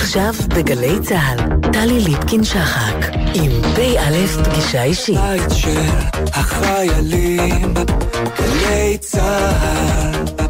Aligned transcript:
עכשיו 0.00 0.34
בגלי 0.56 1.00
צה"ל, 1.02 1.70
טלי 1.72 2.00
ליפקין-שחק, 2.00 3.06
עם 3.34 3.50
פ"א 3.74 4.42
פגישה 4.44 4.82
אישית. 4.82 5.16
בית 5.16 5.50
של 5.50 5.80
החיילים, 6.26 7.74
גלי 8.38 8.98
צה"ל. 8.98 10.40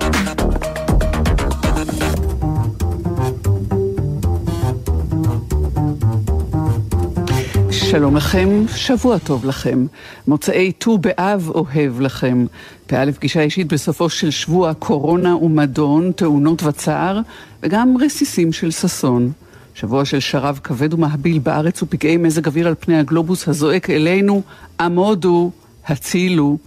שלום 7.71 8.17
לכם, 8.17 8.49
שבוע 8.77 9.19
טוב 9.19 9.45
לכם. 9.45 9.87
מוצאי 10.27 10.73
ט"ו 10.73 10.99
באב 10.99 11.51
אוהב 11.55 12.01
לכם. 12.01 12.47
פ"א 12.87 13.13
פגישה 13.13 13.41
אישית 13.41 13.73
בסופו 13.73 14.09
של 14.09 14.31
שבוע 14.31 14.75
קורונה 14.75 15.37
ומדון, 15.37 16.13
תאונות 16.13 16.63
וצער, 16.63 17.21
וגם 17.63 17.97
רסיסים 18.01 18.53
של 18.53 18.71
ששון. 18.71 19.33
שבוע 19.75 20.05
של 20.05 20.21
שרב 20.21 20.61
כבד 20.63 20.95
ומהביל 20.95 21.39
בארץ 21.39 21.83
ופגעי 21.83 22.17
מזג 22.17 22.47
אוויר 22.47 22.69
על 22.69 22.75
פני 22.81 22.99
הגלובוס 22.99 23.49
הזועק 23.49 23.91
אלינו, 23.91 24.43
עמודו, 24.81 25.51
הצילו. 25.87 26.59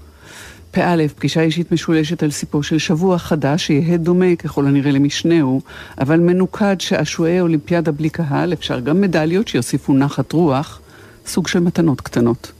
פ"א, 0.71 1.07
פגישה 1.15 1.41
אישית 1.41 1.71
משולשת 1.71 2.23
על 2.23 2.31
סיפו 2.31 2.63
של 2.63 2.77
שבוע 2.77 3.17
חדש, 3.17 3.67
שיהא 3.67 3.97
דומה 3.97 4.35
ככל 4.35 4.67
הנראה 4.67 4.91
למשנהו, 4.91 5.61
אבל 6.01 6.19
מנוקד 6.19 6.75
שעשועי 6.79 7.41
אולימפיאדה 7.41 7.91
בלי 7.91 8.09
קהל, 8.09 8.53
אפשר 8.53 8.79
גם 8.79 9.01
מדליות 9.01 9.47
שיוסיפו 9.47 9.93
נחת 9.93 10.31
רוח. 10.31 10.79
סוג 11.25 11.47
של 11.47 11.59
מתנות 11.59 12.01
קטנות. 12.01 12.51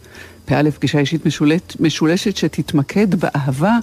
פ"א 0.45 0.69
פגישה 0.69 0.99
אישית 0.99 1.25
משולט, 1.25 1.75
משולשת 1.79 2.37
שתתמקד 2.37 3.15
באהבה, 3.15 3.77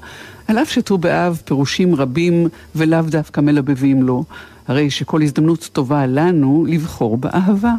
על 0.51 0.59
אף 0.59 0.71
שט"ו 0.71 0.99
באב 0.99 1.43
פירושים 1.45 1.95
רבים 1.95 2.49
ולאו 2.75 3.03
דווקא 3.03 3.41
מלבבים 3.41 4.03
לו, 4.03 4.25
הרי 4.69 4.91
שכל 4.91 5.23
הזדמנות 5.23 5.69
טובה 5.73 6.07
לנו 6.07 6.67
לבחור 6.69 7.17
באהבה. 7.17 7.73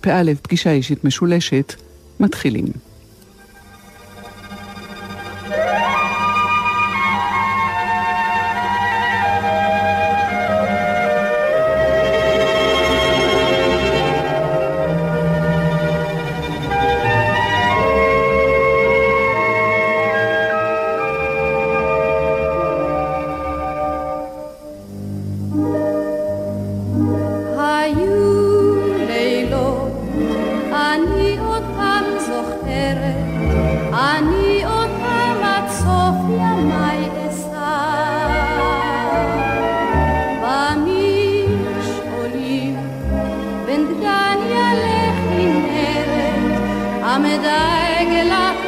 פ"א 0.00 0.32
פגישה 0.42 0.70
אישית 0.70 1.04
משולשת, 1.04 1.74
מתחילים. 2.20 2.66
am 47.14 47.22
der 47.22 48.04
gelacht 48.04 48.67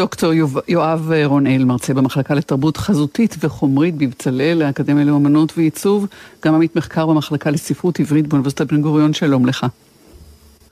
דוקטור 0.00 0.32
יואב 0.68 1.12
רונאל, 1.24 1.64
מרצה 1.64 1.94
במחלקה 1.94 2.34
לתרבות 2.34 2.76
חזותית 2.76 3.36
וחומרית 3.40 3.94
בבצלאל, 3.94 4.62
האקדמיה 4.62 5.04
לאמנות 5.04 5.52
ועיצוב, 5.56 6.06
גם 6.44 6.54
עמית 6.54 6.76
מחקר 6.76 7.06
במחלקה 7.06 7.50
לספרות 7.50 8.00
עברית 8.00 8.26
באוניברסיטת 8.26 8.72
בן 8.72 8.82
גוריון, 8.82 9.12
שלום 9.12 9.46
לך. 9.46 9.66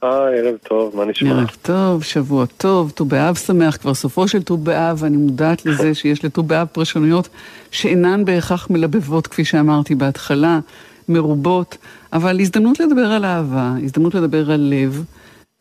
היי, 0.02 0.10
ערב 0.10 0.56
טוב, 0.68 0.96
מה 0.96 1.04
נשמע? 1.04 1.30
ערב 1.30 1.50
טוב, 1.62 2.04
שבוע 2.04 2.46
טוב, 2.46 2.92
ט"ו 2.94 3.04
באב 3.04 3.34
שמח, 3.34 3.76
כבר 3.76 3.94
סופו 3.94 4.28
של 4.28 4.42
ט"ו 4.42 4.56
באב, 4.56 5.04
אני 5.04 5.16
מודעת 5.16 5.66
לזה 5.66 5.94
שיש 5.94 6.24
לט"ו 6.24 6.42
באב 6.42 6.66
פרשנויות 6.72 7.28
שאינן 7.70 8.24
בהכרח 8.24 8.70
מלבבות, 8.70 9.26
כפי 9.26 9.44
שאמרתי 9.44 9.94
בהתחלה, 9.94 10.60
מרובות, 11.08 11.76
אבל 12.12 12.40
הזדמנות 12.40 12.80
לדבר 12.80 13.06
על 13.12 13.24
אהבה, 13.24 13.72
הזדמנות 13.84 14.14
לדבר 14.14 14.50
על 14.50 14.60
לב. 14.60 15.04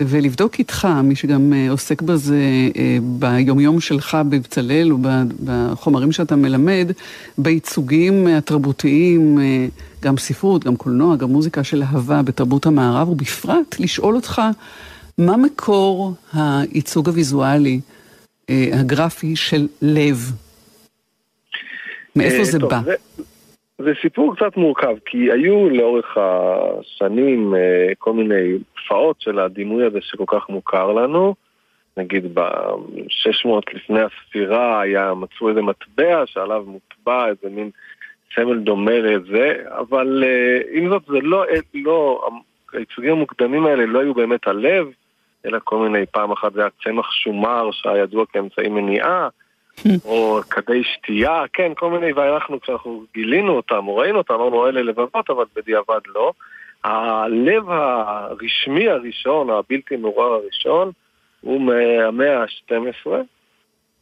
ולבדוק 0.01 0.59
איתך, 0.59 0.88
מי 1.03 1.15
שגם 1.15 1.53
אה, 1.53 1.69
עוסק 1.69 2.01
בזה 2.01 2.41
אה, 2.77 2.97
ביומיום 3.01 3.79
שלך 3.79 4.17
בבצלאל 4.29 4.91
ובחומרים 4.94 6.11
שאתה 6.11 6.35
מלמד, 6.35 6.91
בייצוגים 7.38 8.27
התרבותיים, 8.27 9.39
אה, 9.39 9.67
גם 10.01 10.17
ספרות, 10.17 10.63
גם 10.63 10.75
קולנוע, 10.75 11.15
גם 11.15 11.29
מוזיקה 11.29 11.63
של 11.63 11.83
אהבה 11.83 12.21
בתרבות 12.21 12.65
המערב, 12.65 13.09
ובפרט 13.09 13.75
לשאול 13.79 14.15
אותך 14.15 14.41
מה 15.17 15.38
מקור 15.38 16.13
הייצוג 16.33 17.07
הוויזואלי, 17.07 17.79
הגרפי 18.50 19.35
של 19.35 19.67
לב? 19.81 20.31
מאיפה 22.15 22.43
זה 22.43 22.59
בא? 22.59 22.81
זה, 23.81 23.91
סיפור 24.01 24.35
קצת 24.35 24.57
מורכב, 24.57 24.95
כי 25.06 25.31
היו 25.31 25.69
לאורך 25.69 26.18
השנים 26.18 27.53
כל 27.97 28.13
מיני 28.13 28.57
תופעות 28.75 29.21
של 29.21 29.39
הדימוי 29.39 29.85
הזה 29.85 30.00
שכל 30.01 30.24
כך 30.27 30.50
מוכר 30.50 30.91
לנו. 30.91 31.35
נגיד 31.97 32.33
ב-600 32.33 33.50
לפני 33.74 34.00
הספירה 34.01 34.81
היה, 34.81 35.13
מצאו 35.13 35.50
איזה 35.50 35.62
מטבע 35.62 36.24
שעליו 36.25 36.63
מוטבע 36.68 37.27
איזה 37.27 37.56
מין 37.56 37.69
סמל 38.35 38.59
דומה 38.59 39.00
לזה, 39.00 39.56
אבל 39.69 40.24
עם 40.71 40.89
זאת 40.89 41.03
זה 41.07 41.19
לא, 41.21 41.45
לא, 41.74 42.29
הייצוגים 42.74 43.12
המוקדמים 43.12 43.65
האלה 43.65 43.85
לא 43.85 44.00
היו 44.00 44.13
באמת 44.13 44.47
הלב, 44.47 44.88
אלא 45.45 45.59
כל 45.63 45.77
מיני, 45.77 46.06
פעם 46.06 46.31
אחת 46.31 46.53
זה 46.53 46.62
היה 46.62 46.69
צמח 46.83 47.12
שומר 47.12 47.71
שהיה 47.71 48.03
ידוע 48.03 48.25
כאמצעי 48.25 48.69
מניעה, 48.69 49.29
או 50.06 50.39
כדי 50.50 50.83
שתייה, 50.83 51.44
כן, 51.53 51.71
כל 51.75 51.89
מיני, 51.89 52.13
ואנחנו 52.13 52.62
כשאנחנו 52.62 53.03
גילינו 53.13 53.56
אותם 53.56 53.88
או 53.88 53.95
ראינו 53.95 54.18
אותם, 54.18 54.33
אמרנו 54.33 54.68
אלה 54.68 54.81
לבבות, 54.81 55.29
אבל 55.29 55.45
בדיעבד 55.56 56.00
לא. 56.07 56.31
הלב 56.83 57.69
הרשמי 57.69 58.89
הראשון, 58.89 59.50
הבלתי 59.50 59.95
מעורר 59.95 60.33
הראשון, 60.33 60.91
הוא 61.41 61.62
מהמאה 61.62 62.41
ה-12, 62.41 63.09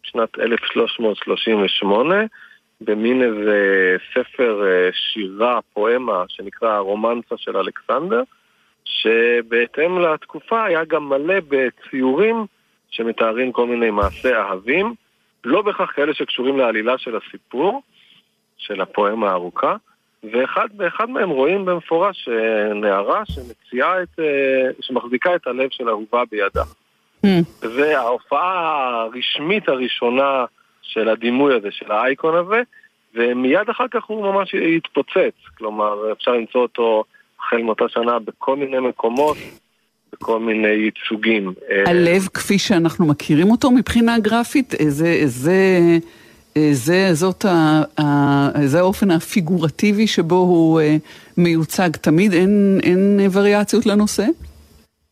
שנת 0.03 0.39
1338, 0.39 2.15
במין 2.81 3.21
איזה 3.23 3.95
ספר 4.13 4.63
שירה, 4.93 5.59
פואמה, 5.73 6.23
שנקרא 6.27 6.69
הרומנסה 6.69 7.37
של 7.37 7.57
אלכסנדר, 7.57 8.21
שבהתאם 8.85 9.99
לתקופה 9.99 10.65
היה 10.65 10.85
גם 10.85 11.09
מלא 11.09 11.35
בציורים 11.47 12.45
שמתארים 12.89 13.51
כל 13.51 13.67
מיני 13.67 13.91
מעשי 13.91 14.33
אהבים, 14.33 14.93
לא 15.45 15.61
בהכרח 15.61 15.91
כאלה 15.95 16.13
שקשורים 16.13 16.57
לעלילה 16.57 16.97
של 16.97 17.17
הסיפור, 17.17 17.81
של 18.57 18.81
הפואמה 18.81 19.29
הארוכה, 19.29 19.75
ואחד 20.31 21.09
מהם 21.09 21.29
רואים 21.29 21.65
במפורש 21.65 22.29
נערה 22.75 23.23
שמציעה 23.25 24.03
את, 24.03 24.19
שמחזיקה 24.81 25.35
את 25.35 25.47
הלב 25.47 25.69
של 25.71 25.89
אהובה 25.89 26.23
בידה. 26.31 26.63
Mm. 27.25 27.27
זה 27.61 27.99
ההופעה 27.99 29.01
הרשמית 29.01 29.69
הראשונה 29.69 30.45
של 30.81 31.09
הדימוי 31.09 31.55
הזה, 31.55 31.71
של 31.71 31.91
האייקון 31.91 32.35
הזה, 32.35 32.61
ומיד 33.13 33.69
אחר 33.69 33.87
כך 33.91 34.03
הוא 34.03 34.33
ממש 34.33 34.55
התפוצץ. 34.55 35.33
כלומר, 35.57 36.11
אפשר 36.11 36.31
למצוא 36.31 36.61
אותו 36.61 37.03
החל 37.39 37.57
מאותה 37.57 37.89
שנה 37.89 38.19
בכל 38.19 38.55
מיני 38.55 38.79
מקומות, 38.79 39.37
בכל 40.21 40.39
מיני 40.39 40.67
ייצוגים. 40.67 41.53
הלב 41.85 42.27
כפי 42.33 42.59
שאנחנו 42.59 43.05
מכירים 43.05 43.51
אותו 43.51 43.71
מבחינה 43.71 44.19
גרפית, 44.19 44.73
איזה... 44.73 45.07
איזה... 45.07 45.57
זה, 46.71 47.13
זאת 47.13 47.45
ה, 47.45 47.81
ה, 48.01 48.65
זה 48.65 48.79
האופן 48.79 49.11
הפיגורטיבי 49.11 50.07
שבו 50.07 50.35
הוא 50.35 50.81
מיוצג 51.37 51.89
תמיד, 51.89 52.33
אין, 52.33 52.79
אין 52.83 53.19
וריאציות 53.33 53.85
לנושא? 53.85 54.25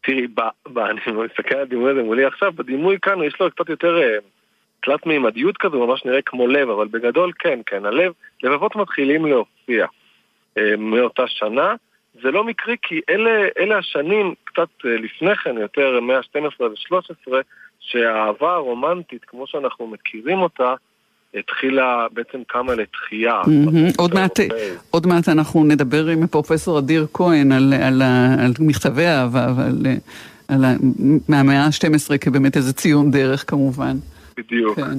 תראי, 0.04 0.28
ב, 0.28 0.42
ב, 0.74 0.80
אני 0.80 1.00
מסתכל 1.08 1.56
על 1.56 1.62
הדימוי 1.62 1.92
הזה 1.92 2.04
מולי 2.04 2.26
עכשיו, 2.26 2.52
בדימוי 2.56 2.98
כאן 3.02 3.24
יש 3.24 3.34
לו 3.40 3.52
קצת 3.52 3.70
יותר 3.70 4.02
תלת 4.84 5.06
מימדיות 5.06 5.58
כזו, 5.58 5.88
ממש 5.88 6.06
נראה 6.06 6.22
כמו 6.22 6.48
לב, 6.48 6.70
אבל 6.70 6.88
בגדול 6.88 7.32
כן, 7.40 7.60
כן, 7.66 7.86
הלב, 7.86 8.12
לבבות 8.44 8.76
מתחילים 8.76 9.26
להופיע 9.26 9.86
מאותה 10.78 11.24
שנה. 11.28 11.76
זה 12.22 12.32
לא 12.32 12.44
מקרי 12.44 12.76
כי 12.82 13.02
אלה, 13.10 13.48
אלה 13.60 13.78
השנים, 13.78 14.34
קצת 14.54 14.70
לפני 14.84 15.36
כן, 15.36 15.58
יותר 15.58 16.00
מאה 16.02 16.18
ה-12 16.18 16.64
ו-13, 16.64 17.32
שהאהבה 17.80 18.54
הרומנטית, 18.54 19.26
כמו 19.26 19.48
שאנחנו 19.48 19.88
מכירים 19.88 20.40
אותה, 20.40 20.74
התחילה, 21.36 22.08
בעצם 22.12 22.44
קמה 22.48 22.76
לתחייה. 22.76 23.42
עוד 24.92 25.08
מעט 25.08 25.30
אנחנו 25.30 25.64
נדבר 25.64 26.08
עם 26.08 26.28
פרופסור 26.28 26.80
אדיר 26.80 27.08
כהן 27.14 27.52
על 27.52 28.52
מכתבי 28.60 29.06
אהבה, 29.06 29.48
מהמאה 31.30 31.66
ה-12 31.66 32.18
כבאמת 32.18 32.58
איזה 32.58 32.74
ציון 32.74 33.12
דרך 33.12 33.50
כמובן. 33.50 33.96
בדיוק. 34.38 34.76
כן. 34.76 34.98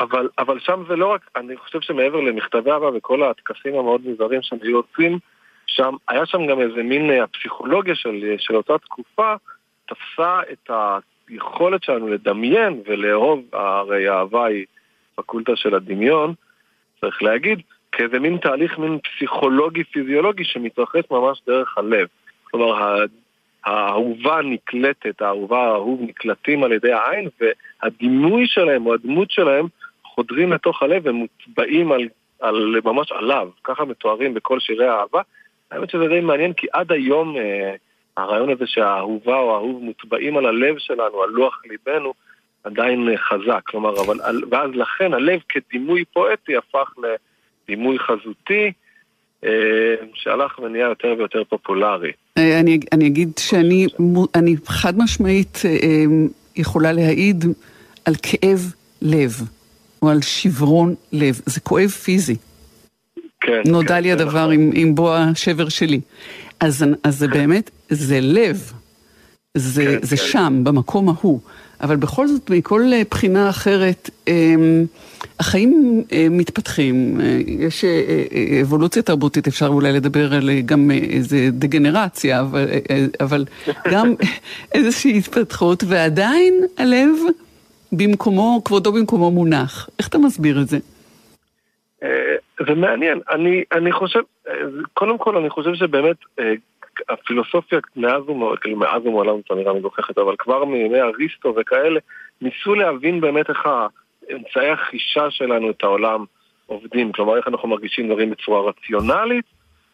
אבל, 0.00 0.28
אבל 0.38 0.58
שם 0.60 0.82
זה 0.88 0.96
לא 0.96 1.06
רק, 1.06 1.20
אני 1.36 1.56
חושב 1.56 1.80
שמעבר 1.80 2.20
למכתבי 2.20 2.70
אהבה 2.70 2.96
וכל 2.96 3.22
הטקסים 3.22 3.74
המאוד 3.74 4.00
מוזרים 4.04 4.42
שהם 4.42 4.58
היו 4.62 4.76
עושים, 4.76 5.18
שם, 5.66 5.94
היה 6.08 6.26
שם 6.26 6.46
גם 6.46 6.60
איזה 6.60 6.82
מין 6.82 7.10
הפסיכולוגיה 7.10 7.94
של, 7.94 8.34
של 8.38 8.56
אותה 8.56 8.78
תקופה, 8.78 9.34
תפסה 9.86 10.40
את 10.52 10.70
היכולת 11.28 11.82
שלנו 11.82 12.08
לדמיין 12.08 12.82
ולאהוב, 12.86 13.40
הרי 13.52 14.08
האהבה 14.08 14.46
היא 14.46 14.64
פקולטה 15.14 15.56
של 15.56 15.74
הדמיון, 15.74 16.34
צריך 17.00 17.22
להגיד, 17.22 17.58
כאיזה 17.92 18.18
מין 18.18 18.36
תהליך 18.36 18.78
מין 18.78 18.98
פסיכולוגי-פיזיולוגי 18.98 20.44
שמתרחש 20.44 21.02
ממש 21.10 21.42
דרך 21.46 21.78
הלב. 21.78 22.06
כלומר, 22.44 23.04
האהובה 23.64 24.40
נקלטת, 24.44 25.22
האהובה 25.22 25.64
האהוב 25.64 26.00
נקלטים 26.02 26.64
על 26.64 26.72
ידי 26.72 26.92
העין, 26.92 27.28
והדימוי 27.40 28.46
שלהם 28.46 28.86
או 28.86 28.94
הדמות 28.94 29.30
שלהם 29.30 29.66
חודרים 30.04 30.52
לתוך 30.52 30.82
הלב 30.82 31.02
ומוטבעים 31.04 31.92
על, 31.92 32.08
על, 32.40 32.80
ממש 32.84 33.12
עליו. 33.12 33.48
ככה 33.64 33.84
מתוארים 33.84 34.34
בכל 34.34 34.60
שירי 34.60 34.86
האהבה. 34.86 35.20
האמת 35.70 35.90
שזה 35.90 36.08
די 36.08 36.20
מעניין, 36.20 36.52
כי 36.52 36.66
עד 36.72 36.92
היום 36.92 37.36
אה, 37.36 37.74
הרעיון 38.16 38.50
הזה 38.50 38.64
שהאהובה 38.66 39.38
או 39.38 39.54
האהוב 39.54 39.82
מוטבעים 39.82 40.36
על 40.36 40.46
הלב 40.46 40.78
שלנו, 40.78 41.22
על 41.22 41.30
לוח 41.30 41.62
ליבנו, 41.70 42.14
עדיין 42.64 43.08
חזק, 43.16 43.60
כלומר, 43.64 44.00
אבל, 44.00 44.42
ואז 44.50 44.70
לכן 44.74 45.14
הלב 45.14 45.40
כדימוי 45.48 46.04
פואטי 46.04 46.56
הפך 46.56 46.92
לדימוי 46.98 47.98
חזותי, 47.98 48.72
שהלך 50.14 50.58
ונהיה 50.58 50.86
יותר 50.86 51.14
ויותר 51.18 51.44
פופולרי. 51.44 52.12
אני, 52.36 52.78
אני 52.92 53.06
אגיד 53.06 53.30
שאני 53.38 53.86
אני 54.34 54.54
חד 54.66 54.98
משמעית 54.98 55.62
יכולה 56.56 56.92
להעיד 56.92 57.44
על 58.04 58.14
כאב 58.22 58.72
לב, 59.02 59.32
או 60.02 60.08
על 60.08 60.22
שברון 60.22 60.94
לב, 61.12 61.40
זה 61.46 61.60
כואב 61.60 61.88
פיזי. 61.88 62.36
כן. 63.40 63.62
נודע 63.66 63.88
כן, 63.88 64.02
לי 64.02 64.12
הדבר 64.12 64.40
נכון. 64.40 64.52
עם, 64.52 64.70
עם 64.74 64.94
בוא 64.94 65.14
השבר 65.14 65.68
שלי. 65.68 66.00
אז, 66.60 66.84
אז 67.02 67.18
זה 67.18 67.28
באמת, 67.28 67.70
זה 67.88 68.20
לב, 68.20 68.72
זה, 69.54 69.84
כן, 69.84 70.06
זה 70.06 70.16
כן. 70.16 70.22
שם, 70.22 70.60
במקום 70.64 71.08
ההוא. 71.08 71.40
אבל 71.80 71.96
בכל 71.96 72.28
זאת, 72.28 72.50
מכל 72.50 72.90
בחינה 73.10 73.50
אחרת, 73.50 74.10
החיים 75.40 76.02
מתפתחים, 76.30 77.20
יש 77.46 77.84
אבולוציה 78.62 79.02
תרבותית, 79.02 79.46
אפשר 79.48 79.66
אולי 79.66 79.92
לדבר 79.92 80.34
על 80.34 80.50
גם 80.64 80.90
איזה 80.90 81.48
דגנרציה, 81.52 82.40
אבל, 82.40 82.66
אבל 83.20 83.44
גם 83.92 84.14
איזושהי 84.74 85.18
התפתחות, 85.18 85.84
ועדיין 85.86 86.54
הלב 86.78 87.10
במקומו, 87.92 88.62
כבודו 88.64 88.92
במקומו 88.92 89.30
מונח. 89.30 89.88
איך 89.98 90.08
אתה 90.08 90.18
מסביר 90.18 90.60
את 90.62 90.68
זה? 90.68 90.78
זה 92.60 92.74
מעניין, 92.74 93.20
אני, 93.30 93.64
אני 93.72 93.92
חושב, 93.92 94.20
קודם 94.94 95.18
כל 95.18 95.36
אני 95.36 95.50
חושב 95.50 95.74
שבאמת 95.74 96.16
הפילוסופיה 97.08 97.78
מאז 97.96 98.28
ומעולם, 98.28 98.56
כאילו 98.56 98.76
מאז 98.76 99.06
ומעולם 99.06 99.36
זו 99.48 99.54
אמירה 99.54 99.72
מגוחכת, 99.72 100.18
אבל 100.18 100.34
כבר 100.38 100.64
מימי 100.64 101.00
אריסטו 101.00 101.54
וכאלה, 101.56 102.00
ניסו 102.40 102.74
להבין 102.74 103.20
באמת 103.20 103.50
איך 103.50 103.68
אמצעי 104.32 104.70
החישה 104.70 105.30
שלנו 105.30 105.70
את 105.70 105.82
העולם 105.82 106.24
עובדים. 106.66 107.12
כלומר, 107.12 107.36
איך 107.36 107.48
אנחנו 107.48 107.68
מרגישים 107.68 108.08
דברים 108.08 108.30
בצורה 108.30 108.70
רציונלית, 108.70 109.44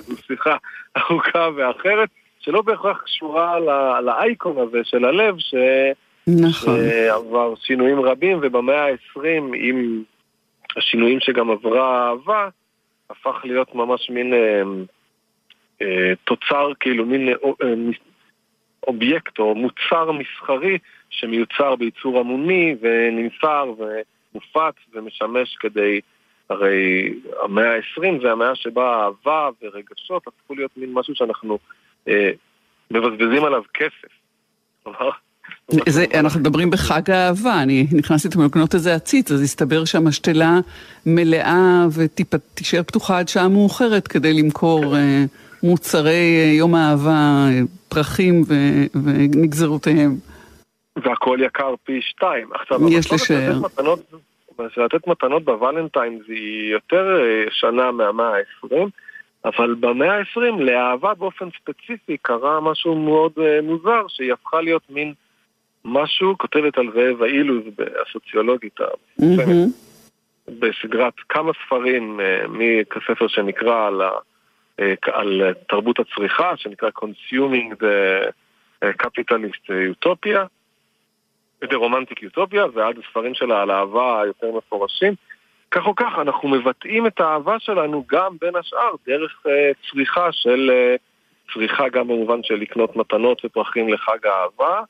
זו 0.00 0.16
שיחה 0.26 0.56
ארוכה 0.96 1.48
ואחרת, 1.56 2.08
שלא 2.40 2.62
בהכרח 2.62 3.02
קשורה 3.02 3.60
לאייקון 4.00 4.58
הזה 4.58 4.78
של 4.84 5.04
הלב, 5.04 5.36
נכון. 6.26 6.76
שעבר 6.76 7.54
שינויים 7.56 8.00
רבים, 8.00 8.38
ובמאה 8.42 8.84
ה-20, 8.84 9.20
עם 9.54 10.02
השינויים 10.76 11.20
שגם 11.20 11.50
עברה 11.50 12.06
האהבה, 12.06 12.48
הפך 13.10 13.40
להיות 13.44 13.74
ממש 13.74 14.10
מין 14.10 14.34
אה, 14.34 14.62
אה, 15.82 16.12
תוצר, 16.24 16.72
כאילו 16.80 17.06
מין 17.06 17.28
אה, 17.28 17.34
אה, 17.62 17.74
אובייקט 18.86 19.38
או 19.38 19.54
מוצר 19.54 20.12
מסחרי 20.12 20.78
שמיוצר 21.10 21.76
בייצור 21.76 22.18
המוני 22.20 22.76
ונמסר 22.80 23.72
ומופץ 23.78 24.74
ומשמש 24.94 25.56
כדי, 25.60 26.00
הרי 26.50 27.12
המאה 27.42 27.76
ה-20 27.76 28.22
זה 28.22 28.32
המאה 28.32 28.54
שבה 28.54 29.04
אהבה 29.04 29.48
ורגשות 29.62 30.26
הפכו 30.26 30.54
להיות 30.54 30.70
מין 30.76 30.92
משהו 30.92 31.14
שאנחנו 31.14 31.58
אה, 32.08 32.30
מבזבזים 32.90 33.44
עליו 33.44 33.62
כסף. 33.74 34.18
זה, 35.88 36.04
אנחנו 36.14 36.40
מדברים 36.40 36.70
בחג 36.70 37.10
האהבה, 37.10 37.62
אני 37.62 37.86
נכנסתי 37.92 38.28
אתמול 38.28 38.46
לקנות 38.46 38.74
איזה 38.74 38.94
עציץ, 38.94 39.32
אז 39.32 39.42
הסתבר 39.42 39.84
שהמשתלה 39.84 40.60
מלאה 41.06 41.86
ותישאר 41.94 42.82
פתוחה 42.82 43.18
עד 43.18 43.28
שעה 43.28 43.48
מאוחרת 43.48 44.08
כדי 44.08 44.32
למכור 44.32 44.96
אה, 44.96 45.24
מוצרי 45.62 46.36
אה, 46.38 46.52
יום 46.52 46.74
האהבה, 46.74 47.48
פרחים 47.88 48.44
ונגזרותיהם. 49.04 50.16
והכל 51.02 51.38
יקר 51.42 51.74
פי 51.84 52.02
שתיים. 52.02 52.48
עכשיו, 52.54 52.78
יש 52.90 53.12
לשער. 53.12 53.58
לתת 54.76 55.06
מתנות 55.06 55.44
בוולנטיין 55.44 56.18
זה 56.26 56.34
יותר 56.70 57.20
אה, 57.20 57.44
שנה 57.50 57.90
מהמאה 57.90 58.36
ה-20, 58.36 58.74
אבל 59.44 59.74
במאה 59.80 60.18
ה-20 60.18 60.62
לאהבה 60.62 61.14
באופן 61.14 61.48
ספציפי 61.60 62.16
קרה 62.22 62.60
משהו 62.60 62.94
מאוד 62.94 63.32
מוזר, 63.62 64.02
שהיא 64.08 64.32
הפכה 64.32 64.60
להיות 64.60 64.82
מין... 64.90 65.12
משהו, 65.84 66.38
כותבת 66.38 66.78
על 66.78 66.86
זאב 66.94 67.22
האילוז, 67.22 67.64
הסוציולוגית 68.06 68.78
המפורסמת, 68.80 69.68
בסדרת 70.48 71.14
כמה 71.28 71.52
ספרים 71.66 72.20
אה, 72.20 72.44
מכספר 72.48 73.28
שנקרא 73.28 73.86
על, 73.86 74.02
ה, 74.02 74.10
אה, 74.80 74.94
על 75.12 75.42
תרבות 75.68 75.96
הצריכה, 75.98 76.56
שנקרא 76.56 76.88
Consuming 76.88 77.74
the 77.80 78.30
Capitalist 79.02 79.70
Utopia, 79.92 80.38
The 81.64 81.76
Romantic 81.76 82.22
Utopia, 82.22 82.66
ועד 82.74 82.98
הספרים 82.98 83.34
שלה 83.34 83.62
על 83.62 83.70
אהבה 83.70 84.22
היותר 84.22 84.46
מפורשים. 84.56 85.14
כך 85.70 85.86
או 85.86 85.94
כך, 85.94 86.12
אנחנו 86.20 86.48
מבטאים 86.48 87.06
את 87.06 87.20
האהבה 87.20 87.58
שלנו 87.58 88.04
גם 88.08 88.36
בין 88.40 88.56
השאר 88.56 88.94
דרך 89.06 89.46
uh, 89.46 89.50
צריכה 89.90 90.32
של, 90.32 90.70
uh, 90.70 91.52
צריכה 91.52 91.88
גם 91.88 92.08
במובן 92.08 92.42
של 92.42 92.54
לקנות 92.54 92.96
מתנות 92.96 93.44
ופרחים 93.44 93.88
לחג 93.88 94.26
האהבה, 94.26 94.82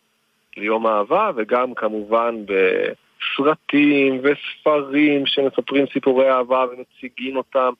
ליום 0.57 0.87
אהבה, 0.87 1.31
וגם 1.37 1.75
כמובן 1.75 2.35
בסרטים 2.47 4.21
וספרים 4.23 5.27
שמספרים 5.27 5.87
סיפורי 5.93 6.31
אהבה 6.31 6.65
ומציגים 6.73 7.37
אותם, 7.37 7.73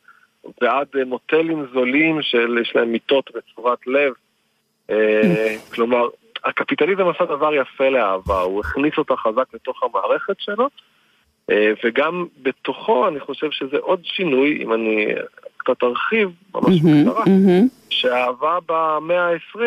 ועד 0.61 0.89
מוטלים 1.07 1.67
זולים 1.73 2.23
שיש 2.23 2.77
להם 2.77 2.93
מיטות 2.93 3.31
בצורת 3.35 3.87
לב. 3.87 4.13
אה, 4.91 5.55
כלומר, 5.75 6.09
הקפיטליזם 6.45 7.09
עשה 7.09 7.25
דבר 7.25 7.55
יפה 7.55 7.89
לאהבה, 7.89 8.41
הוא 8.41 8.61
הכניס 8.61 8.99
אותה 8.99 9.17
חזק 9.17 9.55
לתוך 9.55 9.83
המערכת 9.83 10.37
שלו, 10.39 10.69
אה, 11.51 11.73
וגם 11.85 12.27
בתוכו 12.43 13.09
אני 13.09 13.21
חושב 13.21 13.51
שזה 13.51 13.77
עוד 13.81 14.01
שינוי, 14.05 14.63
אם 14.63 14.73
אני 14.73 15.07
קצת 15.57 15.83
ארחיב, 15.83 16.31
ממש 16.55 16.81
בקצרה, 16.81 17.25
שהאהבה 17.91 18.59
במאה 18.67 19.29
ה-20 19.29 19.61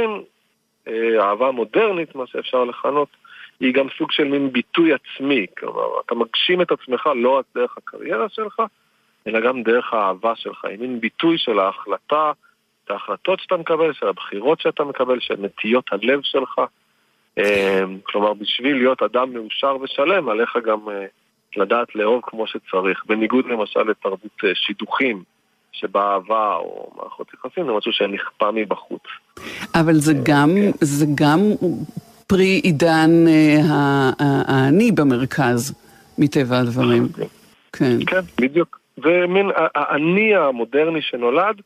אה, 0.88 1.30
אהבה 1.30 1.52
מודרנית, 1.52 2.16
מה 2.16 2.28
שאפשר 2.28 2.64
לכנות, 2.64 3.08
היא 3.60 3.74
גם 3.74 3.88
סוג 3.98 4.12
של 4.12 4.24
מין 4.24 4.52
ביטוי 4.52 4.92
עצמי. 4.94 5.46
כלומר, 5.58 5.88
אתה 6.06 6.16
מגשים 6.16 6.62
את 6.62 6.72
עצמך 6.72 7.10
לא 7.16 7.30
רק 7.30 7.46
דרך 7.56 7.78
הקריירה 7.78 8.30
שלך, 8.30 8.62
אלא 9.28 9.40
גם 9.40 9.64
דרך 9.64 9.94
האהבה 9.94 10.36
שלך. 10.36 10.66
היא 10.66 10.80
מין 10.80 11.00
ביטוי 11.00 11.38
של 11.38 11.60
ההחלטה, 11.60 12.32
את 12.86 12.92
ההחלטות 12.92 13.40
שאתה 13.40 13.58
מקבל, 13.58 13.94
של 13.94 14.08
הבחירות 14.08 14.62
שאתה 14.62 14.84
מקבל, 14.84 15.20
של 15.20 15.36
נטיות 15.40 15.86
הלב 15.92 16.20
שלך. 16.24 16.62
אה, 17.38 17.84
כלומר, 18.04 18.34
בשביל 18.34 18.78
להיות 18.78 19.04
אדם 19.04 19.34
מאושר 19.34 19.78
ושלם, 19.82 20.30
עליך 20.30 20.58
גם 20.66 20.90
אה, 20.90 21.06
לדעת 21.58 21.96
לאהוב 21.96 22.22
כמו 22.24 22.48
שצריך. 22.48 23.06
בניגוד 23.06 23.46
למשל 23.46 23.84
לתרבות 23.84 24.42
שידוכים. 24.54 25.24
שבה 25.72 26.14
אהבה 26.14 26.56
או 26.56 26.92
מערכות 26.98 27.28
יחסים 27.34 27.66
זה 27.66 27.72
משהו 27.72 27.92
שנכפה 27.92 28.52
מבחוץ. 28.52 29.02
אבל 29.76 29.94
זה 29.94 30.14
גם, 30.24 30.50
כן. 30.56 30.72
זה 30.82 31.06
גם 31.16 31.40
פרי 32.28 32.62
עידן 32.64 33.10
אה, 33.28 34.12
האני 34.20 34.92
במרכז, 34.92 35.74
מטבע 36.18 36.58
הדברים. 36.60 37.08
כן. 37.74 37.98
כן, 38.08 38.20
בדיוק. 38.42 38.80
זה 39.04 39.26
מין 39.28 39.50
האני 39.76 40.36
המודרני 40.36 41.02
שנולד, 41.02 41.62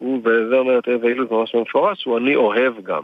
הוא, 0.00 0.18
וזה 0.24 0.58
אומרת 0.58 0.88
אהבה 0.88 1.08
אילוז 1.08 1.30
ממש 1.30 1.54
במפורש, 1.54 2.04
הוא 2.04 2.18
אני 2.18 2.36
אוהב 2.36 2.74
גם. 2.82 3.02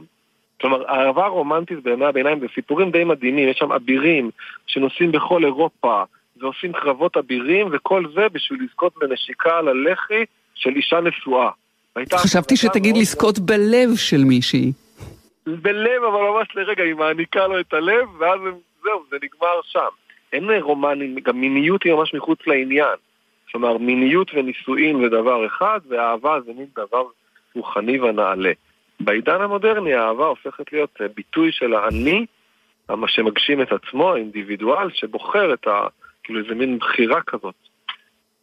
כלומר, 0.61 0.89
אהבה 0.89 1.27
רומנטית 1.27 1.83
בימי 1.83 2.07
הביניים 2.07 2.41
זה 2.41 2.47
סיפורים 2.55 2.91
די 2.91 3.05
מדהימים, 3.05 3.49
יש 3.49 3.57
שם 3.59 3.73
אבירים 3.73 4.31
שנוסעים 4.67 5.13
בכל 5.13 5.45
אירופה 5.45 6.03
ועושים 6.37 6.73
קרבות 6.73 7.17
אבירים, 7.17 7.69
וכל 7.73 8.05
זה 8.15 8.29
בשביל 8.33 8.63
לזכות 8.65 8.93
בנשיקה 9.01 9.59
על 9.59 9.69
הלחי 9.69 10.25
של 10.55 10.71
אישה 10.77 11.01
נשואה. 11.01 11.51
חשבתי 12.15 12.57
שתגיד 12.57 12.97
לזכות 12.97 13.39
בלב 13.39 13.97
של 13.97 14.25
מישהי. 14.25 14.73
בלב, 15.47 16.03
אבל 16.03 16.21
ממש 16.21 16.49
לרגע, 16.55 16.83
היא 16.83 16.95
מעניקה 16.95 17.47
לו 17.47 17.61
את 17.61 17.75
הלב, 17.75 18.09
ואז 18.19 18.41
זהו, 18.83 19.05
זה 19.11 19.17
נגמר 19.23 19.61
שם. 19.65 19.89
אין 20.33 20.51
רומנים, 20.63 21.17
גם 21.25 21.41
מיניות 21.41 21.83
היא 21.83 21.93
ממש 21.93 22.15
מחוץ 22.15 22.39
לעניין. 22.47 22.97
כלומר, 23.53 23.79
מיניות 23.79 24.31
ונישואין 24.35 25.03
זה 25.03 25.09
דבר 25.09 25.47
אחד, 25.47 25.81
ואהבה 25.89 26.39
זה 26.47 26.53
מין 26.57 26.67
דבר 26.77 27.05
רוחני 27.55 28.01
ונעלה. 28.01 28.53
בעידן 29.01 29.41
המודרני 29.41 29.95
האהבה 29.95 30.27
הופכת 30.27 30.73
להיות 30.73 31.01
ביטוי 31.15 31.53
של 31.53 31.75
האני, 31.75 32.27
שמגשים 33.07 33.63
את 33.63 33.73
עצמו, 33.73 34.13
האינדיבידואל, 34.13 34.91
שבוחר 34.95 35.55
את 35.55 35.67
ה... 35.67 35.87
כאילו 36.23 36.41
איזה 36.41 36.55
מין 36.55 36.79
בחירה 36.79 37.21
כזאת, 37.27 37.55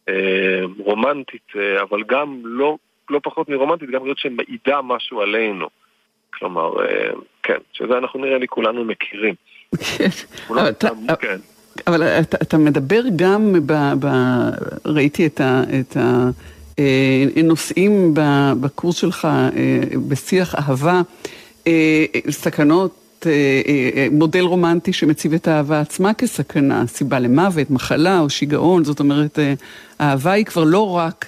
אה, 0.08 0.60
רומנטית, 0.78 1.48
אה, 1.56 1.82
אבל 1.82 2.02
גם 2.02 2.40
לא, 2.44 2.76
לא 3.10 3.20
פחות 3.22 3.48
מרומנטית, 3.48 3.90
גם 3.90 4.04
להיות 4.04 4.18
שמעידה 4.18 4.82
משהו 4.82 5.20
עלינו. 5.20 5.68
כלומר, 6.34 6.84
אה, 6.84 7.10
כן, 7.42 7.58
שזה 7.72 7.98
אנחנו 7.98 8.20
נראה 8.20 8.38
לי 8.38 8.48
כולנו 8.48 8.84
מכירים. 8.84 9.34
כן. 11.20 11.36
אבל, 11.86 12.02
אתה, 12.02 12.36
אתה, 12.42 12.58
מדבר 12.58 13.02
גם, 13.16 13.54
ב, 13.66 13.92
ב, 14.00 14.06
ראיתי 14.84 15.26
את, 15.26 15.96
הנושאים 17.36 18.14
בקורס 18.60 18.96
שלך 18.96 19.28
בשיח 20.08 20.54
אהבה, 20.54 21.02
סכנות 22.30 23.04
אה, 23.26 23.32
אה, 23.96 24.08
מודל 24.12 24.40
רומנטי 24.40 24.92
שמציב 24.92 25.34
את 25.34 25.48
האהבה 25.48 25.80
עצמה 25.80 26.14
כסכנה, 26.14 26.86
סיבה 26.86 27.18
למוות, 27.18 27.70
מחלה 27.70 28.20
או 28.20 28.30
שיגעון, 28.30 28.84
זאת 28.84 29.00
אומרת, 29.00 29.38
אה, 29.38 29.54
האהבה 29.98 30.32
היא 30.32 30.44
כבר 30.44 30.64
לא 30.64 30.96
רק 30.96 31.26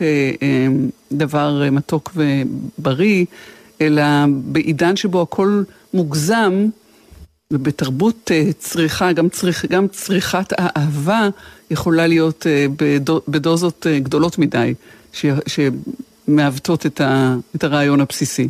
דבר 1.12 1.62
מתוק 1.72 2.12
ובריא, 2.16 3.24
אלא 3.80 4.02
בעידן 4.28 4.96
שבו 4.96 5.22
הכל 5.22 5.62
מוגזם, 5.94 6.68
ובתרבות 7.52 8.30
צריכה, 8.58 9.12
גם, 9.12 9.28
צריך, 9.28 9.66
גם 9.70 9.88
צריכת 9.88 10.52
האהבה 10.58 11.28
יכולה 11.70 12.06
להיות 12.06 12.46
בדוזות 13.28 13.86
גדולות 14.02 14.38
מדי, 14.38 14.74
שמעוותות 15.12 16.86
את, 16.86 17.00
ה, 17.00 17.34
את 17.56 17.64
הרעיון 17.64 18.00
הבסיסי. 18.00 18.48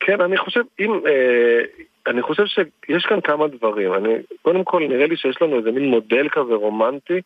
כן, 0.00 0.20
אני 0.20 0.38
חושב, 0.38 0.60
אם, 0.80 0.92
אה, 1.06 1.60
אני 2.06 2.22
חושב 2.22 2.46
שיש 2.46 3.06
כאן 3.08 3.20
כמה 3.20 3.48
דברים. 3.48 3.94
אני, 3.94 4.08
קודם 4.42 4.64
כל, 4.64 4.82
נראה 4.88 5.06
לי 5.06 5.16
שיש 5.16 5.42
לנו 5.42 5.58
איזה 5.58 5.70
מין 5.70 5.84
מודל 5.84 6.28
כזה 6.28 6.54
רומנטי 6.54 7.20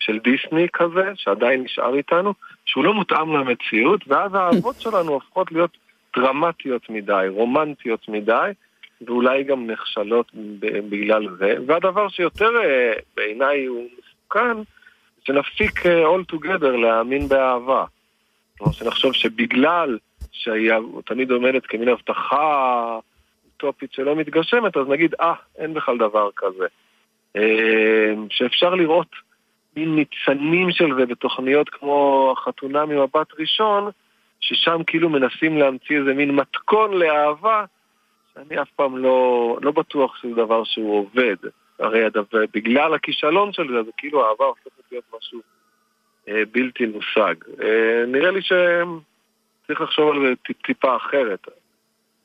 של 0.00 0.18
דיסני 0.18 0.66
כזה, 0.72 1.04
שעדיין 1.14 1.62
נשאר 1.62 1.94
איתנו, 1.94 2.32
שהוא 2.64 2.84
לא 2.84 2.94
מותאם 2.94 3.36
למציאות, 3.36 4.00
ואז 4.06 4.34
האהבות 4.34 4.80
שלנו 4.84 5.12
הופכות 5.12 5.52
להיות 5.52 5.76
דרמטיות 6.16 6.90
מדי, 6.90 7.26
רומנטיות 7.28 8.08
מדי, 8.08 8.50
ואולי 9.06 9.44
גם 9.44 9.66
נכשלות 9.70 10.32
בגלל 10.88 11.28
זה. 11.38 11.54
והדבר 11.66 12.08
שיותר 12.08 12.50
אה, 12.64 12.92
בעיניי 13.16 13.64
הוא 13.64 13.88
מסוכן, 13.98 14.56
שנפסיק 15.24 15.86
אה, 15.86 16.04
all 16.06 16.34
together 16.34 16.66
להאמין 16.66 17.28
באהבה. 17.28 17.84
כלומר, 18.58 18.72
שנחשוב 18.72 19.12
שבגלל 19.12 19.98
שהיא 20.32 20.72
תמיד 21.06 21.30
עומדת 21.30 21.66
כמין 21.66 21.88
הבטחה 21.88 22.98
אוטופית 23.64 23.92
שלא 23.92 24.16
מתגשמת, 24.16 24.76
אז 24.76 24.88
נגיד, 24.88 25.14
אה, 25.20 25.34
אין 25.58 25.74
בכלל 25.74 25.98
דבר 25.98 26.30
כזה. 26.36 26.66
אה, 27.36 28.14
שאפשר 28.30 28.74
לראות 28.74 29.08
מין 29.76 29.96
ניצנים 29.96 30.70
של 30.70 30.94
זה 30.98 31.06
בתוכניות 31.06 31.68
כמו 31.68 32.32
החתונה 32.36 32.86
ממבט 32.86 33.26
ראשון, 33.38 33.90
ששם 34.40 34.80
כאילו 34.86 35.08
מנסים 35.08 35.58
להמציא 35.58 35.98
איזה 35.98 36.14
מין 36.14 36.30
מתכון 36.30 36.92
לאהבה, 36.92 37.64
שאני 38.34 38.62
אף 38.62 38.68
פעם 38.76 38.98
לא, 38.98 39.58
לא 39.62 39.70
בטוח 39.70 40.16
שזה 40.16 40.34
דבר 40.34 40.64
שהוא 40.64 40.98
עובד. 40.98 41.36
הרי 41.78 42.04
הדבר, 42.04 42.38
בגלל 42.54 42.94
הכישלון 42.94 43.52
של 43.52 43.68
זה, 43.68 43.82
זה 43.82 43.90
כאילו 43.96 44.28
אהבה 44.28 44.44
הופכת 44.44 44.82
להיות 44.92 45.04
משהו 45.18 45.40
אה, 46.28 46.42
בלתי 46.52 46.86
מושג. 46.86 47.34
אה, 47.62 48.04
נראה 48.06 48.30
לי 48.30 48.40
שצריך 48.42 49.80
לחשוב 49.80 50.10
על 50.10 50.26
זה 50.26 50.32
טיפ, 50.46 50.62
טיפה 50.62 50.96
אחרת. 50.96 51.48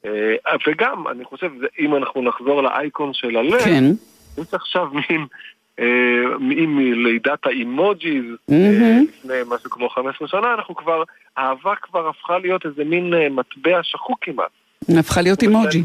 אה, 0.06 0.36
וגם, 0.68 1.08
אני 1.08 1.26
חושב, 1.26 1.52
אם 1.80 1.96
אנחנו 1.96 2.22
נחזור 2.22 2.64
לאייקון 2.64 3.14
של 3.14 3.38
הלב, 3.38 3.60
כן. 3.60 3.84
יש 4.42 4.54
עכשיו 4.54 4.88
מין... 4.88 5.26
מלידת 6.68 7.46
האימוג'יז 7.46 8.24
לפני 8.48 9.42
משהו 9.48 9.70
כמו 9.70 9.90
15 9.90 10.28
שנה, 10.28 10.54
אנחנו 10.54 10.76
כבר, 10.76 11.04
אהבה 11.38 11.76
כבר 11.76 12.08
הפכה 12.08 12.38
להיות 12.38 12.66
איזה 12.66 12.84
מין 12.84 13.14
מטבע 13.32 13.80
שחוק 13.84 14.18
כמעט. 14.22 14.52
הפכה 14.88 15.22
להיות 15.22 15.42
אימוג'י. 15.44 15.84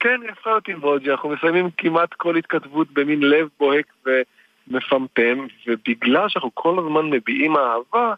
כן, 0.00 0.22
היא 0.22 0.30
הפכה 0.30 0.50
להיות 0.50 0.68
אימוג'י, 0.68 1.10
אנחנו 1.10 1.28
מסיימים 1.28 1.70
כמעט 1.78 2.14
כל 2.16 2.36
התכתבות 2.36 2.88
במין 2.92 3.20
לב 3.20 3.48
בוהק 3.60 3.86
ומפמפם, 4.06 5.46
ובגלל 5.66 6.28
שאנחנו 6.28 6.50
כל 6.54 6.78
הזמן 6.78 7.10
מביעים 7.10 7.56
אהבה, 7.56 8.14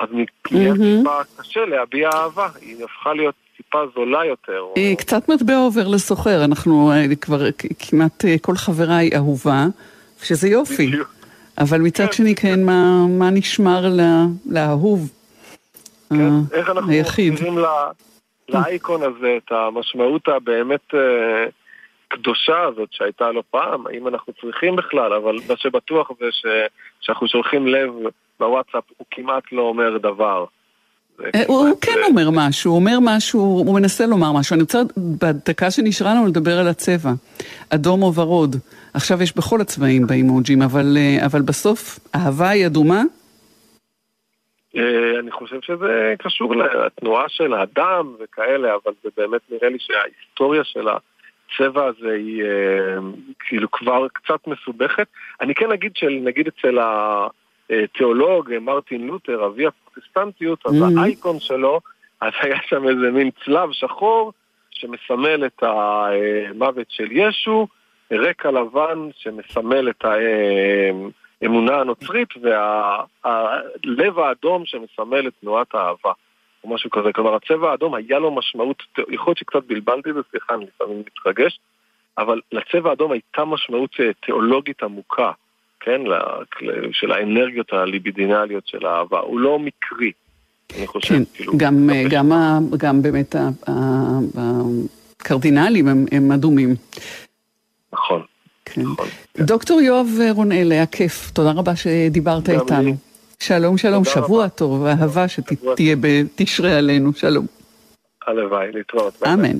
אז 0.00 0.08
נהיה 0.50 0.72
טיפה 0.74 1.20
קשה 1.38 1.64
להביע 1.64 2.10
אהבה, 2.14 2.48
היא 2.60 2.84
הפכה 2.84 3.14
להיות 3.14 3.34
טיפה 3.56 3.78
זולה 3.94 4.24
יותר. 4.24 4.64
היא 4.76 4.96
קצת 4.96 5.28
מטבע 5.28 5.56
עובר 5.56 5.88
לסוחר, 5.88 6.44
אנחנו 6.44 6.92
אה, 6.92 7.16
כבר 7.20 7.40
כמעט 7.78 8.24
אה, 8.24 8.34
כל 8.40 8.56
חבריי 8.56 9.10
אהובה, 9.16 9.66
שזה 10.22 10.48
יופי. 10.48 10.90
אבל 11.58 11.80
מצד 11.80 12.06
כן. 12.06 12.12
שני, 12.12 12.34
כן, 12.34 12.64
מה 13.18 13.30
נשמר 13.32 13.84
לאהוב? 14.46 15.10
כן, 16.10 16.16
איך 16.52 16.70
אנחנו 16.70 16.92
לאייקון 18.52 19.02
הזה 19.02 19.38
את 19.44 19.52
המשמעות 19.52 20.28
הבאמת 20.28 20.94
אה, 20.94 21.46
קדושה 22.08 22.60
הזאת 22.60 22.88
שהייתה 22.92 23.30
לו 23.30 23.42
פעם, 23.50 23.86
האם 23.86 24.08
אנחנו 24.08 24.32
צריכים 24.40 24.76
בכלל, 24.76 25.12
אבל 25.12 25.36
מה 25.48 25.56
שבטוח 25.56 26.10
זה 26.20 26.26
ש, 26.30 26.46
שאנחנו 27.00 27.28
שולחים 27.28 27.66
לב 27.66 27.90
בוואטסאפ, 28.40 28.84
הוא 28.96 29.06
כמעט 29.10 29.42
לא 29.52 29.62
אומר 29.62 29.98
דבר. 29.98 30.44
אה, 31.34 31.42
הוא 31.46 31.68
כן 31.80 31.98
אומר 32.08 32.30
משהו, 32.32 32.70
הוא 32.70 32.78
אומר 32.78 32.98
משהו, 33.02 33.40
הוא 33.40 33.74
מנסה 33.74 34.06
לומר 34.06 34.32
משהו. 34.32 34.54
אני 34.54 34.62
רוצה 34.62 34.82
בדקה 34.96 35.70
שנשארה 35.70 36.14
לנו 36.14 36.26
לדבר 36.26 36.58
על 36.58 36.68
הצבע. 36.68 37.10
אדום 37.70 38.02
או 38.02 38.14
ורוד. 38.14 38.56
עכשיו 38.94 39.22
יש 39.22 39.36
בכל 39.36 39.60
הצבעים 39.60 40.06
באימוג'ים, 40.06 40.62
אבל, 40.62 40.96
אה, 40.96 41.26
אבל 41.26 41.42
בסוף 41.42 41.98
אהבה 42.14 42.48
היא 42.48 42.66
אדומה, 42.66 42.98
אה, 42.98 43.21
אני 45.18 45.30
חושב 45.30 45.60
שזה 45.62 46.14
קשור 46.18 46.56
לתנועה 46.56 47.28
של 47.28 47.52
האדם 47.52 48.14
וכאלה, 48.20 48.74
אבל 48.74 48.92
זה 49.02 49.08
באמת 49.16 49.40
נראה 49.50 49.68
לי 49.68 49.78
שההיסטוריה 49.80 50.64
של 50.64 50.88
הצבע 50.88 51.84
הזה 51.86 52.12
היא 52.12 52.44
אה, 52.44 52.96
כאילו 53.38 53.70
כבר 53.70 54.06
קצת 54.12 54.46
מסובכת. 54.46 55.06
אני 55.40 55.54
כן 55.54 55.72
אגיד 55.72 55.96
שנגיד 55.96 56.46
אצל 56.46 56.78
התיאולוג 57.70 58.58
מרטין 58.60 59.06
לותר, 59.06 59.46
אבי 59.46 59.66
הפרוטסטנטיות, 59.66 60.66
אז 60.66 60.72
mm-hmm. 60.72 61.00
האייקון 61.00 61.40
שלו, 61.40 61.80
אז 62.20 62.32
היה 62.40 62.58
שם 62.66 62.88
איזה 62.88 63.10
מין 63.10 63.30
צלב 63.44 63.68
שחור 63.72 64.32
שמסמל 64.70 65.46
את 65.46 65.62
המוות 65.62 66.86
של 66.88 67.08
ישו, 67.10 67.66
רקע 68.12 68.50
לבן 68.50 69.08
שמסמל 69.14 69.90
את 69.90 70.04
ה... 70.04 70.14
האמונה 71.42 71.76
הנוצרית 71.76 72.28
והלב 72.42 74.18
האדום 74.18 74.62
שמסמל 74.66 75.28
את 75.28 75.32
תנועת 75.40 75.74
האהבה, 75.74 76.12
או 76.64 76.74
משהו 76.74 76.90
כזה. 76.90 77.12
כלומר, 77.12 77.34
הצבע 77.34 77.70
האדום 77.70 77.94
היה 77.94 78.18
לו 78.18 78.30
משמעות, 78.34 78.82
יכול 78.98 79.30
להיות 79.30 79.38
שקצת 79.38 79.64
בלבלתי 79.66 80.10
את 80.10 80.14
זה, 80.14 80.20
סליחה, 80.30 80.54
אני 80.54 80.64
לפעמים 80.64 81.02
מתרגש, 81.06 81.60
אבל 82.18 82.40
לצבע 82.52 82.90
האדום 82.90 83.12
הייתה 83.12 83.44
משמעות 83.44 83.90
תיאולוגית 84.26 84.82
עמוקה, 84.82 85.30
כן, 85.80 86.00
של 86.92 87.12
האנרגיות 87.12 87.72
הליבידינליות 87.72 88.66
של 88.66 88.86
האהבה. 88.86 89.18
הוא 89.18 89.40
לא 89.40 89.58
מקרי. 89.58 90.12
אני 90.76 90.86
חושב, 90.86 91.14
כן, 91.14 91.22
כאילו... 91.34 91.52
גם, 91.56 91.90
גם, 92.10 92.30
גם 92.76 93.02
באמת 93.02 93.34
הקרדינלים 94.36 95.88
הם, 95.88 96.04
הם 96.12 96.32
אדומים. 96.32 96.74
נכון. 97.92 98.22
כן. 98.72 98.80
נכון. 98.80 99.08
דוקטור 99.38 99.80
יואב 99.80 100.06
רונאל, 100.30 100.72
היה 100.72 100.86
כיף, 100.86 101.30
תודה 101.30 101.50
רבה 101.50 101.76
שדיברת 101.76 102.50
איתנו. 102.50 102.96
שלום, 103.40 103.78
שלום, 103.78 104.04
שבוע 104.04 104.48
טוב, 104.48 104.80
ואהבה 104.82 105.28
שתהיה 105.28 105.96
בתשרה 106.00 106.78
עלינו, 106.78 107.12
שלום. 107.16 107.46
הלוואי, 108.26 108.72
להתראות. 108.72 109.22
אמן. 109.26 109.58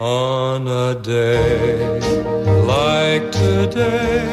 On 0.00 0.66
a 0.66 0.96
day 0.96 2.00
like 2.74 3.26
today, 3.30 4.24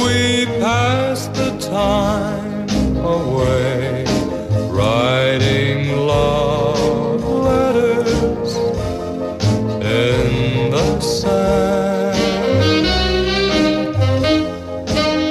we 0.00 0.46
pass 0.60 1.26
the 1.38 1.50
time 1.58 2.37
away, 3.04 4.04
writing 4.70 5.96
love 6.06 7.22
letters 7.24 8.56
in 9.82 10.70
the 10.70 11.00
sand. 11.00 12.16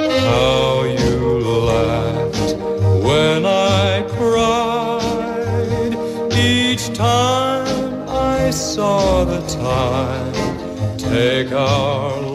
How 0.08 0.84
you 0.84 1.38
laughed 1.70 2.56
when 3.04 3.46
I 3.46 4.04
cried 4.16 5.92
each 6.34 6.92
time 6.94 8.08
I 8.08 8.50
saw 8.50 9.24
the 9.24 9.40
tide 9.46 10.98
take 10.98 11.52
our 11.52 12.27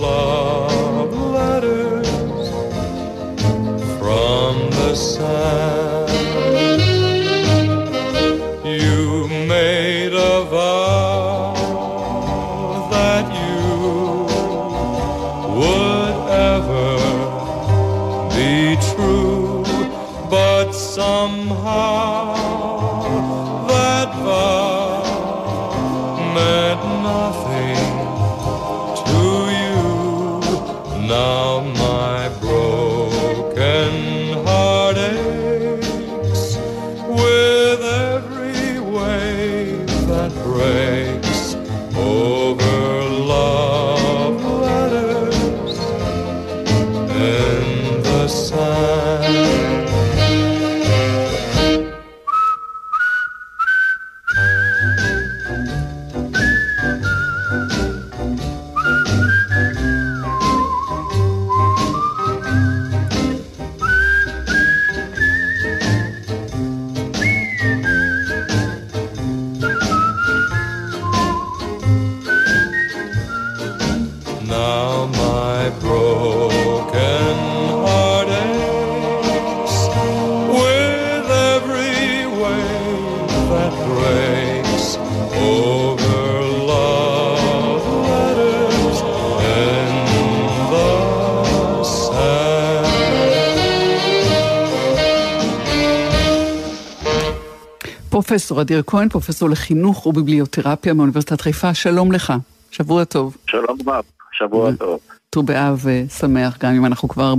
פרופסור 98.33 98.61
אדיר 98.61 98.83
כהן, 98.87 99.09
פרופסור 99.09 99.49
לחינוך 99.49 100.07
וביבליותרפיה 100.07 100.93
מאוניברסיטת 100.93 101.41
חיפה, 101.41 101.73
שלום 101.73 102.11
לך, 102.11 102.33
שבוע 102.71 103.03
טוב. 103.03 103.37
שלום 103.47 103.77
רב, 103.87 104.03
שבוע 104.31 104.71
טוב. 104.71 104.99
ט"ו 105.29 105.43
באב 105.43 105.85
אה, 105.87 106.03
שמח, 106.19 106.57
גם 106.59 106.73
אם 106.73 106.85
אנחנו 106.85 107.07
כבר 107.07 107.33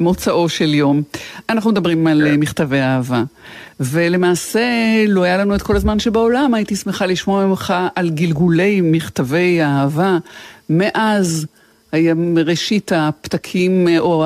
במוצאו 0.00 0.48
של 0.48 0.74
יום. 0.74 1.02
אנחנו 1.48 1.70
מדברים 1.70 2.06
על 2.06 2.26
אה, 2.26 2.36
מכתבי 2.36 2.80
אהבה. 2.80 3.22
ולמעשה, 3.80 4.64
לא 5.08 5.22
היה 5.22 5.36
לנו 5.36 5.54
את 5.54 5.62
כל 5.62 5.76
הזמן 5.76 5.98
שבעולם, 5.98 6.54
הייתי 6.54 6.76
שמחה 6.76 7.06
לשמוע 7.06 7.46
ממך 7.46 7.74
על 7.94 8.10
גלגולי 8.10 8.80
מכתבי 8.80 9.62
אהבה 9.62 10.18
מאז 10.70 11.46
ראשית 12.46 12.92
הפתקים, 12.94 13.86
או 13.98 14.24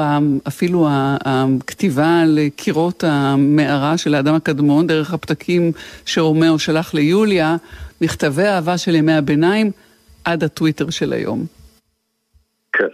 אפילו 0.48 0.88
הכתיבה 0.90 2.20
על 2.20 2.38
קירות 2.56 3.04
המערה 3.06 3.98
של 3.98 4.14
האדם 4.14 4.34
הקדמון, 4.34 4.86
דרך 4.86 5.14
הפתקים 5.14 5.72
שרומאו 6.06 6.58
שלח 6.58 6.94
ליוליה, 6.94 7.56
מכתבי 8.00 8.44
אהבה 8.44 8.78
של 8.78 8.94
ימי 8.94 9.12
הביניים, 9.12 9.70
עד 10.24 10.44
הטוויטר 10.44 10.90
של 10.90 11.12
היום. 11.12 11.44
כן. 12.72 12.88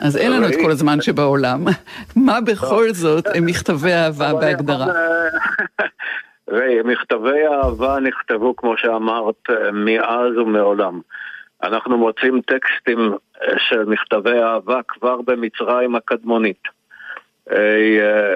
אז 0.00 0.16
אין 0.16 0.32
לנו 0.32 0.48
את 0.48 0.54
כל 0.62 0.70
הזמן 0.70 1.00
שבעולם. 1.00 1.64
מה 2.26 2.40
בכל 2.40 2.92
זאת 2.92 3.24
הם 3.34 3.46
מכתבי 3.46 3.92
אהבה 3.92 4.34
בהגדרה? 4.34 4.86
אה, 4.86 5.86
ראי, 6.56 6.82
מכתבי 6.84 7.46
אהבה 7.52 7.98
נכתבו, 8.00 8.56
כמו 8.56 8.74
שאמרת, 8.76 9.50
אה, 9.50 9.72
מאז 9.72 10.36
ומעולם. 10.36 11.00
אנחנו 11.66 11.98
מוצאים 11.98 12.40
טקסטים 12.40 13.12
אה, 13.42 13.58
של 13.58 13.84
מכתבי 13.84 14.42
אהבה 14.42 14.80
כבר 14.88 15.20
במצרים 15.26 15.94
הקדמונית, 15.94 16.62
אה, 17.50 17.56
אה, 17.56 18.34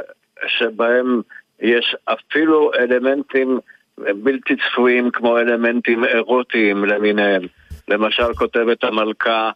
שבהם 0.48 1.20
יש 1.60 1.96
אפילו 2.04 2.70
אלמנטים 2.78 3.58
בלתי 3.98 4.54
צפויים 4.56 5.10
כמו 5.10 5.38
אלמנטים 5.38 6.04
אירוטיים 6.04 6.84
למיניהם. 6.84 7.42
למשל 7.88 8.34
כותבת 8.34 8.84
המלכה 8.84 9.50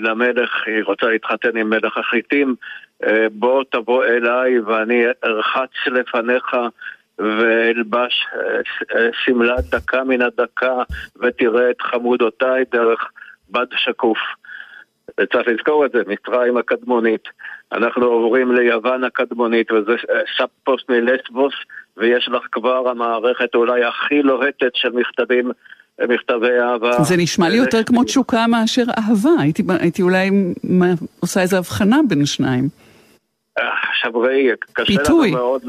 למלך, 0.00 0.50
היא 0.66 0.84
רוצה 0.84 1.06
להתחתן 1.06 1.56
עם 1.56 1.70
מלך 1.70 1.98
החיטים, 1.98 2.54
בוא 3.32 3.64
תבוא 3.70 4.04
אליי 4.04 4.58
ואני 4.58 5.04
ארחץ 5.24 5.70
לפניך 5.86 6.56
ואלבש 7.18 8.26
אה, 8.34 8.40
אה, 8.96 9.08
שמלת 9.24 9.64
דקה 9.70 10.04
מן 10.04 10.22
הדקה 10.22 10.82
ותראה 11.22 11.70
את 11.70 11.80
חמודותיי 11.80 12.64
דרך 12.72 13.10
בד 13.50 13.66
שקוף. 13.76 14.18
וצריך 15.20 15.48
לזכור 15.48 15.86
את 15.86 15.92
זה, 15.92 16.02
מצרים 16.06 16.56
הקדמונית. 16.56 17.24
אנחנו 17.72 18.06
עוברים 18.06 18.52
ליוון 18.52 19.04
הקדמונית, 19.04 19.72
וזה 19.72 19.92
אה, 19.92 20.20
סאפוס 20.38 20.82
מלסבוס, 20.88 21.54
ויש 21.96 22.28
לך 22.28 22.42
כבר 22.52 22.88
המערכת 22.88 23.54
אולי 23.54 23.84
הכי 23.84 24.22
לוהטת 24.22 24.70
של 24.74 24.90
מכתבים, 24.90 25.50
מכתבי 26.08 26.60
אהבה. 26.60 27.02
זה 27.02 27.16
נשמע 27.16 27.48
לי 27.48 27.56
יותר 27.56 27.82
כמו 27.84 28.04
תשוקה 28.04 28.46
מאשר 28.46 28.82
אהבה. 28.98 29.42
הייתי, 29.42 29.62
הייתי 29.80 30.02
אולי 30.02 30.30
עושה 31.20 31.40
איזו 31.40 31.56
הבחנה 31.56 31.96
בין 32.08 32.22
השניים. 32.22 32.68
אה, 33.58 33.64
עכשיו 33.90 34.20
ראי, 34.20 34.48
קשה 34.72 34.86
פיתוי. 34.86 35.30
לנו 35.30 35.38
מאוד 35.38 35.62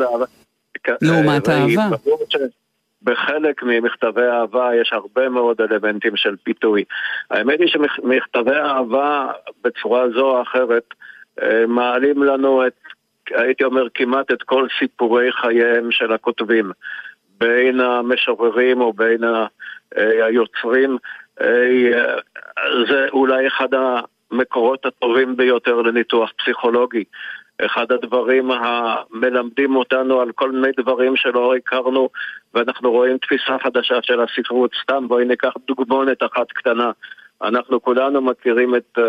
לעומת 1.01 1.49
אה, 1.49 1.63
ראי, 1.63 1.77
אהבה. 1.77 1.95
שבחלק 2.29 3.63
ממכתבי 3.63 4.21
אהבה 4.21 4.69
יש 4.81 4.93
הרבה 4.93 5.29
מאוד 5.29 5.61
אלמנטים 5.61 6.15
של 6.15 6.35
פיתוי. 6.43 6.83
האמת 7.31 7.59
היא 7.59 7.67
שמכתבי 7.67 8.55
אהבה 8.55 9.27
בצורה 9.63 10.09
זו 10.09 10.37
או 10.37 10.41
אחרת 10.41 10.83
אה, 11.41 11.65
מעלים 11.67 12.23
לנו 12.23 12.67
את, 12.67 12.73
הייתי 13.31 13.63
אומר, 13.63 13.87
כמעט 13.93 14.31
את 14.31 14.43
כל 14.43 14.67
סיפורי 14.79 15.31
חייהם 15.31 15.91
של 15.91 16.13
הכותבים. 16.13 16.71
בין 17.37 17.79
המשוררים 17.79 18.81
או 18.81 18.93
בין 18.93 19.23
אה, 19.23 19.45
היוצרים, 20.25 20.97
זה 22.89 23.07
אולי 23.11 23.47
אחד 23.47 23.67
המקורות 24.31 24.85
הטובים 24.85 25.37
ביותר 25.37 25.81
לניתוח 25.81 26.31
פסיכולוגי. 26.37 27.03
אחד 27.61 27.91
הדברים 27.91 28.51
המלמדים 28.51 29.75
אותנו 29.75 30.19
על 30.19 30.31
כל 30.31 30.51
מיני 30.51 30.73
דברים 30.77 31.15
שלא 31.15 31.55
הכרנו 31.55 32.09
ואנחנו 32.53 32.91
רואים 32.91 33.17
תפיסה 33.17 33.57
חדשה 33.63 33.95
של 34.01 34.21
הספרות. 34.21 34.71
סתם 34.83 35.07
בואי 35.07 35.25
ניקח 35.25 35.53
דוגמונת 35.67 36.23
אחת 36.23 36.51
קטנה. 36.51 36.91
אנחנו 37.41 37.81
כולנו 37.81 38.21
מכירים 38.21 38.75
את 38.75 38.97
uh, 38.97 39.01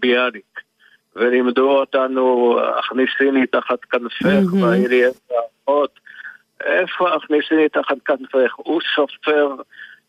ביאליק 0.00 0.60
ולימדו 1.16 1.70
אותנו 1.70 2.58
הכניסיני 2.78 3.46
תחת 3.46 3.84
כנפך. 3.84 4.52
והיו 4.62 4.88
לי 4.88 5.06
את 5.06 5.14
האחות. 5.30 6.00
איפה 6.64 7.14
הכניסיני 7.14 7.68
תחת 7.68 7.96
כנפך? 8.04 8.54
הוא 8.56 8.80
סופר 8.94 9.54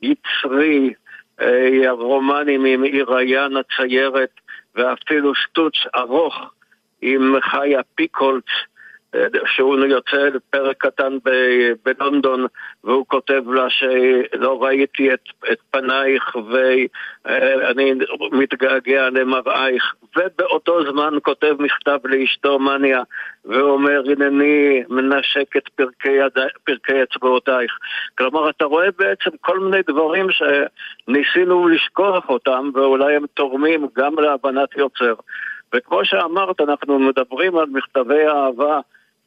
יצרי, 0.02 0.94
אה, 1.42 1.92
רומנים 1.92 2.66
עם 2.66 2.84
עיר 2.84 3.14
היין 3.14 3.58
הציירת 3.58 4.30
ואפילו 4.76 5.34
סטוץ' 5.50 5.86
ארוך 5.96 6.36
עם 7.14 7.36
חיה 7.42 7.82
פיקולט, 7.96 8.46
אה, 9.16 9.28
שהוא 9.46 9.86
יוצא 9.86 10.18
לפרק 10.18 10.78
קטן 10.78 11.18
ב- 11.26 11.72
בלונדון 11.86 12.46
והוא 12.84 13.06
כותב 13.08 13.42
לה 13.52 13.70
שלא 13.70 14.64
ראיתי 14.64 15.14
את, 15.14 15.20
את 15.52 15.58
פנייך 15.72 16.36
ואני 16.52 17.94
מתגעגע 18.32 19.10
למראייך 19.10 19.96
ובאותו 20.18 20.92
זמן 20.92 21.14
כותב 21.24 21.56
מכתב 21.60 21.98
לאשתו 22.04 22.60
מניה 22.60 23.02
ואומר 23.46 24.02
הנני 24.10 24.84
מנשק 24.90 25.58
את 25.58 25.68
פרקי, 25.76 26.12
יד... 26.12 26.38
פרקי 26.64 27.04
אצבעותייך. 27.04 27.72
כלומר 28.18 28.50
אתה 28.50 28.66
רואה 28.66 28.88
בעצם 28.98 29.30
כל 29.42 29.60
מיני 29.60 29.82
דברים 29.88 30.28
שניסינו 30.32 31.68
לשכוח 31.68 32.30
אותם 32.30 32.70
ואולי 32.74 33.16
הם 33.16 33.26
תורמים 33.34 33.88
גם 33.96 34.20
להבנת 34.20 34.78
יוצר 34.78 35.14
וכמו 35.76 36.06
שאמרת, 36.06 36.62
אנחנו 36.62 37.00
מדברים 37.00 37.58
על 37.58 37.66
מכתבי 37.72 38.28
אהבה, 38.28 38.80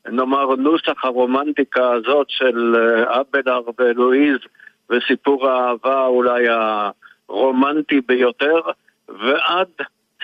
נאמר 0.09 0.55
נוסח 0.57 1.05
הרומנטיקה 1.05 1.93
הזאת 1.93 2.27
של 2.31 2.77
אה, 2.77 3.21
אבלר 3.21 3.61
ולואיז 3.79 4.37
וסיפור 4.91 5.49
האהבה 5.49 6.07
אולי 6.07 6.45
הרומנטי 7.29 8.01
ביותר, 8.01 8.61
ועד 9.09 9.69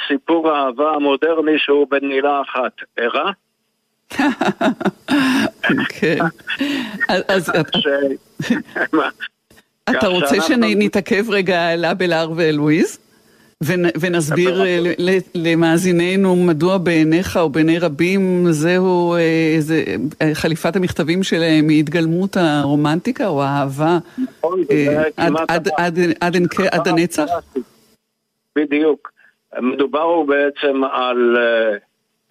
סיפור 0.09 0.51
האהבה 0.51 0.91
המודרני 0.95 1.59
שהוא 1.59 1.87
במילה 1.91 2.41
אחת, 2.43 2.73
ערה? 2.97 3.31
כן. 5.89 6.19
אז- 7.09 7.23
אז 7.29 7.51
אתה- 9.91 10.07
רוצה 10.07 10.37
שנתעכב 10.41 11.31
רגע 11.31 11.69
על 11.73 11.85
אבלר 11.85 12.31
ואלואיז? 12.37 12.99
ונ- 13.65 13.93
ונסביר 14.01 14.63
אה, 14.65 14.79
למאזיננו 15.35 16.37
מדוע 16.37 16.79
בעיניך 16.79 17.37
או 17.37 17.49
בעיני 17.51 17.79
רבים 17.79 18.21
זהו 18.51 19.15
אה, 19.15 19.21
זה, 19.59 19.85
אה, 20.23 20.31
חליפת 20.35 20.77
המכתבים 20.77 21.23
שלהם 21.23 21.69
היא 21.69 21.81
התגלמות 21.81 22.37
הרומנטיקה 22.37 23.27
או 23.27 23.43
האהבה 23.43 23.99
נכון, 24.19 24.61
אה, 24.71 25.03
עד- 25.49 26.89
הנצח? 26.89 27.27
בדיוק. 28.57 29.13
מדובר 29.61 30.23
בעצם 30.23 30.85
על 30.85 31.37
אה, 31.39 31.77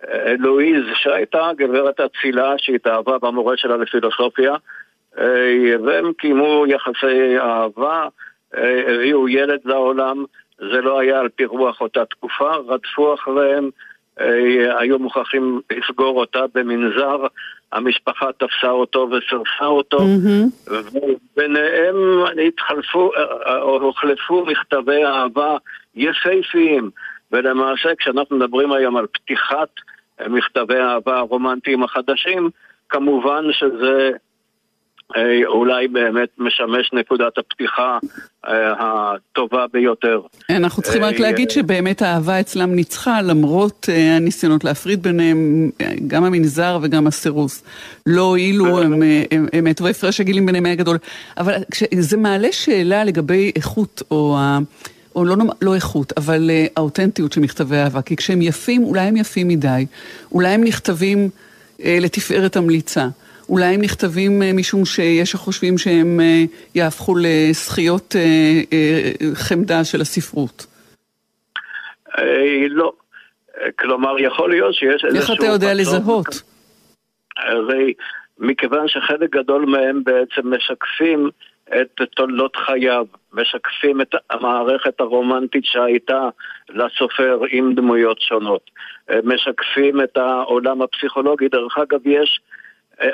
אה, 0.10 0.34
לואיז 0.40 0.84
שהייתה 0.96 1.50
גברת 1.58 2.00
אצילה 2.00 2.54
שהתאהבה 2.58 3.18
במורה 3.22 3.58
שלה 3.58 3.78
לפילוסופיה 3.78 4.54
אה, 5.20 5.26
והם 5.86 6.12
קיימו 6.18 6.64
יחסי 6.68 7.38
אהבה, 7.40 8.08
אה, 8.58 8.94
הביאו 8.96 9.30
ילד 9.30 9.60
לעולם, 9.66 10.26
זה 10.58 10.82
לא 10.82 11.00
היה 11.00 11.20
על 11.20 11.30
פי 11.30 11.46
רוח 11.46 11.82
אותה 11.82 12.06
תקופה, 12.06 12.56
רדפו 12.56 13.14
אחריהם, 13.14 13.70
אה, 14.20 14.80
היו 14.80 15.00
מוכרחים 15.00 15.62
לסגור 15.72 16.20
אותה 16.20 16.40
במנזר, 16.56 17.28
המשפחה 17.72 18.26
תפסה 18.38 18.70
אותו 18.70 19.10
וסירסה 19.12 19.66
אותו, 19.66 20.00
מהמם. 20.00 20.48
וביניהם 20.68 21.96
התחלפו, 22.48 23.12
או 23.62 23.82
הוחלפו 23.82 24.46
מכתבי 24.46 25.06
אהבה 25.06 25.58
יפהפיים. 25.96 26.90
ולמעשה 27.32 27.96
כשאנחנו 27.96 28.38
מדברים 28.38 28.72
היום 28.72 28.98
על 28.98 29.06
פתיחת 29.12 29.70
מכתבי 30.30 30.80
האהבה 30.80 31.18
הרומנטיים 31.18 31.84
החדשים, 31.84 32.50
כמובן 32.90 33.46
שזה 33.52 34.12
אה, 34.12 34.18
אולי 35.46 35.88
באמת 35.88 36.30
משמש 36.38 36.94
נקודת 36.94 37.38
הפתיחה 37.38 37.98
אה, 38.48 38.74
הטובה 38.80 39.66
ביותר. 39.74 40.22
אנחנו 40.50 40.84
צריכים 40.84 41.04
רק 41.04 41.16
אה, 41.16 41.20
להגיד 41.20 41.50
שבאמת 41.50 42.02
האהבה 42.02 42.40
אצלם 42.40 42.76
ניצחה 42.76 43.22
למרות 43.22 43.90
אה, 43.90 44.16
הניסיונות 44.16 44.64
להפריד 44.64 45.04
ביניהם, 45.04 45.70
גם 46.08 46.24
המנזר 46.24 46.80
וגם 46.82 47.08
הסירוס. 47.08 47.64
לא 48.06 48.22
הועילו, 48.22 48.82
הם 49.54 49.64
מתו, 49.64 49.88
הפרש 49.88 50.20
הגילים 50.20 50.46
ביניהם 50.46 50.66
היה 50.66 50.76
גדול. 50.76 50.98
אבל 51.38 51.54
זה 52.00 52.18
מעלה 52.18 52.52
שאלה 52.52 53.04
לגבי 53.04 53.52
איכות 53.56 54.02
או 54.12 54.36
ה... 54.40 54.60
או 55.16 55.26
לא, 55.26 55.36
לא 55.62 55.76
איכות, 55.76 56.14
אבל 56.18 56.50
uh, 56.50 56.72
האותנטיות 56.78 57.34
של 57.34 57.42
מכתבי 57.42 57.76
אהבה. 57.76 58.02
כי 58.02 58.16
כשהם 58.16 58.42
יפים, 58.42 58.84
אולי 58.84 59.02
הם 59.02 59.18
יפים 59.18 59.48
מדי, 59.48 59.86
אולי 60.32 60.48
הם 60.48 60.64
נכתבים 60.64 61.30
uh, 61.78 61.82
לתפארת 62.02 62.56
המליצה. 62.56 63.08
אולי 63.50 63.66
הם 63.66 63.82
נכתבים 63.82 64.42
אה, 64.42 64.54
משום 64.54 64.86
שיש 64.86 65.32
שחושבים 65.32 65.78
שהם 65.78 66.20
אה, 66.20 66.44
יהפכו 66.76 67.16
לזכיות 67.22 68.16
אה, 68.16 69.32
חמדה 69.34 69.84
של 69.84 70.02
הספרות. 70.02 70.66
לא. 72.70 72.94
כלומר, 73.80 74.20
יכול 74.20 74.50
להיות 74.50 74.74
שיש 74.74 75.06
איזשהו... 75.06 75.34
איך 75.34 75.40
אתה 75.40 75.46
יודע 75.46 75.74
לזהות? 75.74 76.42
הרי 77.38 77.94
מכיוון 78.40 78.88
שחלק 78.88 79.30
גדול 79.30 79.66
מהם 79.66 80.04
בעצם 80.04 80.54
משקפים 80.54 81.30
את 81.82 82.02
תולדות 82.16 82.56
חייו, 82.56 83.06
משקפים 83.34 84.02
את 84.02 84.16
המערכת 84.30 85.00
הרומנטית 85.00 85.66
שהייתה 85.66 86.30
לסופר 86.70 87.40
עם 87.50 87.74
דמויות 87.76 88.22
שונות, 88.22 88.72
משקפים 89.24 90.02
את 90.02 90.18
העולם 90.18 90.82
הפסיכולוגי. 90.82 91.48
דרך 91.48 91.78
אגב, 91.78 92.08
יש 92.08 92.40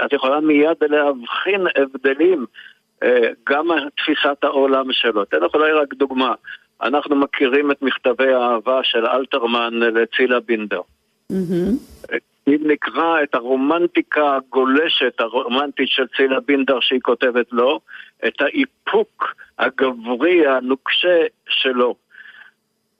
את 0.06 0.13
יכולה 0.13 0.39
מיד 0.39 0.78
להבחין 0.82 1.67
הבדלים 1.76 2.46
אה, 3.04 3.30
גם 3.50 3.67
תפיסת 3.98 4.44
העולם 4.44 4.91
שלו. 4.91 5.24
אתן 5.24 5.38
לך 5.38 5.54
אולי 5.54 5.72
רק 5.72 5.94
דוגמה. 5.94 6.34
אנחנו 6.82 7.15
מכירים 7.15 7.72
את 7.72 7.82
מכתבי 7.82 8.34
האהבה 8.34 8.80
של 8.84 9.06
אלתרמן 9.06 9.74
לצילה 9.74 10.39
בינדר. 10.39 10.82
אם 12.48 12.58
נקרא 12.62 13.24
את 13.24 13.36
הרומנטיקה 13.36 14.36
הגולשת, 14.36 15.20
הרומנטית 15.20 15.89
של 15.89 16.08
צילה 16.17 16.39
בינדר 16.39 16.80
שהיא 16.82 17.00
כותבת 17.02 17.46
לו, 17.52 17.80
את 18.28 18.41
האיפוק 18.41 19.36
הגברי 19.60 20.48
הנוקשה 20.48 21.20
שלו. 21.50 21.96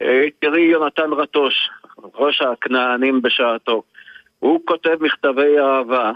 אה, 0.02 0.26
תראי 0.40 0.62
יונתן 0.62 1.14
רטוש, 1.14 1.70
ראש 2.16 2.42
הכנענים 2.42 3.22
בשעתו. 3.22 3.84
הוא 4.40 4.62
כותב 4.66 4.98
מכתבי 5.00 5.60
אהבה 5.60 6.12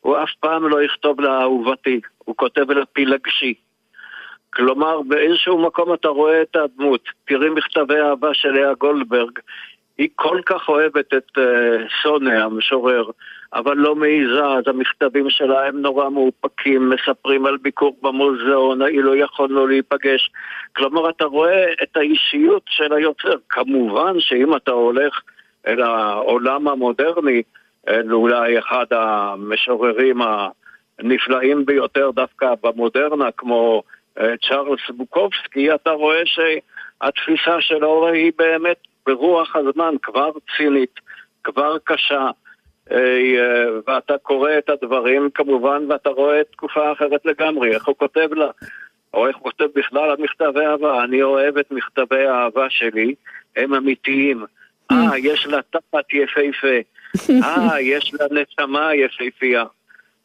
הוא 0.00 0.16
אף 0.16 0.30
פעם 0.40 0.68
לא 0.68 0.82
יכתוב 0.82 1.20
לאהובתי, 1.20 2.00
הוא 2.18 2.36
כותב 2.36 2.70
לפילגשי. 2.70 3.54
כלומר, 4.50 5.02
באיזשהו 5.02 5.58
מקום 5.58 5.94
אתה 5.94 6.08
רואה 6.08 6.42
את 6.42 6.56
הדמות. 6.56 7.08
תראי 7.28 7.48
מכתבי 7.50 8.00
אהבה 8.00 8.34
של 8.34 8.48
לאה 8.48 8.74
גולדברג. 8.74 9.38
היא 9.98 10.08
כל 10.14 10.40
כך 10.46 10.68
אוהבת 10.68 11.14
את 11.14 11.38
uh, 11.38 11.42
סונה, 12.02 12.44
המשורר, 12.44 13.04
אבל 13.54 13.76
לא 13.76 13.94
מעיזה, 13.94 14.44
אז 14.44 14.64
המכתבים 14.66 15.30
שלה 15.30 15.66
הם 15.66 15.82
נורא 15.82 16.10
מאופקים, 16.10 16.90
מספרים 16.90 17.46
על 17.46 17.56
ביקור 17.56 17.96
במוזיאון, 18.02 18.82
אילו 18.82 19.14
יכולנו 19.14 19.66
להיפגש. 19.66 20.30
כלומר, 20.76 21.10
אתה 21.10 21.24
רואה 21.24 21.64
את 21.82 21.96
האישיות 21.96 22.62
של 22.68 22.92
היוצר. 22.92 23.34
כמובן 23.48 24.20
שאם 24.20 24.56
אתה 24.56 24.70
הולך 24.70 25.20
אל 25.66 25.82
העולם 25.82 26.68
המודרני, 26.68 27.42
אולי 28.10 28.58
אחד 28.58 28.86
המשוררים 28.90 30.20
הנפלאים 30.98 31.66
ביותר 31.66 32.10
דווקא 32.10 32.54
במודרנה, 32.62 33.32
כמו 33.36 33.82
אה, 34.20 34.34
צ'ארלס 34.48 34.80
בוקובסקי, 34.90 35.74
אתה 35.74 35.90
רואה 35.90 36.22
שהתפיסה 36.24 37.60
שלו 37.60 38.08
היא 38.08 38.32
באמת 38.38 38.76
ברוח 39.06 39.56
הזמן, 39.56 39.94
כבר 40.02 40.30
צינית, 40.56 40.94
כבר 41.44 41.76
קשה. 41.84 42.30
אה, 42.90 43.66
ואתה 43.86 44.18
קורא 44.22 44.50
את 44.58 44.70
הדברים 44.70 45.30
כמובן, 45.34 45.82
ואתה 45.88 46.10
רואה 46.10 46.44
תקופה 46.52 46.92
אחרת 46.92 47.20
לגמרי, 47.24 47.74
איך 47.74 47.86
הוא 47.86 47.94
כותב 47.98 48.28
לה, 48.32 48.50
או 49.14 49.26
איך 49.26 49.36
הוא 49.36 49.42
כותב 49.42 49.68
בכלל 49.74 50.10
על 50.10 50.16
מכתבי 50.18 50.66
אהבה. 50.66 51.04
אני 51.04 51.22
אוהב 51.22 51.58
את 51.58 51.70
מכתבי 51.70 52.26
האהבה 52.26 52.66
שלי, 52.70 53.14
הם 53.56 53.74
אמיתיים. 53.74 54.44
אה, 54.92 55.18
יש 55.18 55.46
לה 55.46 55.60
תחת 55.70 56.12
יפהפה. 56.12 56.78
אה, 57.44 57.80
יש 57.80 58.12
לה 58.14 58.26
נשמה 58.30 58.94
יפהפייה. 58.94 59.64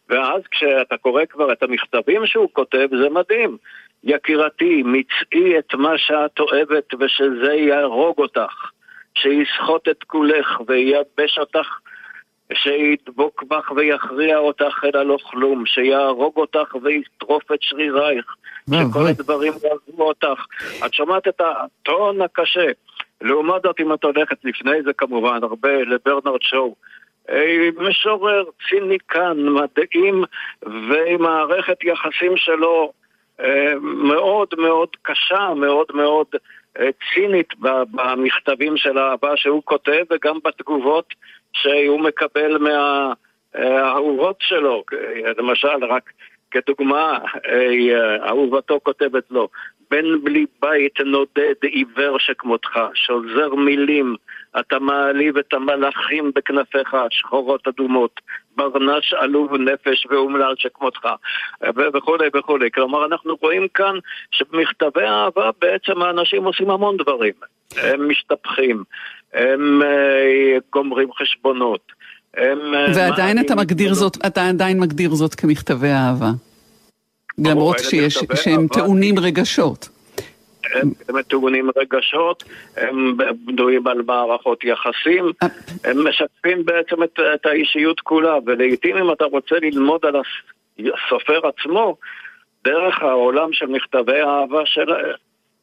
ואז 0.10 0.41
כשאתה 0.52 0.98
קורא 0.98 1.26
כבר 1.30 1.52
את 1.54 1.63
המכתבים 1.63 2.26
שהוא 2.26 2.50
כותב, 2.54 2.88
זה 3.02 3.10
מדהים. 3.10 3.58
יקירתי, 4.04 4.84
מצאי 4.86 5.60
את 5.60 5.74
מה 5.74 5.98
שאת 5.98 6.39
אוהבת 6.39 6.93
ושזה 7.00 7.54
יהרוג 7.54 8.17
אותך, 8.17 8.72
שיסחוט 9.17 9.88
את 9.88 10.04
כולך 10.04 10.62
וייבש 10.67 11.39
אותך, 11.39 11.67
שידבוק 12.54 13.43
בך 13.43 13.72
ויכריע 13.76 14.38
אותך 14.38 14.84
אל 14.84 14.98
הלא 15.00 15.17
כלום, 15.24 15.65
שיהרוג 15.65 16.38
אותך 16.38 16.76
ויטרוף 16.84 17.52
את 17.52 17.62
שרירייך, 17.62 18.26
שכל 18.69 19.08
הדברים 19.08 19.54
יעזבו 19.54 20.04
אותך. 20.08 20.46
את 20.86 20.93
שומעת 20.93 21.28
את 21.28 21.41
הטון 21.41 22.22
הקשה. 22.22 22.67
לעומת 23.23 23.62
זאת, 23.63 23.79
אם 23.79 23.93
את 23.93 24.03
הולכת 24.03 24.38
לפני 24.43 24.81
זה 24.83 24.93
כמובן, 24.93 25.39
הרבה 25.43 25.69
לברנרד 25.69 26.41
שואו, 26.41 26.75
אה, 27.29 27.69
משורר 27.77 28.43
ציניקן, 28.69 29.38
מדעים 29.38 30.23
ועם 30.63 31.21
מערכת 31.21 31.83
יחסים 31.83 32.38
שלו 32.38 32.91
אה, 33.39 33.73
מאוד 33.81 34.47
מאוד 34.57 34.89
קשה, 35.01 35.53
מאוד 35.55 35.88
מאוד 35.93 36.27
אה, 36.79 36.89
צינית 37.13 37.53
במכתבים 37.91 38.77
של 38.77 38.97
האהבה 38.97 39.38
שהוא 39.38 39.62
כותב 39.65 40.03
וגם 40.12 40.39
בתגובות 40.45 41.13
שהוא 41.53 41.99
מקבל 41.99 42.57
מהאהובות 43.55 44.38
שלו. 44.39 44.83
למשל, 45.38 45.86
רק 45.89 46.09
כדוגמה, 46.51 47.17
אהובתו 48.27 48.79
כותבת 48.83 49.23
לו, 49.31 49.47
בן 49.93 50.23
בלי 50.23 50.45
בית 50.62 50.99
נודד 51.06 51.53
עיוור 51.62 52.19
שכמותך, 52.19 52.79
שוזר 52.93 53.56
מילים, 53.56 54.15
אתה 54.60 54.79
מעליב 54.79 55.38
את 55.38 55.53
המלאכים 55.53 56.32
בכנפיך, 56.36 56.95
שחורות 57.10 57.67
אדומות, 57.67 58.21
ברנש 58.56 59.13
עלוב 59.13 59.53
נפש 59.56 60.08
ואומלל 60.10 60.53
שכמותך, 60.58 61.08
וכולי 61.93 62.27
וכולי. 62.36 62.71
כלומר, 62.71 63.06
אנחנו 63.06 63.38
רואים 63.41 63.67
כאן 63.73 63.95
שבמכתבי 64.32 65.03
אהבה 65.03 65.49
בעצם 65.62 66.01
האנשים 66.01 66.43
עושים 66.43 66.69
המון 66.69 66.97
דברים. 66.97 67.34
הם 67.77 68.10
משתפכים, 68.10 68.84
הם 69.34 69.82
uh, 69.82 70.62
גומרים 70.71 71.13
חשבונות. 71.13 71.91
הם, 72.38 72.60
אה, 72.75 72.86
ועדיין 72.95 73.39
אתה 73.39 73.56
מגדיר 73.56 73.93
זאת, 73.93 74.17
אתה 74.27 74.49
עדיין 74.49 74.79
מגדיר 74.79 75.13
זאת 75.13 75.36
כמכתבי 75.36 75.88
אהבה. 75.88 76.52
למרות 77.38 77.80
שיש, 77.80 78.17
שהם 78.36 78.67
טעונים 78.67 79.19
רגשות. 79.19 79.89
הם 80.74 81.22
טעונים 81.22 81.69
רגשות, 81.78 82.43
הם 82.78 83.17
בנויים 83.46 83.88
על 83.88 84.02
מערכות 84.02 84.63
יחסים, 84.63 85.32
אה. 85.43 85.48
הם 85.84 86.08
משקפים 86.08 86.65
בעצם 86.65 87.04
את, 87.04 87.19
את 87.34 87.46
האישיות 87.46 88.00
כולה, 88.00 88.38
ולעיתים 88.46 88.98
אם 88.98 89.12
אתה 89.12 89.26
רוצה 89.26 89.56
ללמוד 89.62 90.06
על 90.06 90.15
הסופר 90.78 91.41
עצמו, 91.48 91.98
דרך 92.63 93.02
העולם 93.02 93.54
של 93.54 93.65
מכתבי 93.65 94.19
האהבה 94.19 94.62
של, 94.65 94.86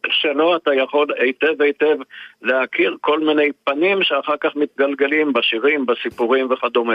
שלו 0.09 0.57
אתה 0.57 0.75
יכול 0.75 1.07
היטב 1.19 1.63
היטב 1.63 1.97
להכיר 2.43 2.97
כל 3.01 3.21
מיני 3.21 3.49
פנים 3.65 4.03
שאחר 4.03 4.35
כך 4.41 4.57
מתגלגלים 4.57 5.33
בשירים, 5.33 5.87
בסיפורים 5.87 6.49
וכדומה. 6.51 6.95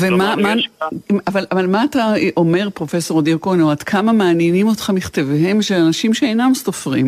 ומה, 0.00 0.36
מה, 0.36 0.52
כאן... 0.78 0.88
אבל, 1.26 1.44
אבל 1.52 1.66
מה 1.66 1.84
אתה 1.90 2.04
אומר, 2.36 2.68
פרופסור 2.74 3.22
או 3.62 3.70
עד 3.70 3.82
כמה 3.82 4.12
מעניינים 4.12 4.66
אותך 4.66 4.90
מכתביהם 4.94 5.62
של 5.62 5.74
אנשים 5.74 6.14
שאינם 6.14 6.54
סופרים 6.54 7.06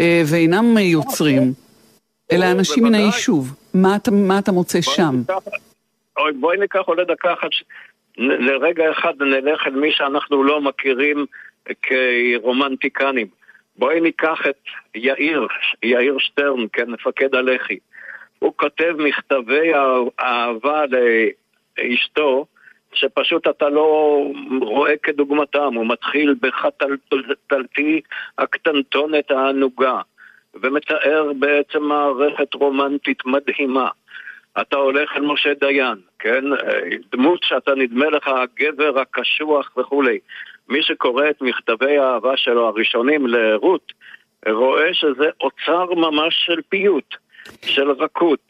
אה, 0.00 0.22
ואינם 0.30 0.78
יוצרים, 0.78 1.52
אלא 2.32 2.44
אנשים 2.50 2.84
מן 2.84 2.94
היישוב? 2.94 3.56
מה 3.74 3.96
אתה, 3.96 4.10
מה 4.10 4.38
אתה 4.38 4.52
מוצא 4.52 4.80
שם? 4.80 5.22
בואי 6.40 6.58
ניקח 6.58 6.80
אולי 6.88 7.04
דקה 7.04 7.32
אחת, 7.32 7.48
לרגע 8.18 8.84
אחד 8.90 9.12
נלך 9.20 9.66
אל 9.66 9.72
מי 9.72 9.92
שאנחנו 9.92 10.44
לא 10.44 10.60
מכירים 10.60 11.26
כרומנטיקנים. 11.82 13.39
בואי 13.76 14.00
ניקח 14.00 14.46
את 14.50 14.58
יאיר, 14.94 15.46
יאיר 15.82 16.18
שטרן, 16.18 16.66
כן, 16.72 16.90
מפקד 16.90 17.34
הלח"י. 17.34 17.78
הוא 18.38 18.52
כותב 18.56 18.94
מכתבי 18.98 19.72
אהבה 20.20 20.84
לאשתו, 21.78 22.46
שפשוט 22.92 23.48
אתה 23.48 23.68
לא 23.68 24.22
רואה 24.60 24.96
כדוגמתם. 25.02 25.74
הוא 25.74 25.86
מתחיל 25.86 26.34
בחתלתי 26.40 28.00
הקטנטונת 28.38 29.30
הענוגה, 29.30 30.00
ומתאר 30.54 31.32
בעצם 31.38 31.82
מערכת 31.82 32.54
רומנטית 32.54 33.26
מדהימה. 33.26 33.88
אתה 34.60 34.76
הולך 34.76 35.16
אל 35.16 35.22
משה 35.22 35.54
דיין, 35.54 35.98
כן? 36.18 36.44
דמות 37.12 37.42
שאתה 37.42 37.74
נדמה 37.74 38.10
לך 38.10 38.28
הגבר 38.28 39.00
הקשוח 39.00 39.76
וכולי. 39.76 40.18
מי 40.70 40.82
שקורא 40.82 41.30
את 41.30 41.42
מכתבי 41.42 41.98
האהבה 41.98 42.36
שלו 42.36 42.66
הראשונים 42.66 43.26
לרות, 43.26 43.92
רואה 44.48 44.94
שזה 44.94 45.26
אוצר 45.40 45.94
ממש 45.94 46.42
של 46.46 46.60
פיוט, 46.68 47.14
של 47.62 47.90
רכות. 47.90 48.40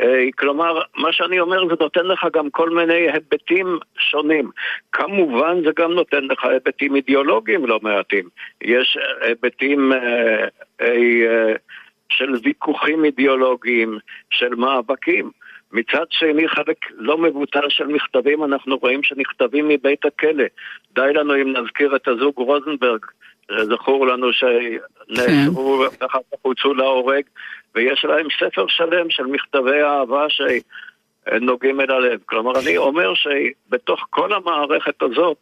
אה, 0.00 0.24
כלומר, 0.38 0.80
מה 0.96 1.12
שאני 1.12 1.40
אומר 1.40 1.68
זה 1.68 1.74
נותן 1.80 2.06
לך 2.06 2.26
גם 2.32 2.50
כל 2.50 2.70
מיני 2.70 3.10
היבטים 3.12 3.78
שונים. 3.98 4.50
כמובן 4.92 5.64
זה 5.64 5.70
גם 5.76 5.92
נותן 5.92 6.24
לך 6.24 6.44
היבטים 6.44 6.96
אידיאולוגיים 6.96 7.66
לא 7.66 7.80
מעטים. 7.82 8.28
יש 8.62 8.98
היבטים 9.20 9.92
אה, 9.92 10.46
אה, 10.80 11.52
של 12.08 12.34
ויכוחים 12.42 13.04
אידיאולוגיים, 13.04 13.98
של 14.30 14.54
מאבקים. 14.54 15.30
מצד 15.72 16.04
שני, 16.10 16.48
חלק 16.48 16.76
לא 16.90 17.18
מבוטל 17.18 17.68
של 17.68 17.86
מכתבים 17.86 18.44
אנחנו 18.44 18.76
רואים 18.76 19.02
שנכתבים 19.02 19.68
מבית 19.68 20.04
הכלא. 20.04 20.44
די 20.94 21.12
לנו 21.14 21.34
אם 21.34 21.56
נזכיר 21.56 21.96
את 21.96 22.08
הזוג 22.08 22.34
רוזנברג, 22.36 23.04
זכור 23.62 24.06
לנו 24.06 24.32
שנאסרו 24.32 25.84
כן. 25.90 26.04
ואחר 26.04 26.18
כך 26.32 26.38
הוצאו 26.42 26.74
להורג, 26.74 27.22
ויש 27.74 28.04
להם 28.04 28.26
ספר 28.40 28.66
שלם 28.68 29.10
של 29.10 29.26
מכתבי 29.26 29.82
אהבה 29.82 30.26
שנוגעים 30.28 31.80
אל 31.80 31.90
הלב. 31.90 32.20
כלומר, 32.26 32.52
אני 32.60 32.76
אומר 32.76 33.12
שבתוך 33.14 34.06
כל 34.10 34.32
המערכת 34.32 35.02
הזאת, 35.02 35.38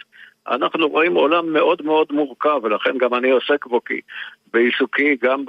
אנחנו 0.50 0.88
רואים 0.88 1.14
עולם 1.14 1.52
מאוד 1.52 1.82
מאוד 1.82 2.06
מורכב, 2.10 2.60
ולכן 2.62 2.98
גם 2.98 3.14
אני 3.14 3.30
עוסק 3.30 3.66
בו 3.66 3.84
כי 3.84 4.00
בעיסוקי 4.52 5.16
גם 5.22 5.44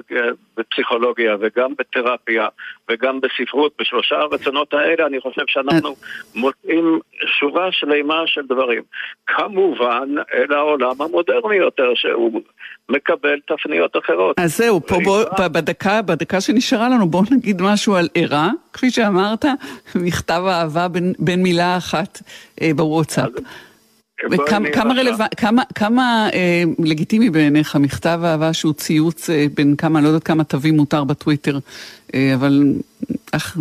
בפסיכולוגיה 0.57 1.35
וגם 1.39 1.73
בתרפיה 1.77 2.47
וגם 2.89 3.19
בספרות, 3.21 3.73
בשלושה 3.79 4.15
הרצונות 4.15 4.73
האלה 4.73 5.07
אני 5.07 5.19
חושב 5.21 5.41
שאנחנו 5.47 5.95
מוצאים 6.35 6.99
שורה 7.39 7.71
שלמה 7.71 8.23
של 8.25 8.41
דברים. 8.49 8.83
כמובן, 9.27 10.09
אל 10.33 10.53
העולם 10.53 11.01
המודרני 11.01 11.55
יותר, 11.55 11.91
שהוא 11.95 12.41
מקבל 12.89 13.39
תפניות 13.47 13.97
אחרות. 13.97 14.39
אז 14.39 14.57
זהו, 14.57 14.81
פה 14.87 14.95
בוא, 15.03 15.23
בדקה, 15.47 16.01
בדקה 16.01 16.41
שנשארה 16.41 16.89
לנו, 16.89 17.07
בואו 17.07 17.23
נגיד 17.31 17.61
משהו 17.61 17.95
על 17.95 18.07
ערה, 18.15 18.49
כפי 18.73 18.89
שאמרת, 18.89 19.45
מכתב 19.95 20.41
אהבה 20.47 20.87
בין, 20.87 21.13
בין 21.19 21.43
מילה 21.43 21.77
אחת 21.77 22.21
אה, 22.61 22.71
בוואטסאפ. 22.75 23.29
וכמה 23.29 23.66
כמה, 24.73 24.93
רלו... 24.93 25.11
כמה, 25.37 25.63
כמה 25.75 26.29
אה, 26.33 26.63
לגיטימי 26.79 27.29
בעיניך 27.29 27.75
מכתב 27.75 28.19
אהבה 28.23 28.53
שהוא 28.53 28.73
ציוץ 28.73 29.29
אה, 29.29 29.45
בין 29.55 29.75
כמה, 29.75 30.01
לא 30.01 30.07
יודעת 30.07 30.23
כמה 30.23 30.43
תווים 30.43 30.77
מותר 30.77 31.03
בטוויטר, 31.03 31.57
אה, 32.13 32.31
אבל 32.35 32.63
אך, 33.31 33.57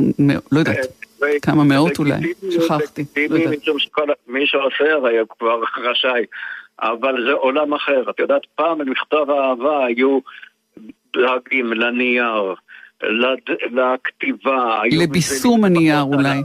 לא 0.52 0.58
יודעת, 0.58 0.76
אה, 1.22 1.28
כמה 1.42 1.64
מאות 1.64 1.98
אולי, 1.98 2.32
שכחתי. 2.50 3.04
לא 3.30 3.38
משום 3.38 3.78
שמי 3.78 4.46
שעושה 4.46 4.92
הרי 4.92 5.18
הוא 5.18 5.28
כבר 5.38 5.60
רשאי, 5.90 6.24
אבל 6.82 7.24
זה 7.26 7.32
עולם 7.32 7.74
אחר. 7.74 8.10
את 8.10 8.18
יודעת, 8.18 8.42
פעם 8.54 8.78
במכתב 8.78 9.30
אהבה 9.30 9.86
היו 9.86 10.18
דואגים 11.12 11.72
לנייר. 11.72 12.54
לכתיבה. 13.72 14.80
לביסום 14.92 15.64
הנייר 15.64 16.02
אולי. 16.02 16.42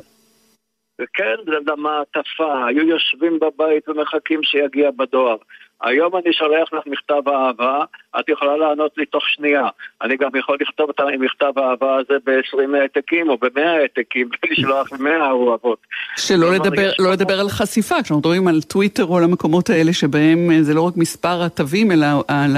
כן, 1.13 1.35
למעטפה, 1.67 2.65
היו 2.67 2.87
יושבים 2.87 3.39
בבית 3.39 3.89
ומחכים 3.89 4.43
שיגיע 4.43 4.91
בדואר. 4.97 5.37
היום 5.83 6.15
אני 6.15 6.33
שולח 6.33 6.73
לך 6.73 6.83
מכתב 6.85 7.27
אהבה, 7.27 7.83
את 8.19 8.29
יכולה 8.29 8.57
לענות 8.57 8.91
לי 8.97 9.05
תוך 9.05 9.23
שנייה. 9.29 9.67
אני 10.01 10.17
גם 10.17 10.29
יכול 10.35 10.57
לכתוב 10.61 10.89
את 10.89 10.99
המכתב 10.99 11.51
האהבה 11.55 11.95
הזה 11.95 12.13
ב-20 12.25 12.77
העתקים 12.77 13.29
או 13.29 13.37
ב-100 13.37 13.61
העתקים, 13.61 14.29
ולשלוח 14.43 14.91
100 14.99 15.27
אהובות. 15.27 15.79
שלא 16.17 16.53
לדבר, 16.53 16.91
לא 16.99 17.11
לדבר 17.11 17.39
על 17.39 17.49
חשיפה, 17.49 17.95
כשאנחנו 17.95 18.17
מדברים 18.17 18.47
על 18.47 18.61
טוויטר 18.61 19.05
או 19.05 19.17
על 19.17 19.23
המקומות 19.23 19.69
האלה 19.69 19.93
שבהם 19.93 20.51
אה, 20.51 20.63
זה 20.63 20.73
לא 20.73 20.81
רק 20.81 20.97
מספר 20.97 21.43
התווים, 21.43 21.91
אלא 21.91 22.07
על 22.27 22.51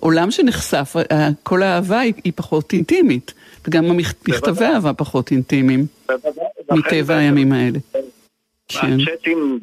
העולם 0.00 0.30
שנחשף, 0.30 0.94
כל 1.42 1.62
האהבה 1.62 2.00
היא 2.00 2.32
פחות 2.36 2.72
אינטימית, 2.72 3.34
וגם 3.68 3.96
מכתבי 3.96 4.64
אהבה 4.64 4.92
פחות 4.92 5.30
אינטימיים. 5.30 5.80
מטבע 6.72 7.16
הימים 7.16 7.52
האלה. 7.52 7.78
כן. 8.68 9.00
הצ'אטים 9.02 9.58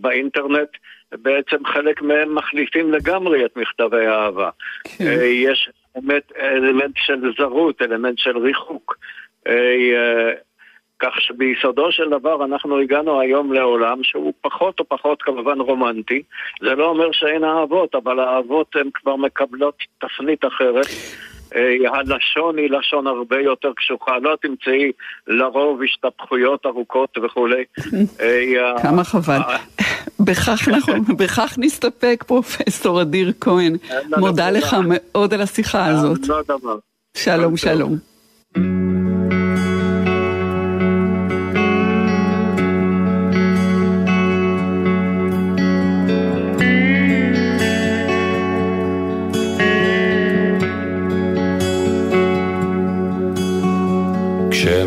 באינטרנט, 0.00 0.68
בעצם 1.12 1.56
חלק 1.66 2.02
מהם 2.02 2.34
מחליפים 2.34 2.92
לגמרי 2.92 3.44
את 3.44 3.56
מכתבי 3.56 4.06
האהבה. 4.06 4.50
כן. 4.84 5.06
אה, 5.06 5.24
יש 5.24 5.70
באמת 5.94 6.32
אלמנט 6.40 6.96
של 6.96 7.32
זרות, 7.38 7.82
אלמנט 7.82 8.18
של 8.18 8.38
ריחוק. 8.38 8.98
אה, 9.46 9.52
אה, 9.52 10.32
כך 10.98 11.20
שביסודו 11.20 11.92
של 11.92 12.10
דבר 12.10 12.44
אנחנו 12.44 12.78
הגענו 12.78 13.20
היום 13.20 13.52
לעולם 13.52 14.02
שהוא 14.02 14.32
פחות 14.40 14.80
או 14.80 14.84
פחות 14.88 15.22
כמובן 15.22 15.60
רומנטי. 15.60 16.22
זה 16.60 16.74
לא 16.74 16.84
אומר 16.84 17.12
שאין 17.12 17.44
אהבות, 17.44 17.94
אבל 17.94 18.20
האהבות 18.20 18.76
הן 18.76 18.88
כבר 18.94 19.16
מקבלות 19.16 19.74
תפנית 19.98 20.44
אחרת. 20.44 20.86
אה, 21.56 21.98
הלשון 21.98 22.58
היא 22.58 22.70
לשון 22.70 23.06
הרבה 23.06 23.40
יותר 23.40 23.72
קשוחה, 23.76 24.18
לא 24.22 24.36
תמצאי 24.42 24.92
לרוב 25.26 25.80
השתפכויות 25.82 26.66
ארוכות 26.66 27.18
וכולי. 27.24 27.64
אה, 28.20 28.82
כמה 28.82 29.04
חבל. 29.04 29.40
בכך 31.18 31.58
נסתפק, 31.58 32.24
פרופסור 32.26 33.02
אדיר 33.02 33.32
כהן. 33.40 33.76
מודה 34.16 34.50
לך 34.50 34.76
מאוד 34.84 35.34
על 35.34 35.40
השיחה 35.40 35.86
הזאת. 35.86 36.18
שלום, 37.14 37.56
שלום. 37.56 37.98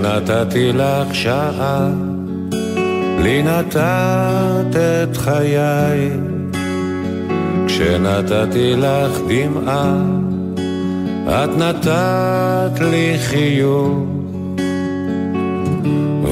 נתתי 0.02 0.72
לך 0.74 1.15
שעה, 1.15 1.89
לי 3.20 3.44
נתת 3.44 4.76
את 4.76 5.17
חיי. 5.17 6.10
כשנתתי 7.67 8.74
לך 8.78 9.20
דמעה, 9.28 9.96
את 11.28 11.58
נתת 11.58 12.80
לי 12.80 13.15
חיוך. 13.20 13.98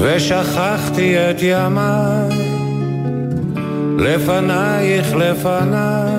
ושכחתי 0.00 1.16
את 1.18 1.36
ימיי, 1.42 2.28
לפנייך 3.98 5.14
לפניי, 5.14 6.12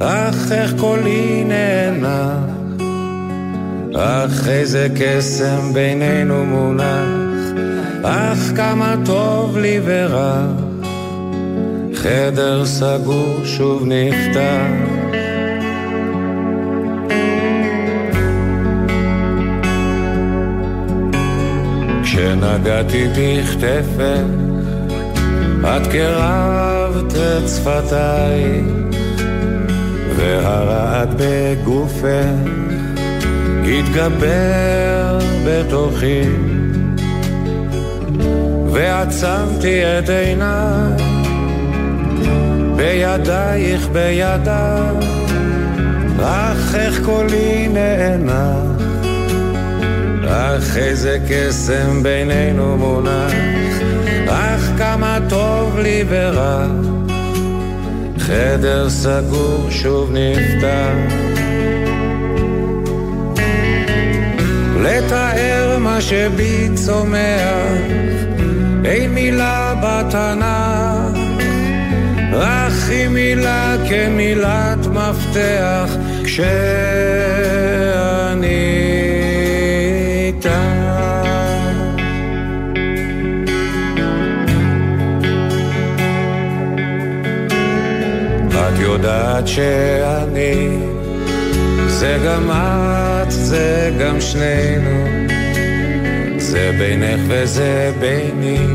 אך 0.00 0.52
איך 0.52 0.74
קולי 0.78 1.44
נאנח. 1.44 2.53
אך 3.96 4.48
איזה 4.48 4.88
קסם 4.96 5.72
בינינו 5.72 6.44
מונח, 6.44 7.58
אך 8.02 8.38
כמה 8.56 8.94
טוב 9.04 9.58
לי 9.58 9.80
ורע, 9.84 10.46
חדר 11.94 12.66
סגור 12.66 13.44
שוב 13.44 13.82
נפתח. 13.86 14.94
כשנגעתי 22.02 23.06
בכתפך, 23.08 24.24
את 25.64 25.86
קרבת 25.86 27.12
את 27.12 27.48
שפתיי, 27.48 28.62
והרעד 30.16 31.14
בגופך 31.18 32.63
התגבר 33.64 35.18
בתוכי 35.46 36.22
ועצמתי 38.72 39.82
את 39.84 40.08
עיניי 40.08 41.14
בידייך 42.76 43.88
בידיי 43.92 44.96
אך 46.20 46.74
איך 46.74 47.00
קולי 47.04 47.68
נאנח 47.68 48.82
אך 50.28 50.76
איזה 50.76 51.18
קסם 51.28 52.02
בינינו 52.02 52.76
מונח 52.76 53.32
אך 54.28 54.70
כמה 54.78 55.18
טוב 55.28 55.78
לי 55.78 56.04
ורע 56.08 56.66
חדר 58.18 58.90
סגור 58.90 59.66
שוב 59.70 60.10
נפתח 60.12 61.23
לתאר 64.84 65.78
מה 65.78 66.00
שבי 66.00 66.68
צומח, 66.74 67.78
אין 68.84 69.14
מילה 69.14 69.74
בתנ"ך, 69.82 71.18
אך 72.34 72.88
היא 72.88 73.08
מילה 73.08 73.76
כמילת 73.88 74.86
מפתח, 74.86 75.96
כשאני 76.24 76.54
איתה. 80.26 80.62
את 88.50 88.78
יודעת 88.78 89.48
שאני 89.48 90.93
זה 92.04 92.18
גם 92.26 92.50
את, 92.50 93.30
זה 93.30 93.90
גם 94.00 94.20
שנינו, 94.20 95.06
זה 96.38 96.70
בינך 96.78 97.20
וזה 97.28 97.92
ביני, 98.00 98.66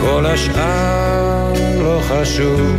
כל 0.00 0.26
השאר 0.26 1.52
לא 1.78 2.00
חשוב. 2.08 2.76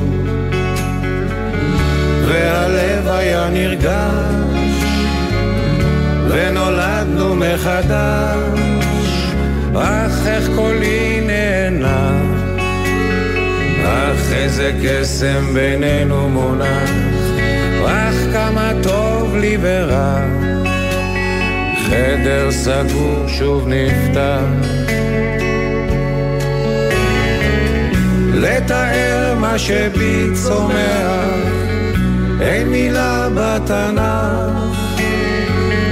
והלב 2.28 3.08
היה 3.08 3.50
נרגש, 3.50 4.60
ונולדנו 6.30 7.36
מחדש, 7.36 8.54
אך 9.76 10.28
איך 10.28 10.50
קולי 10.56 11.22
נהנה, 11.28 12.12
אך 13.86 14.34
איזה 14.34 14.72
קסם 14.84 15.54
בינינו 15.54 16.30
מונח, 16.30 16.90
אך 17.86 18.16
כמה 18.34 18.72
טוב 18.84 19.03
לי 19.36 19.58
ורע, 19.62 20.20
חדר 21.90 22.52
סגור 22.52 23.28
שוב 23.28 23.68
נפתח. 23.68 24.44
לתאר 28.34 29.36
מה 29.40 29.60
שבי 29.60 30.28
צומח. 30.44 31.54
אין 32.42 32.70
מילה 32.70 33.28
בתנ"ך, 33.36 34.78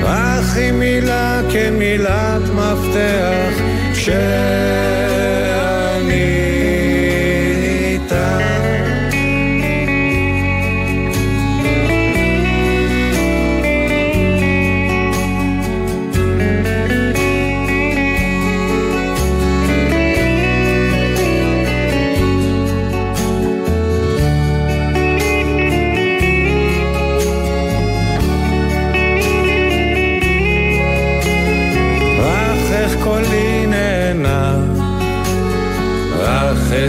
אך 0.06 0.56
היא 0.56 0.72
מילה 0.72 1.42
כן 1.52 1.74
מילת 1.78 2.42
מפתח, 2.56 3.64
כש... 3.94 4.10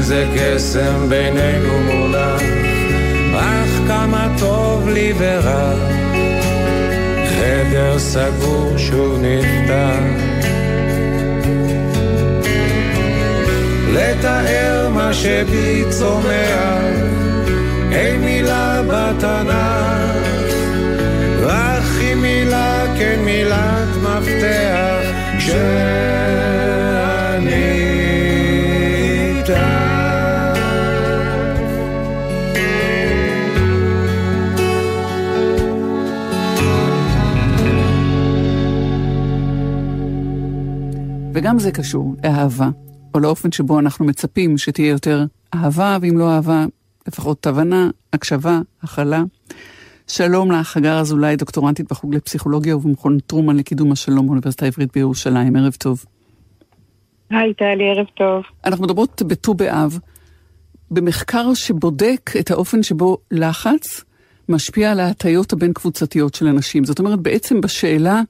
איזה 0.03 0.27
קסם 0.37 1.09
בינינו 1.09 1.79
מונח, 1.81 2.43
אך 3.35 3.69
כמה 3.89 4.29
טוב 4.39 4.89
לי 4.89 5.13
ורע, 5.19 5.73
חדר 7.29 7.99
סגור 7.99 8.75
שוב 8.79 9.19
נפתח. 9.23 9.99
לתאר 13.93 14.89
מה 14.89 15.15
שבי 15.15 15.85
צומח, 15.91 16.83
אין 17.93 18.21
מילה 18.21 18.83
בתנ"ך, 18.83 20.27
רק 21.43 21.83
היא 22.01 22.15
מילה 22.15 22.85
כן 22.99 23.21
מילת 23.25 23.89
מפתח, 24.03 25.07
כשאני 25.39 26.32
וגם 41.43 41.59
זה 41.59 41.73
קשור 41.73 42.15
לאהבה, 42.25 42.69
או 43.15 43.21
לאופן 43.21 43.53
שבו 43.53 43.79
אנחנו 43.79 44.05
מצפים 44.05 44.59
שתהיה 44.59 44.89
יותר 44.89 45.25
אהבה, 45.55 45.99
ואם 46.01 46.19
לא 46.19 46.31
אהבה, 46.31 46.65
לפחות 47.09 47.47
הבנה, 47.47 47.91
הקשבה, 48.13 48.61
הכלה. 48.83 49.23
שלום 50.07 50.53
לך, 50.53 50.77
הגר 50.77 50.99
אזולאי, 50.99 51.37
דוקטורנטית 51.37 51.87
בחוג 51.91 52.15
לפסיכולוגיה 52.15 52.77
ובמכון 52.77 53.19
טרומן 53.19 53.57
לקידום 53.57 53.93
השלום 53.93 54.27
באוניברסיטה 54.27 54.65
העברית 54.65 54.93
בירושלים. 54.95 55.57
ערב 55.57 55.73
טוב. 55.79 56.05
היי, 57.31 57.55
טלי, 57.55 57.91
ערב 57.91 58.07
טוב. 58.15 58.43
אנחנו 58.65 58.85
מדברות 58.85 59.23
בט"ו 59.27 59.55
באב, 59.55 59.99
במחקר 60.91 61.55
שבודק 61.55 62.31
את 62.41 62.51
האופן 62.51 62.83
שבו 62.83 63.19
לחץ 63.31 64.05
משפיע 64.49 64.93
על 64.93 65.01
ההטיות 65.01 65.53
הבין-קבוצתיות 65.53 66.35
של 66.35 66.47
אנשים. 66.47 66.85
זאת 66.85 66.99
אומרת, 66.99 67.19
בעצם 67.19 67.61
בשאלה 67.61 68.21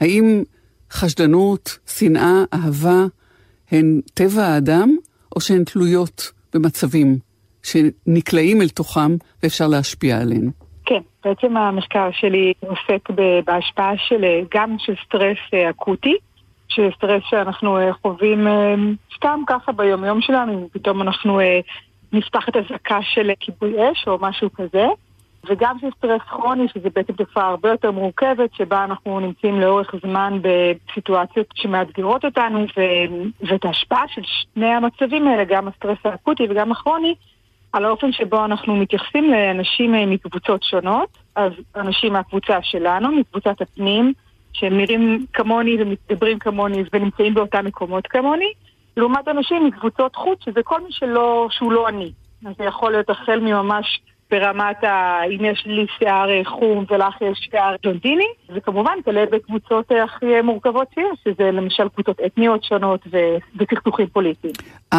האם 0.00 0.42
חשדנות, 0.96 1.78
שנאה, 1.86 2.44
אהבה, 2.54 3.04
הן 3.70 4.00
טבע 4.14 4.42
האדם, 4.42 4.96
או 5.36 5.40
שהן 5.40 5.64
תלויות 5.64 6.32
במצבים 6.54 7.18
שנקלעים 7.62 8.62
אל 8.62 8.68
תוכם 8.68 9.16
ואפשר 9.42 9.68
להשפיע 9.68 10.20
עליהן? 10.20 10.50
כן, 10.86 11.00
בעצם 11.24 11.56
המחקר 11.56 12.08
שלי 12.12 12.52
עוסק 12.60 13.08
בהשפעה 13.44 13.92
של 13.96 14.24
גם 14.54 14.76
של 14.78 14.94
סטרס 15.06 15.38
אה, 15.54 15.70
אקוטי, 15.70 16.16
של 16.68 16.88
סטרס 16.96 17.22
שאנחנו 17.30 17.78
אה, 17.78 17.92
חווים 17.92 18.48
אה, 18.48 18.74
סתם 19.16 19.40
ככה 19.46 19.72
ביומיום 19.72 20.20
שלנו, 20.20 20.68
פתאום 20.72 21.02
אנחנו 21.02 21.40
נפתחת 22.12 22.56
אזעקה 22.56 22.98
של 23.02 23.30
כיבוי 23.40 23.74
אש 23.92 24.08
או 24.08 24.18
משהו 24.20 24.48
כזה. 24.52 24.86
וגם 25.48 25.78
של 25.80 25.86
סטרס 25.98 26.22
כרוני, 26.30 26.66
שזה 26.74 26.88
בעצם 26.94 27.12
תופעה 27.12 27.48
הרבה 27.48 27.70
יותר 27.70 27.90
מורכבת, 27.90 28.54
שבה 28.54 28.84
אנחנו 28.84 29.20
נמצאים 29.20 29.60
לאורך 29.60 29.94
זמן 30.06 30.38
בסיטואציות 30.42 31.46
שמאתגרות 31.54 32.24
אותנו, 32.24 32.58
ו... 32.58 32.80
ואת 33.40 33.64
ההשפעה 33.64 34.02
של 34.08 34.22
שני 34.24 34.66
המצבים 34.66 35.28
האלה, 35.28 35.44
גם 35.44 35.68
הסטרס 35.68 35.98
האקוטי 36.04 36.46
וגם 36.50 36.72
הכרוני, 36.72 37.14
על 37.72 37.84
האופן 37.84 38.12
שבו 38.12 38.44
אנחנו 38.44 38.76
מתייחסים 38.76 39.30
לאנשים 39.30 40.10
מקבוצות 40.10 40.62
שונות, 40.62 41.08
אז 41.36 41.52
אנשים 41.76 42.12
מהקבוצה 42.12 42.58
שלנו, 42.62 43.12
מקבוצת 43.12 43.60
הפנים, 43.60 44.12
שהם 44.52 44.76
נראים 44.76 45.26
כמוני 45.32 45.82
ומתדברים 45.82 46.38
כמוני 46.38 46.84
ונמצאים 46.92 47.34
באותם 47.34 47.64
מקומות 47.64 48.06
כמוני, 48.06 48.52
לעומת 48.96 49.28
אנשים 49.28 49.66
מקבוצות 49.66 50.16
חוץ, 50.16 50.44
שזה 50.44 50.62
כל 50.62 50.80
מי 50.80 50.92
שלא, 50.92 51.48
שהוא 51.50 51.72
לא 51.72 51.88
אני. 51.88 52.12
אז 52.46 52.54
זה 52.58 52.64
יכול 52.64 52.92
להיות 52.92 53.10
החל 53.10 53.40
מממש 53.40 54.00
ברמת 54.30 54.84
ה... 54.84 55.20
אם 55.24 55.44
יש 55.44 55.66
לי 55.66 55.86
שיער 55.98 56.30
אה, 56.30 56.44
חום 56.44 56.84
ולך 56.90 57.14
יש 57.20 57.48
שיער 57.50 57.74
ג'ונטיני, 57.82 58.28
וכמובן 58.54 58.92
תלוי 59.04 59.26
בקבוצות 59.26 59.92
אה, 59.92 60.04
הכי 60.04 60.40
מורכבות 60.42 60.88
שיש, 60.94 61.20
שזה 61.24 61.50
למשל 61.50 61.88
קבוצות 61.88 62.20
אתניות 62.26 62.64
שונות 62.64 63.00
ו... 63.12 63.16
וצכסוכים 63.58 64.06
פוליטיים. 64.06 64.52
אה, 64.92 64.98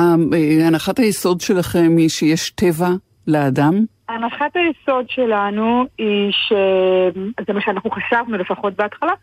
הנחת 0.67 0.99
היסוד 0.99 1.41
שלכם 1.41 1.97
היא 1.97 2.09
שיש 2.09 2.49
טבע 2.49 2.89
לאדם? 3.27 3.73
הנחת 4.09 4.55
היסוד 4.55 5.09
שלנו 5.09 5.85
היא 5.97 6.31
ש... 6.31 6.53
זה 7.47 7.53
מה 7.53 7.61
שאנחנו 7.61 7.89
חשבנו 7.89 8.37
לפחות 8.37 8.73
בהתחלה, 8.73 9.13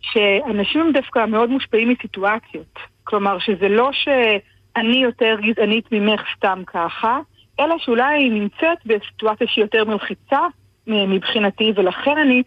שאנשים 0.00 0.80
הם 0.80 0.92
דווקא 0.92 1.26
מאוד 1.26 1.50
מושפעים 1.50 1.88
מסיטואציות. 1.88 2.78
כלומר, 3.04 3.38
שזה 3.38 3.68
לא 3.68 3.90
שאני 3.92 4.96
יותר 4.96 5.36
גזענית 5.40 5.92
ממך 5.92 6.20
סתם 6.36 6.62
ככה, 6.66 7.18
אלא 7.60 7.78
שאולי 7.78 8.18
היא 8.18 8.32
נמצאת 8.32 8.78
בסיטואציה 8.86 9.46
שהיא 9.46 9.64
יותר 9.64 9.84
מלחיצה 9.84 10.40
מבחינתי, 10.86 11.72
ולכן 11.76 12.18
אני 12.18 12.42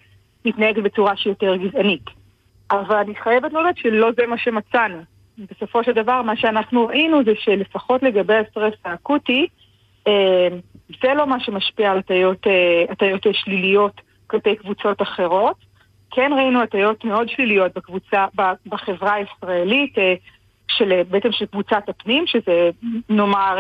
מתנהגת 0.46 0.84
בצורה 0.84 1.18
שהיא 1.18 1.32
יותר 1.32 1.56
גזענית. 1.56 2.04
אבל 2.72 2.96
אני 2.96 3.16
חייבת 3.16 3.54
להודות 3.54 3.78
שלא 3.78 4.10
זה 4.18 4.28
מה 4.28 4.38
שמצאנו. 4.38 5.02
בסופו 5.38 5.84
של 5.84 5.92
דבר, 5.92 6.22
מה 6.22 6.38
שאנחנו 6.38 6.88
ראינו 6.88 7.24
זה 7.24 7.32
שלפחות 7.40 8.04
לגבי 8.04 8.36
הסטרס 8.36 8.74
האקוטי, 8.86 9.48
אה, 10.08 10.48
זה 11.04 11.14
לא 11.14 11.28
מה 11.28 11.40
שמשפיע 11.40 11.92
על 11.92 12.02
אה, 12.12 12.84
הטיות 12.90 13.26
שליליות 13.32 14.02
כלפי 14.28 14.56
קבוצות 14.56 15.02
אחרות. 15.02 15.56
כן 16.12 16.32
ראינו 16.36 16.62
הטיות 16.62 17.06
מאוד 17.06 17.30
שליליות 17.30 17.72
בקבוצה, 17.76 18.26
בחברה 18.66 19.14
הישראלית, 19.14 19.98
אה, 19.98 20.14
של, 20.68 21.02
בעצם 21.10 21.32
של 21.32 21.46
קבוצת 21.46 21.90
הפנים, 21.90 22.28
שזה 22.28 22.70
נאמר 23.10 23.58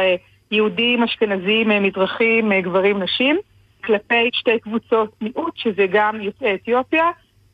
יהודים, 0.51 1.03
אשכנזים, 1.03 1.71
אה, 1.71 1.79
מזרחים, 1.79 2.51
אה, 2.51 2.61
גברים, 2.61 3.03
נשים, 3.03 3.37
כלפי 3.83 4.29
שתי 4.33 4.59
קבוצות 4.59 5.09
מיעוט, 5.21 5.53
שזה 5.55 5.85
גם 5.91 6.21
יוצאי 6.21 6.55
אתיופיה 6.55 7.05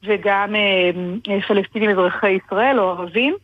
וגם 0.04 0.56
אה, 0.56 1.42
פלסטינים 1.48 1.90
אזרחי 1.90 2.38
ישראל 2.46 2.80
או 2.80 2.90
ערבים. 2.90 3.36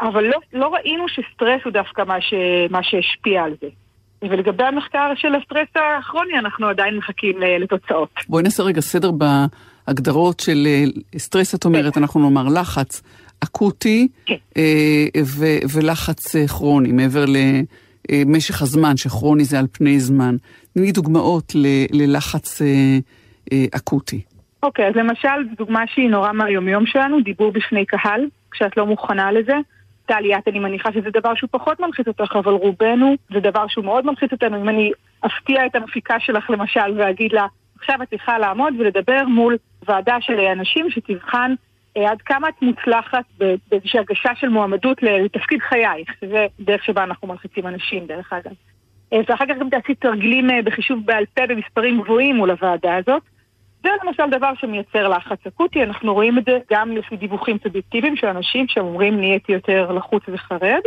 אבל 0.00 0.24
לא, 0.24 0.38
לא 0.52 0.74
ראינו 0.74 1.08
שסטרס 1.08 1.60
הוא 1.64 1.72
דווקא 1.72 2.02
מה, 2.06 2.20
ש, 2.20 2.34
מה 2.70 2.82
שהשפיע 2.82 3.42
על 3.42 3.54
זה. 3.60 3.68
ולגבי 4.22 4.64
המחקר 4.64 5.12
של 5.16 5.34
הסטרס 5.34 5.68
הכרוני, 5.74 6.38
אנחנו 6.38 6.66
עדיין 6.66 6.96
מחכים 6.96 7.40
לתוצאות. 7.60 8.08
בואי 8.28 8.42
נעשה 8.42 8.62
רגע 8.62 8.80
סדר 8.80 9.10
בהגדרות 9.10 10.40
של 10.40 10.66
סטרס, 11.18 11.54
את 11.54 11.64
אומרת, 11.64 11.94
כן. 11.94 12.00
אנחנו 12.00 12.20
נאמר 12.20 12.60
לחץ 12.60 13.02
אקוטי 13.40 14.08
כן. 14.26 14.36
ולחץ 15.74 16.36
כרוני, 16.48 16.92
מעבר 16.92 17.24
ל... 17.24 17.36
אה, 18.10 18.22
משך 18.26 18.62
הזמן, 18.62 18.96
שכרוני 18.96 19.44
זה 19.44 19.58
על 19.58 19.66
פני 19.72 20.00
זמן. 20.00 20.36
תני 20.74 20.92
דוגמאות 20.92 21.52
ל, 21.54 21.66
ללחץ 21.92 22.62
אה, 22.62 22.66
אה, 23.52 23.64
אקוטי. 23.76 24.20
אוקיי, 24.62 24.88
אז 24.88 24.94
למשל, 24.96 25.54
דוגמה 25.58 25.84
שהיא 25.86 26.10
נורא 26.10 26.32
מהיומיום 26.32 26.86
שלנו, 26.86 27.20
דיבור 27.20 27.52
בפני 27.52 27.86
קהל, 27.86 28.26
כשאת 28.50 28.76
לא 28.76 28.86
מוכנה 28.86 29.32
לזה. 29.32 29.54
טלי, 30.06 30.36
את, 30.36 30.48
אני 30.48 30.58
מניחה 30.58 30.92
שזה 30.92 31.10
דבר 31.12 31.34
שהוא 31.34 31.48
פחות 31.52 31.80
מלחיץ 31.80 32.08
אותך, 32.08 32.36
אבל 32.36 32.52
רובנו 32.52 33.16
זה 33.34 33.40
דבר 33.40 33.66
שהוא 33.68 33.84
מאוד 33.84 34.06
מלחיץ 34.06 34.32
אותנו. 34.32 34.62
אם 34.62 34.68
אני 34.68 34.90
אפתיע 35.26 35.66
את 35.66 35.74
המפיקה 35.74 36.20
שלך 36.20 36.50
למשל 36.50 36.98
ואגיד 36.98 37.32
לה, 37.32 37.46
עכשיו 37.78 38.02
את 38.02 38.10
צריכה 38.10 38.38
לעמוד 38.38 38.74
ולדבר 38.78 39.24
מול 39.28 39.56
ועדה 39.88 40.16
של 40.20 40.40
אנשים 40.40 40.90
שתבחן 40.90 41.54
עד 41.96 42.22
כמה 42.22 42.48
את 42.48 42.62
מוצלחת 42.62 43.24
באיזושהי 43.70 44.00
הגשה 44.00 44.34
של 44.34 44.48
מועמדות 44.48 45.02
לתפקיד 45.02 45.60
חייך, 45.60 46.08
שזה 46.20 46.46
דרך 46.60 46.84
שבה 46.84 47.04
אנחנו 47.04 47.28
מלחיצים 47.28 47.66
אנשים, 47.66 48.06
דרך 48.06 48.32
אגב. 48.32 48.52
אה, 49.12 49.20
ואחר 49.28 49.44
כך 49.46 49.54
גם 49.60 49.70
תעשי 49.70 49.94
תרגילים 49.94 50.50
אה, 50.50 50.62
בחישוב 50.62 51.06
בעל 51.06 51.24
פה 51.34 51.46
במספרים 51.46 52.00
גבוהים 52.00 52.36
מול 52.36 52.50
הוועדה 52.50 52.96
הזאת. 52.96 53.22
זה 53.82 53.88
למשל 54.04 54.30
דבר 54.30 54.52
שמייצר 54.60 55.08
לחץ 55.08 55.46
אקוטי, 55.46 55.82
אנחנו 55.82 56.14
רואים 56.14 56.38
את 56.38 56.44
זה 56.44 56.58
גם 56.70 56.96
לפי 56.96 57.16
דיווחים 57.16 57.56
סובייקטיביים 57.62 58.16
של 58.16 58.26
אנשים 58.26 58.68
שאומרים 58.68 59.20
נהייתי 59.20 59.52
יותר 59.52 59.92
לחוץ 59.92 60.22
וחרד, 60.28 60.80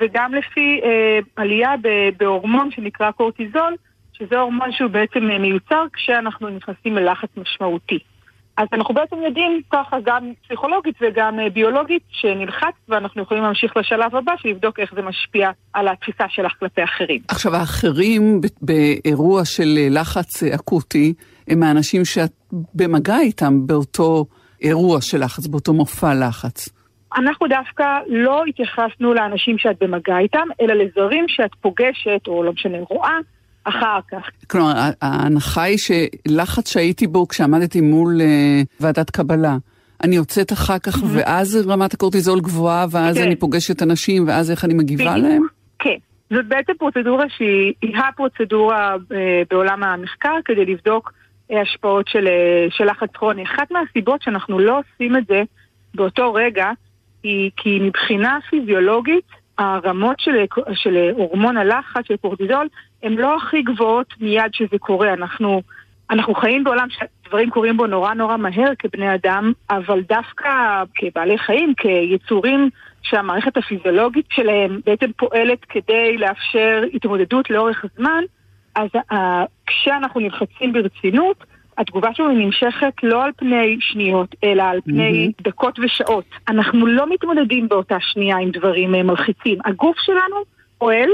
וגם 0.00 0.34
לפי 0.34 0.80
אה, 0.84 1.18
עלייה 1.36 1.74
בהורמון 2.16 2.70
שנקרא 2.70 3.10
קורטיזול, 3.10 3.76
שזה 4.12 4.38
הורמון 4.38 4.72
שהוא 4.72 4.90
בעצם 4.90 5.24
מיוצר 5.24 5.84
כשאנחנו 5.92 6.48
נכנסים 6.48 6.96
ללחץ 6.96 7.28
משמעותי. 7.36 7.98
אז 8.56 8.68
אנחנו 8.72 8.94
בעצם 8.94 9.16
יודעים 9.22 9.60
ככה 9.72 9.96
גם 10.04 10.32
פסיכולוגית 10.44 10.94
וגם 11.00 11.40
אה, 11.40 11.50
ביולוגית 11.50 12.02
שנלחץ 12.08 12.74
ואנחנו 12.88 13.22
יכולים 13.22 13.42
להמשיך 13.42 13.76
לשלב 13.76 14.16
הבא 14.16 14.32
ולבדוק 14.44 14.80
איך 14.80 14.94
זה 14.94 15.02
משפיע 15.02 15.50
על 15.72 15.88
התפיסה 15.88 16.24
שלך 16.28 16.52
כלפי 16.58 16.84
אחרים. 16.84 17.20
עכשיו 17.28 17.56
האחרים 17.56 18.40
באירוע 18.62 19.44
של 19.44 19.78
אה, 19.78 19.88
לחץ 19.90 20.42
אה, 20.42 20.54
אקוטי 20.54 21.14
הם 21.48 21.62
האנשים 21.62 22.04
שאת 22.04 22.32
במגע 22.74 23.20
איתם 23.20 23.66
באותו 23.66 24.24
אירוע 24.62 25.00
של 25.00 25.24
לחץ, 25.24 25.46
באותו 25.46 25.72
מופע 25.72 26.14
לחץ. 26.14 26.68
אנחנו 27.16 27.46
דווקא 27.46 27.84
לא 28.06 28.44
התייחסנו 28.44 29.14
לאנשים 29.14 29.58
שאת 29.58 29.76
במגע 29.80 30.18
איתם, 30.18 30.46
אלא 30.60 30.74
לזרים 30.74 31.24
שאת 31.28 31.50
פוגשת, 31.60 32.20
או 32.28 32.42
לא 32.42 32.52
משנה, 32.52 32.78
רואה, 32.90 33.18
אחר 33.64 33.98
כך. 34.10 34.30
כלומר, 34.50 34.72
ההנחה 35.02 35.62
היא 35.62 35.78
שלחץ 35.78 36.72
שהייתי 36.72 37.06
בו 37.06 37.28
כשעמדתי 37.28 37.80
מול 37.80 38.20
uh, 38.20 38.66
ועדת 38.80 39.10
קבלה, 39.10 39.56
אני 40.04 40.16
יוצאת 40.16 40.52
אחר 40.52 40.78
כך, 40.78 40.94
mm-hmm. 40.94 41.06
ואז 41.14 41.66
רמת 41.68 41.94
הקורטיזול 41.94 42.40
גבוהה, 42.40 42.86
ואז 42.90 43.16
כן. 43.18 43.22
אני 43.22 43.36
פוגשת 43.36 43.82
אנשים, 43.82 44.28
ואז 44.28 44.50
איך 44.50 44.64
אני 44.64 44.74
מגיבה 44.74 45.16
להם? 45.16 45.42
כן. 45.78 45.96
זאת 46.30 46.46
בעצם 46.48 46.72
פרוצדורה 46.78 47.24
שהיא 47.36 47.96
הפרוצדורה 48.08 48.94
uh, 48.94 49.14
בעולם 49.50 49.82
המחקר 49.82 50.34
כדי 50.44 50.64
לבדוק 50.64 51.12
uh, 51.12 51.54
השפעות 51.62 52.08
של, 52.08 52.28
של 52.70 52.84
לחץ 52.84 53.10
כרוני. 53.14 53.42
אחת 53.42 53.70
מהסיבות 53.70 54.22
שאנחנו 54.22 54.58
לא 54.58 54.78
עושים 54.78 55.16
את 55.16 55.26
זה 55.26 55.42
באותו 55.94 56.34
רגע, 56.34 56.70
היא 57.22 57.50
כי 57.56 57.78
מבחינה 57.82 58.38
פיזיולוגית, 58.50 59.24
הרמות 59.58 60.20
של, 60.20 60.44
של 60.74 61.10
הורמון 61.16 61.56
הלחץ, 61.56 62.06
של 62.08 62.16
קורטיזול, 62.16 62.68
הן 63.04 63.12
לא 63.14 63.36
הכי 63.36 63.62
גבוהות 63.62 64.14
מיד 64.20 64.54
שזה 64.54 64.78
קורה. 64.78 65.12
אנחנו, 65.12 65.62
אנחנו 66.10 66.34
חיים 66.34 66.64
בעולם 66.64 66.88
שדברים 66.90 67.50
קורים 67.50 67.76
בו 67.76 67.86
נורא 67.86 68.14
נורא 68.14 68.36
מהר 68.36 68.72
כבני 68.78 69.14
אדם, 69.14 69.52
אבל 69.70 70.00
דווקא 70.00 70.82
כבעלי 70.94 71.38
חיים, 71.38 71.74
כיצורים 71.76 72.70
שהמערכת 73.02 73.56
הפיזיולוגית 73.56 74.26
שלהם 74.30 74.80
בעצם 74.86 75.06
פועלת 75.16 75.64
כדי 75.64 76.16
לאפשר 76.18 76.82
התמודדות 76.94 77.50
לאורך 77.50 77.84
הזמן, 77.84 78.22
אז 78.74 78.88
uh, 79.12 79.16
כשאנחנו 79.66 80.20
נלחצים 80.20 80.72
ברצינות, 80.72 81.44
התגובה 81.78 82.14
שלנו 82.14 82.32
נמשכת 82.32 82.92
לא 83.02 83.24
על 83.24 83.30
פני 83.36 83.76
שניות, 83.80 84.34
אלא 84.44 84.62
על 84.62 84.80
פני 84.84 85.28
mm-hmm. 85.28 85.42
דקות 85.44 85.78
ושעות. 85.78 86.24
אנחנו 86.48 86.86
לא 86.86 87.10
מתמודדים 87.10 87.68
באותה 87.68 87.96
שנייה 88.00 88.36
עם 88.36 88.50
דברים 88.50 88.94
אה, 88.94 89.02
מלחיצים. 89.02 89.58
הגוף 89.64 89.96
שלנו 89.98 90.36
פועל, 90.78 91.08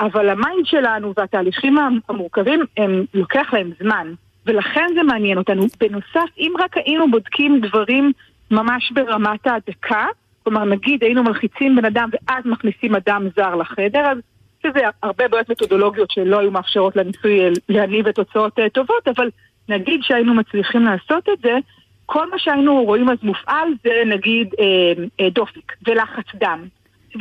אבל 0.00 0.28
ה 0.28 0.36
mind 0.36 0.66
שלנו 0.66 1.12
והתהליכים 1.16 1.76
המורכבים, 2.08 2.60
הם 2.76 3.04
לוקח 3.14 3.52
להם 3.52 3.70
זמן. 3.80 4.14
ולכן 4.46 4.86
זה 4.94 5.02
מעניין 5.02 5.38
אותנו. 5.38 5.66
בנוסף, 5.80 6.30
אם 6.38 6.52
רק 6.58 6.76
היינו 6.76 7.10
בודקים 7.10 7.60
דברים 7.60 8.12
ממש 8.50 8.92
ברמת 8.92 9.46
ההדקה, 9.46 10.06
כלומר 10.42 10.64
נגיד 10.64 11.04
היינו 11.04 11.22
מלחיצים 11.22 11.76
בן 11.76 11.84
אדם 11.84 12.08
ואז 12.12 12.44
מכניסים 12.44 12.94
אדם 12.94 13.28
זר 13.36 13.54
לחדר, 13.54 14.00
אז 14.00 14.18
שזה 14.62 14.80
הרבה 15.02 15.28
בעיות 15.28 15.50
מתודולוגיות 15.50 16.10
שלא 16.10 16.38
היו 16.38 16.50
מאפשרות 16.50 16.96
לניסוי 16.96 17.40
אה, 17.40 17.48
להניב 17.68 18.10
תוצאות 18.10 18.58
אה, 18.58 18.68
טובות, 18.68 19.08
אבל 19.08 19.30
נגיד 19.68 20.00
שהיינו 20.02 20.34
מצליחים 20.34 20.82
לעשות 20.82 21.28
את 21.28 21.38
זה, 21.42 21.58
כל 22.06 22.30
מה 22.30 22.38
שהיינו 22.38 22.84
רואים 22.84 23.10
אז 23.10 23.18
מופעל 23.22 23.68
זה 23.84 24.02
נגיד 24.06 24.54
אה, 24.60 25.04
אה, 25.20 25.30
דופק 25.30 25.72
ולחץ 25.86 26.34
דם. 26.34 26.64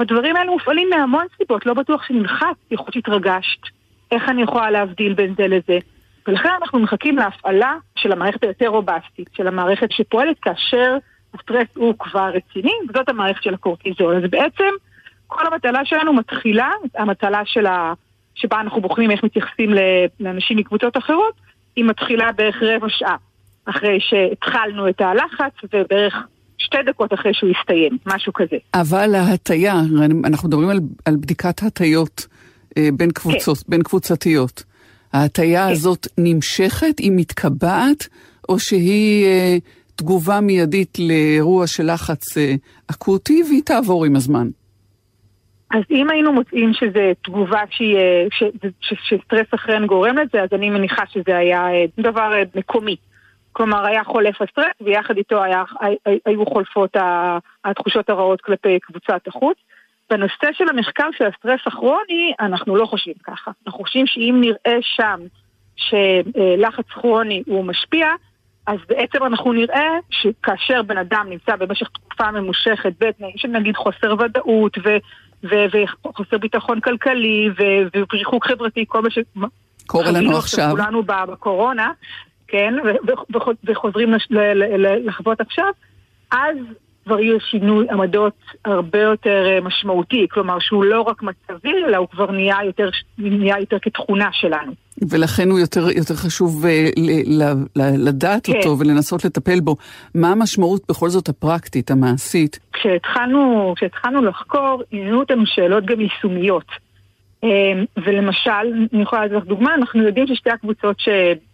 הדברים 0.01 0.35
האלה 0.35 0.51
מופעלים 0.51 0.89
מהמון 0.89 1.25
סיבות, 1.37 1.65
לא 1.65 1.73
בטוח 1.73 2.03
שנלחץ, 2.07 2.55
יכול 2.71 2.85
להיות 2.85 2.93
שהתרגשת, 2.93 3.59
איך 4.11 4.29
אני 4.29 4.41
יכולה 4.41 4.71
להבדיל 4.71 5.13
בין 5.13 5.33
זה 5.37 5.47
לזה. 5.47 5.79
ולכן 6.27 6.49
אנחנו 6.61 6.79
מחכים 6.79 7.17
להפעלה 7.17 7.75
של 7.95 8.11
המערכת 8.11 8.43
היותר 8.43 8.67
רובסטית, 8.67 9.29
של 9.33 9.47
המערכת 9.47 9.91
שפועלת 9.91 10.39
כאשר 10.39 10.97
הסטרס 11.33 11.67
הוא 11.75 11.93
כבר 11.99 12.29
רציני, 12.33 12.73
וזאת 12.89 13.09
המערכת 13.09 13.43
של 13.43 13.53
הקורטיזול. 13.53 14.15
אז 14.15 14.23
בעצם 14.29 14.69
כל 15.27 15.47
המטלה 15.47 15.85
שלנו 15.85 16.13
מתחילה, 16.13 16.69
המטלה 16.95 17.41
של 17.45 17.65
ה... 17.65 17.93
שבה 18.35 18.61
אנחנו 18.61 18.81
בוחנים 18.81 19.11
איך 19.11 19.23
מתייחסים 19.23 19.69
לאנשים 20.19 20.57
מקבוצות 20.57 20.97
אחרות, 20.97 21.33
היא 21.75 21.85
מתחילה 21.85 22.31
בערך 22.31 22.63
רבע 22.63 22.87
שעה 22.89 23.15
אחרי 23.65 23.99
שהתחלנו 23.99 24.89
את 24.89 25.01
הלחץ, 25.01 25.53
ובערך 25.73 26.15
שתי 26.65 26.77
דקות 26.85 27.13
אחרי 27.13 27.33
שהוא 27.33 27.49
הסתיים, 27.59 27.97
משהו 28.05 28.33
כזה. 28.33 28.57
אבל 28.73 29.15
ההטייה, 29.15 29.81
אנחנו 30.25 30.47
מדברים 30.47 30.69
על, 30.69 30.79
על 31.05 31.15
בדיקת 31.15 31.63
הטיות 31.63 32.27
אה, 32.77 32.89
בין 32.93 33.11
קבוצות, 33.11 33.57
כן. 33.57 33.63
בין 33.67 33.83
קבוצתיות. 33.83 34.63
ההטייה 35.13 35.65
כן. 35.65 35.71
הזאת 35.71 36.07
נמשכת, 36.17 36.99
היא 36.99 37.11
מתקבעת, 37.15 38.07
או 38.49 38.59
שהיא 38.59 39.25
אה, 39.25 39.57
תגובה 39.95 40.41
מיידית 40.41 40.97
לאירוע 40.99 41.67
של 41.67 41.91
לחץ 41.93 42.37
אה, 42.37 42.53
אקוטי, 42.87 43.43
והיא 43.49 43.61
תעבור 43.65 44.05
עם 44.05 44.15
הזמן? 44.15 44.47
אז 45.73 45.83
אם 45.91 46.09
היינו 46.09 46.33
מוצאים 46.33 46.71
שזו 46.73 46.99
תגובה 47.23 47.61
שהיא, 47.71 47.97
ש, 48.31 48.43
ש, 48.81 48.93
שסטרס 49.09 49.47
אחריהן 49.55 49.85
גורם 49.85 50.15
לזה, 50.17 50.43
אז 50.43 50.49
אני 50.53 50.69
מניחה 50.69 51.03
שזה 51.11 51.37
היה 51.37 51.67
אה, 51.67 51.85
דבר 51.99 52.33
אה, 52.33 52.43
מקומי. 52.55 52.95
כלומר, 53.53 53.85
היה 53.85 54.03
חולף 54.03 54.41
הסטרס, 54.41 54.75
ויחד 54.81 55.17
איתו 55.17 55.43
היה, 55.43 55.63
היו 56.25 56.45
חולפות 56.45 56.95
התחושות 57.65 58.09
הרעות 58.09 58.41
כלפי 58.41 58.79
קבוצת 58.79 59.27
החוץ. 59.27 59.57
בנושא 60.09 60.47
של 60.53 60.69
המחקר 60.69 61.07
של 61.17 61.25
הסטרס 61.25 61.59
הכרוני, 61.65 62.33
אנחנו 62.39 62.75
לא 62.75 62.85
חושבים 62.85 63.15
ככה. 63.23 63.51
אנחנו 63.67 63.83
חושבים 63.83 64.07
שאם 64.07 64.37
נראה 64.41 64.79
שם 64.81 65.19
שלחץ 65.75 66.85
כרוני 66.89 67.43
הוא 67.45 67.65
משפיע, 67.65 68.07
אז 68.67 68.77
בעצם 68.87 69.23
אנחנו 69.25 69.53
נראה 69.53 69.89
שכאשר 70.09 70.81
בן 70.81 70.97
אדם 70.97 71.25
נמצא 71.29 71.55
במשך 71.55 71.87
תקופה 71.87 72.31
ממושכת 72.31 72.93
בתנאים 72.99 73.37
של 73.37 73.47
נגיד 73.47 73.75
חוסר 73.75 74.15
ודאות 74.19 74.77
ו... 74.85 74.97
וחוסר 75.43 76.37
ביטחון 76.37 76.79
כלכלי 76.79 77.49
וריחוק 77.95 78.47
חברתי, 78.47 78.85
כל 78.87 79.01
מה 79.01 79.09
ש... 79.09 79.19
קורה 79.87 80.11
לנו 80.11 80.37
עכשיו. 80.37 80.69
כולנו 80.71 81.03
בקורונה, 81.03 81.91
כן, 82.53 82.73
וחוזרים 83.63 84.13
לחוות 85.05 85.41
עכשיו, 85.41 85.65
אז 86.31 86.57
כבר 87.05 87.19
יהיה 87.19 87.39
שינוי 87.49 87.87
עמדות 87.89 88.33
הרבה 88.65 89.01
יותר 89.01 89.45
אה, 89.45 89.61
משמעותי, 89.61 90.27
כלומר 90.31 90.57
שהוא 90.59 90.85
לא 90.85 91.01
רק 91.01 91.23
מצבי, 91.23 91.71
אלא 91.87 91.97
הוא 91.97 92.07
כבר 92.11 92.31
נהיה 92.31 92.57
יותר, 92.65 92.89
נהיה 93.17 93.59
יותר 93.59 93.77
כתכונה 93.81 94.29
שלנו. 94.31 94.71
ולכן 95.09 95.49
הוא 95.49 95.59
יותר, 95.59 95.89
יותר 95.89 96.13
חשוב 96.15 96.65
אה, 96.65 96.89
ל, 96.97 97.43
ל, 97.43 97.53
ל, 97.75 98.07
לדעת 98.07 98.45
כן. 98.45 98.53
אותו 98.57 98.79
ולנסות 98.79 99.25
לטפל 99.25 99.59
בו. 99.59 99.75
מה 100.15 100.31
המשמעות 100.31 100.81
בכל 100.89 101.09
זאת 101.09 101.29
הפרקטית, 101.29 101.91
המעשית? 101.91 102.59
כשהתחלנו, 102.73 103.73
כשהתחלנו 103.77 104.21
לחקור, 104.21 104.83
עניינו 104.91 105.19
אותנו 105.19 105.43
שאלות 105.45 105.85
גם 105.85 106.01
יישומיות. 106.01 106.65
אמ, 107.43 107.85
ולמשל, 108.03 108.51
אני 108.93 109.01
יכולה 109.01 109.25
לתת 109.25 109.35
לך 109.35 109.43
דוגמה, 109.43 109.75
אנחנו 109.75 110.03
יודעים 110.03 110.27
ששתי 110.27 110.49
הקבוצות 110.49 110.99
ש, 110.99 111.09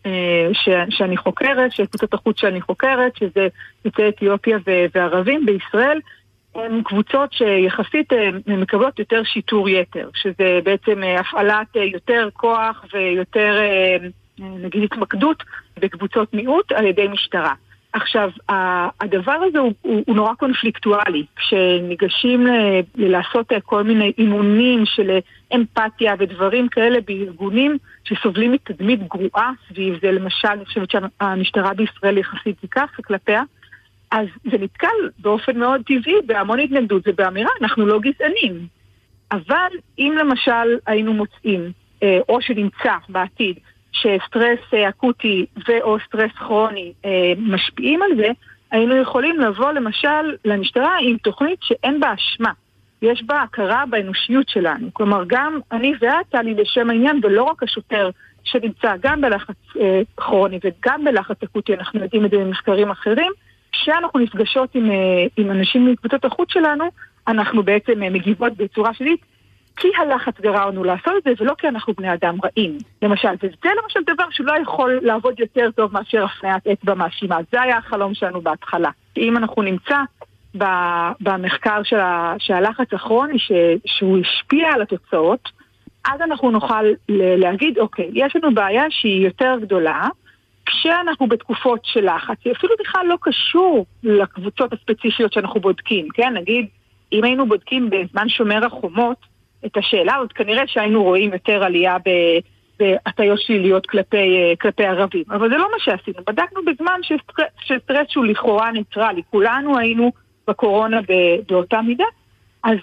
אה, 0.05 0.47
ש, 0.53 0.69
שאני 0.89 1.17
חוקרת, 1.17 1.71
שקבוצות 1.71 2.13
החוץ 2.13 2.39
שאני 2.39 2.61
חוקרת, 2.61 3.15
שזה 3.15 3.47
יוצאי 3.85 4.09
אתיופיה 4.09 4.57
וערבים 4.95 5.45
בישראל, 5.45 5.99
הן 6.55 6.81
קבוצות 6.83 7.33
שיחסית 7.33 8.13
אה, 8.13 8.29
מקבלות 8.47 8.99
יותר 8.99 9.23
שיטור 9.23 9.69
יתר, 9.69 10.09
שזה 10.13 10.59
בעצם 10.63 11.03
אה, 11.03 11.19
הפעלת 11.19 11.75
יותר 11.75 12.29
כוח 12.33 12.85
ויותר, 12.93 13.61
נגיד, 14.39 14.83
התמקדות 14.83 15.43
בקבוצות 15.79 16.33
מיעוט 16.33 16.71
על 16.71 16.85
ידי 16.85 17.07
משטרה. 17.07 17.53
עכשיו, 17.93 18.29
הדבר 19.01 19.31
הזה 19.31 19.59
הוא, 19.59 19.73
הוא, 19.81 20.03
הוא 20.07 20.15
נורא 20.15 20.33
קונפליקטואלי. 20.33 21.25
כשניגשים 21.35 22.47
ל, 22.47 22.51
לעשות 22.95 23.51
כל 23.65 23.83
מיני 23.83 24.11
אימונים 24.17 24.85
של 24.85 25.19
אמפתיה 25.55 26.13
ודברים 26.19 26.67
כאלה 26.67 26.99
בארגונים 27.01 27.77
שסובלים 28.03 28.51
מתדמית 28.51 29.07
גרועה 29.07 29.51
סביב 29.69 29.99
זה, 30.01 30.11
למשל, 30.11 30.47
אני 30.47 30.65
חושבת 30.65 30.91
שהמשטרה 30.91 31.73
בישראל 31.73 32.17
יחסית 32.17 32.59
תיקח 32.61 32.89
כלפיה, 33.05 33.43
אז 34.11 34.27
זה 34.51 34.57
נתקל 34.57 35.09
באופן 35.19 35.57
מאוד 35.57 35.81
טבעי 35.85 36.13
בהמון 36.25 36.59
התנגדות, 36.59 37.03
זה 37.03 37.11
באמירה, 37.11 37.51
אנחנו 37.61 37.85
לא 37.85 37.99
גזענים. 37.99 38.67
אבל 39.31 39.71
אם 39.99 40.15
למשל 40.19 40.77
היינו 40.87 41.13
מוצאים, 41.13 41.71
אה, 42.03 42.19
או 42.29 42.41
שנמצא 42.41 42.93
בעתיד, 43.09 43.59
שסטרס 43.91 44.59
אה, 44.73 44.89
אקוטי 44.89 45.45
ו/או 45.67 45.97
סטרס 46.07 46.31
כרוני 46.31 46.93
אה, 47.05 47.33
משפיעים 47.37 48.01
על 48.01 48.09
זה, 48.17 48.27
היינו 48.71 48.95
יכולים 48.95 49.39
לבוא 49.39 49.71
למשל 49.71 50.35
למשטרה 50.45 50.95
עם 51.01 51.17
תוכנית 51.17 51.59
שאין 51.61 51.99
בה 51.99 52.13
אשמה. 52.13 52.51
יש 53.01 53.23
בה 53.23 53.41
הכרה 53.41 53.83
באנושיות 53.89 54.49
שלנו. 54.49 54.87
כלומר, 54.93 55.23
גם 55.27 55.59
אני 55.71 55.93
ואת, 56.01 56.25
טלי, 56.29 56.53
לשם 56.53 56.89
העניין, 56.89 57.19
ולא 57.23 57.43
רק 57.43 57.63
השוטר 57.63 58.09
שנמצא 58.43 58.93
גם 59.01 59.21
בלחץ 59.21 59.55
אה, 59.79 60.01
כרוני 60.17 60.59
וגם 60.63 61.05
בלחץ 61.05 61.43
אקוטי, 61.43 61.73
אנחנו 61.73 61.99
יודעים 61.99 62.25
את 62.25 62.31
זה 62.31 62.37
ממחקרים 62.37 62.91
אחרים, 62.91 63.31
כשאנחנו 63.71 64.19
נפגשות 64.19 64.75
עם, 64.75 64.91
אה, 64.91 64.97
עם 65.37 65.51
אנשים 65.51 65.85
מקבוצות 65.85 66.25
החוץ 66.25 66.53
שלנו, 66.53 66.85
אנחנו 67.27 67.63
בעצם 67.63 68.03
אה, 68.03 68.09
מגיבות 68.09 68.53
בצורה 68.57 68.93
שלילית, 68.93 69.21
כי 69.80 69.88
הלחץ 69.97 70.39
גרר 70.41 70.65
לנו 70.65 70.84
לעשות 70.84 71.13
את 71.17 71.23
זה, 71.23 71.43
ולא 71.43 71.53
כי 71.57 71.67
אנחנו 71.67 71.93
בני 71.93 72.13
אדם 72.13 72.38
רעים. 72.43 72.77
למשל, 73.01 73.27
וזה 73.43 73.69
למשל 73.84 73.99
דבר 74.13 74.25
שלא 74.30 74.53
יכול 74.61 74.99
לעבוד 75.01 75.39
יותר 75.39 75.71
טוב 75.75 75.93
מאשר 75.93 76.23
הפניית 76.23 76.67
אצבע 76.67 76.93
מאשימה. 76.93 77.38
זה 77.51 77.61
היה 77.61 77.77
החלום 77.77 78.13
שלנו 78.13 78.41
בהתחלה. 78.41 78.89
אם 79.17 79.38
אנחנו 79.38 79.61
נמצא 79.61 79.97
במחקר 81.19 81.84
של, 81.84 82.53
הלחץ 82.53 82.93
הכרוני, 82.93 83.39
ש, 83.39 83.51
שהוא 83.86 84.17
השפיע 84.17 84.73
על 84.73 84.82
התוצאות, 84.82 85.49
אז 86.05 86.21
אנחנו 86.21 86.51
נוכל 86.51 86.84
להגיד, 87.09 87.77
אוקיי, 87.77 88.09
יש 88.13 88.36
לנו 88.36 88.55
בעיה 88.55 88.84
שהיא 88.89 89.25
יותר 89.25 89.55
גדולה, 89.61 90.07
כשאנחנו 90.65 91.27
בתקופות 91.27 91.80
של 91.84 92.15
לחץ, 92.15 92.38
היא 92.45 92.53
אפילו 92.53 92.73
בכלל 92.80 93.05
לא 93.05 93.17
קשור 93.21 93.86
לקבוצות 94.03 94.73
הספציפיות 94.73 95.34
שאנחנו 95.34 95.59
בודקים, 95.59 96.07
כן? 96.13 96.34
נגיד, 96.34 96.65
אם 97.13 97.23
היינו 97.23 97.47
בודקים 97.47 97.89
בזמן 97.89 98.30
שומר 98.30 98.65
החומות 98.65 99.28
את 99.66 99.78
השאלה 99.78 100.16
הזאת, 100.16 100.34
כנראה 100.34 100.64
שהיינו 100.68 101.03
רואים 101.03 101.34
יותר 101.34 101.64
עלייה 101.64 101.97
בהטיות 102.80 103.39
שליליות 103.39 103.86
כלפי, 103.86 104.55
כלפי 104.62 104.86
ערבים. 104.86 105.24
אבל 105.30 105.49
זה 105.49 105.57
לא 105.57 105.68
מה 105.72 105.80
שעשינו, 105.80 106.18
בדקנו 106.28 106.62
בזמן 106.66 106.99
שסטרס, 107.60 108.07
שהוא 108.10 108.26
לכאורה 108.26 108.72
ניטרלי, 108.72 109.22
כולנו 109.30 109.78
היינו 109.78 110.12
בקורונה 110.47 110.99
באותה 111.47 111.82
מידה, 111.82 112.05
אז 112.64 112.78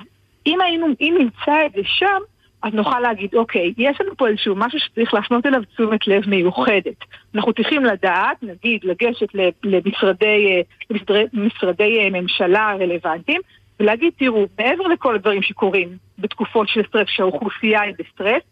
אם 0.47 0.61
היינו, 0.61 0.87
אם 1.01 1.17
נמצא 1.19 1.67
את 1.67 1.73
זה 1.73 1.81
שם, 1.85 2.19
אז 2.63 2.75
נוכל 2.75 3.01
להגיד, 3.01 3.35
אוקיי, 3.35 3.73
יש 3.79 4.01
לנו 4.01 4.17
פה 4.17 4.29
איזשהו 4.29 4.55
משהו 4.57 4.79
שצריך 4.81 5.15
להפנות 5.15 5.47
אליו 5.47 5.63
תשומת 5.75 6.07
לב 6.07 6.29
מיוחדת. 6.29 7.05
אנחנו 7.35 7.53
צריכים 7.53 7.85
לדעת, 7.85 8.43
נגיד, 8.43 8.85
לגשת 8.85 9.29
למשרדי, 9.65 10.63
למשרדי, 10.91 11.25
למשרדי 11.33 12.11
ממשלה 12.11 12.77
רלוונטיים, 12.81 13.41
ולהגיד, 13.81 14.13
תראו, 14.19 14.47
מעבר 14.59 14.85
לכל 14.85 15.15
הדברים 15.15 15.43
שקורים 15.43 15.89
בתקופות 16.19 16.69
של 16.69 16.83
סטרס, 16.89 17.09
שהאוכלוסייה 17.09 17.81
היא 17.81 17.95
בסטרס, 17.99 18.43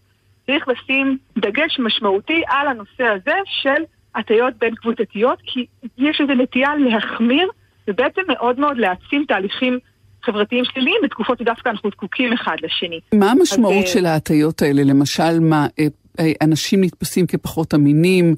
צריך 0.47 0.68
לשים 0.68 1.18
דגש 1.39 1.79
משמעותי 1.79 2.43
על 2.49 2.68
הנושא 2.68 3.05
הזה 3.05 3.35
של 3.45 3.83
הטיות 4.14 4.55
בין 4.59 4.75
קבוצתיות, 4.75 5.39
כי 5.47 5.66
יש 5.99 6.20
איזו 6.20 6.33
נטייה 6.43 6.70
להחמיר, 6.77 7.51
ובעצם 7.89 8.22
מאוד 8.29 8.61
מאוד 8.61 8.77
להעצים 8.79 9.25
תהליכים 9.29 9.79
חברתיים 10.22 10.64
שליליים 10.64 10.97
בתקופות 11.05 11.39
שדווקא 11.39 11.68
אנחנו 11.68 11.91
זקוקים 11.91 12.33
אחד 12.33 12.57
לשני. 12.62 13.01
מה 13.14 13.31
המשמעות 13.31 13.85
אז, 13.85 13.93
של 13.93 14.07
ההטיות 14.07 14.62
האלה? 14.62 14.83
למשל, 14.83 15.41
מה, 15.41 15.66
אה, 15.79 15.87
אה, 16.20 16.33
אנשים 16.43 16.85
נתפסים 16.85 17.27
כפחות 17.27 17.75
אמינים, 17.75 18.35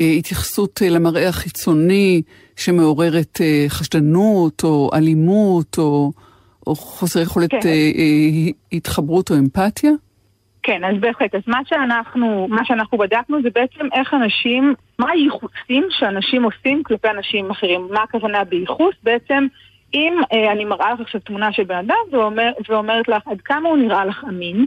אה, 0.00 0.06
התייחסות 0.06 0.82
למראה 0.90 1.28
החיצוני 1.28 2.22
שמעוררת 2.56 3.40
חשדנות 3.68 4.64
או 4.64 4.90
אלימות 4.94 5.78
או, 5.78 6.12
או 6.70 6.74
חוסר 6.74 7.20
יכולת 7.20 7.50
כן. 7.50 7.58
התחברות 8.72 9.30
או 9.30 9.36
אמפתיה? 9.36 9.90
כן, 10.62 10.84
אז 10.84 11.00
בהחלט. 11.00 11.34
אז 11.34 11.40
מה 11.46 11.60
שאנחנו, 11.68 12.48
מה 12.50 12.64
שאנחנו 12.64 12.98
בדקנו 12.98 13.42
זה 13.42 13.48
בעצם 13.54 13.86
איך 13.92 14.14
אנשים, 14.14 14.74
מה 14.98 15.10
הייחוסים 15.10 15.86
שאנשים 15.90 16.42
עושים 16.42 16.82
כלפי 16.82 17.08
אנשים 17.08 17.50
אחרים. 17.50 17.88
מה 17.90 18.02
הכוונה 18.02 18.44
בייחוס? 18.44 18.94
בעצם 19.02 19.46
אם 19.94 20.14
אה, 20.32 20.52
אני 20.52 20.64
מראה 20.64 20.92
לך 20.92 21.00
עכשיו 21.00 21.20
תמונה 21.20 21.52
של 21.52 21.64
בן 21.64 21.76
אדם 21.76 21.96
ואומר, 22.12 22.52
ואומרת 22.68 23.08
לך 23.08 23.22
עד 23.26 23.40
כמה 23.40 23.68
הוא 23.68 23.76
נראה 23.76 24.04
לך 24.04 24.24
אמין, 24.28 24.64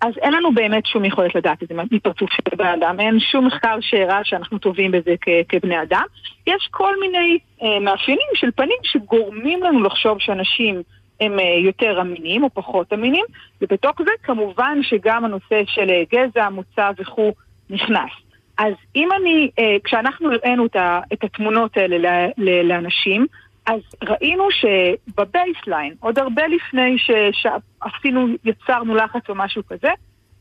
אז 0.00 0.12
אין 0.22 0.32
לנו 0.32 0.54
באמת 0.54 0.86
שום 0.86 1.04
יכולת 1.04 1.34
לדעת 1.34 1.62
את 1.62 1.68
זה 1.68 1.74
מפרצוף 1.90 2.30
של 2.32 2.56
בן 2.56 2.66
אדם, 2.66 3.00
אין 3.00 3.20
שום 3.20 3.46
מחקר 3.46 3.78
שהראה 3.80 4.20
שאנחנו 4.24 4.58
טובים 4.58 4.90
בזה 4.90 5.14
כ- 5.20 5.28
כבני 5.48 5.82
אדם. 5.82 6.04
יש 6.46 6.68
כל 6.70 7.00
מיני 7.00 7.38
אה, 7.62 7.80
מאפיינים 7.80 8.28
של 8.34 8.50
פנים 8.56 8.78
שגורמים 8.82 9.62
לנו 9.62 9.82
לחשוב 9.82 10.18
שאנשים 10.20 10.82
הם 11.20 11.38
אה, 11.38 11.58
יותר 11.64 12.00
אמינים 12.00 12.44
או 12.44 12.50
פחות 12.54 12.92
אמינים, 12.92 13.24
ובתוך 13.60 13.96
זה 14.04 14.10
כמובן 14.22 14.78
שגם 14.82 15.24
הנושא 15.24 15.62
של 15.66 15.90
אה, 15.90 16.02
גזע, 16.12 16.48
מוצא 16.48 16.90
וכו' 16.98 17.32
נכנס. 17.70 18.10
אז 18.58 18.72
אם 18.96 19.08
אני, 19.20 19.50
אה, 19.58 19.76
כשאנחנו 19.84 20.32
הראינו 20.32 20.66
את, 21.12 21.24
התמונות 21.24 21.76
האלה 21.76 22.26
לאנשים, 22.64 23.26
אז 23.66 23.80
ראינו 24.02 24.48
שבבייסליין, 24.50 25.94
עוד 26.00 26.18
הרבה 26.18 26.42
לפני 26.46 26.96
שעשינו, 27.32 28.26
יצרנו 28.44 28.94
לחץ 28.94 29.28
או 29.28 29.34
משהו 29.34 29.62
כזה, 29.66 29.90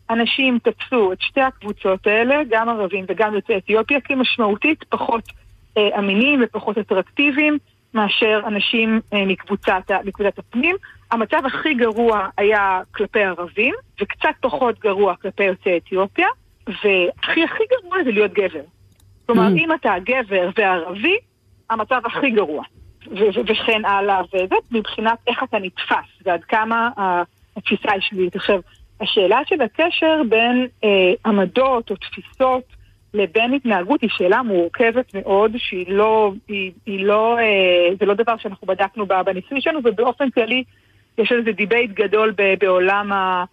אנשים 0.10 0.60
תפסו 0.64 1.14
את 1.14 1.22
שתי 1.22 1.42
הקבוצות 1.42 2.08
האלה, 2.08 2.42
גם 2.50 2.70
ערבים 2.70 3.06
וגם 3.08 3.34
יוצאי 3.34 3.58
אתיופיה, 3.58 4.02
כמשמעותית 4.02 4.84
פחות 4.90 5.24
אמינים 5.98 6.42
ופחות 6.44 6.78
אטרקטיביים 6.78 7.58
מאשר 7.96 8.41
אנשים 8.48 9.02
אה, 9.14 9.26
מקבוצת, 9.26 9.91
מקבוצת 10.06 10.39
הפנים. 10.39 10.76
המצב 11.12 11.41
הכי 11.46 11.74
גרוע 11.74 12.28
היה 12.38 12.82
כלפי 12.91 13.24
ערבים, 13.24 13.76
וקצת 14.02 14.30
פחות 14.41 14.80
גרוע 14.80 15.16
כלפי 15.16 15.43
יוצאי 15.43 15.78
אתיופיה, 15.78 16.28
והכי 16.68 17.43
הכי 17.43 17.64
גרוע 17.72 18.04
זה 18.04 18.12
להיות 18.12 18.34
גבר. 18.34 18.62
כלומר, 19.26 19.48
mm. 19.48 19.58
אם 19.58 19.74
אתה 19.74 19.93
גבר 20.04 20.50
וערבי, 20.58 21.18
המצב 21.70 22.02
הכי 22.06 22.30
גרוע. 22.30 22.64
וכן 23.48 23.86
הלאה, 23.86 24.22
וזה 24.34 24.56
מבחינת 24.72 25.18
איך 25.28 25.43
אתה 25.43 25.60
נתפס 25.60 26.22
ועד 26.26 26.43
כמה 26.43 26.89
התפיסה 27.58 27.91
היא 27.91 28.02
שלילית. 28.02 28.36
עכשיו, 28.36 28.60
השאלה 29.02 29.39
של 29.46 29.62
הקשר 29.62 30.22
בין 30.30 30.68
אה, 30.84 31.14
עמדות 31.26 31.91
או 31.91 31.96
תפיסות 31.96 32.75
לבין 33.16 33.53
התנהגות 33.53 34.01
היא 34.01 34.09
שאלה 34.13 34.41
מורכבת 34.41 35.13
מאוד, 35.13 35.51
שהיא 35.57 35.86
לא, 35.89 36.34
היא, 36.47 36.72
היא 36.86 37.05
לא, 37.05 37.38
אה, 37.39 37.95
זה 37.99 38.05
לא 38.05 38.13
דבר 38.13 38.38
שאנחנו 38.38 38.68
בדקנו 38.68 39.05
בניסוי 39.05 39.61
שלנו, 39.61 39.80
ובאופן 39.84 40.30
כללי 40.30 40.63
יש 41.18 41.32
איזה 41.32 41.51
debate 41.52 41.91
גדול 41.91 42.34
בעולם, 42.59 43.11
ה, 43.11 43.43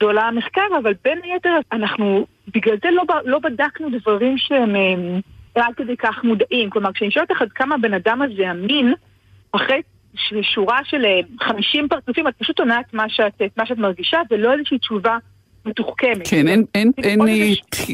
בעולם 0.00 0.26
המחקר, 0.26 0.66
אבל 0.82 0.94
בין 1.04 1.18
היתר 1.22 1.58
אנחנו 1.72 2.26
בגלל 2.54 2.76
זה 2.82 2.90
לא, 2.90 3.02
לא 3.24 3.38
בדקנו 3.38 3.88
דברים 3.90 4.38
שהם... 4.38 4.76
אה, 4.76 5.18
עד 5.62 5.74
כדי 5.76 5.96
כך 5.96 6.24
מודעים. 6.24 6.70
כלומר, 6.70 6.92
כשאני 6.92 7.10
שואלת 7.10 7.30
אותך 7.30 7.42
עד 7.42 7.52
כמה 7.52 7.74
הבן 7.74 7.94
אדם 7.94 8.22
הזה 8.22 8.50
אמין, 8.50 8.94
אחרי 9.52 9.82
שורה 10.42 10.78
של 10.84 11.04
50 11.40 11.84
אה, 11.84 11.88
פרצופים, 11.88 12.28
את 12.28 12.34
פשוט 12.38 12.58
עונה 12.58 12.80
את 12.80 12.94
מה 12.94 13.08
שאת 13.08 13.78
מרגישה, 13.78 14.20
ולא 14.30 14.52
איזושהי 14.52 14.78
תשובה 14.78 15.18
מתוחכמת. 15.66 16.28
כן, 16.28 16.48
אין, 16.48 16.64
אין, 16.74 16.92
אין 17.02 17.20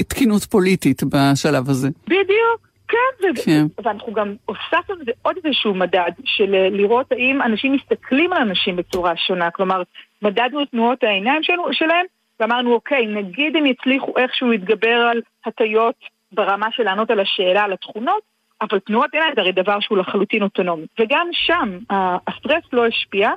תקינות 0.09 0.43
פוליטית 0.43 1.03
בשלב 1.03 1.71
הזה. 1.71 1.89
בדיוק. 2.07 2.73
כן, 2.89 3.43
כן. 3.45 3.67
ואנחנו 3.85 4.13
גם 4.13 4.35
הוספנו 4.47 4.95
לזה 5.01 5.11
עוד 5.23 5.37
איזשהו 5.45 5.75
מדד 5.75 6.11
של 6.25 6.55
אה, 6.55 6.69
לראות 6.71 7.13
האם 7.13 7.43
אנשים 7.43 7.73
מסתכלים 7.73 8.33
על 8.33 8.43
אנשים 8.43 8.77
בצורה 8.77 9.17
שונה. 9.17 9.51
כלומר, 9.51 9.83
מדדנו 10.23 10.63
את 10.63 10.69
תנועות 10.71 11.05
העיניים 11.05 11.43
שלהם, 11.73 12.07
ואמרנו, 12.41 12.73
אוקיי, 12.73 13.07
נגיד 13.07 13.57
הם 13.57 13.67
יצליחו 13.67 14.13
איכשהו 14.19 14.51
להתגבר 14.51 15.09
על 15.11 15.21
הטיות 15.47 15.95
ברמה 16.33 16.67
של 16.71 16.83
לענות 16.83 17.11
על 17.11 17.21
השאלה, 17.21 17.63
על 17.63 17.73
התכונות, 17.73 18.23
אבל 18.61 18.79
תנועות 18.79 19.11
עיניים 19.13 19.33
זה 19.35 19.41
הרי 19.41 19.53
דבר 19.53 19.81
שהוא 19.81 19.99
לחלוטין 19.99 20.43
אוטונומי. 20.43 20.87
וגם 21.01 21.29
שם 21.33 21.79
הסטרס 22.27 22.65
לא 22.73 22.87
השפיע, 22.87 23.31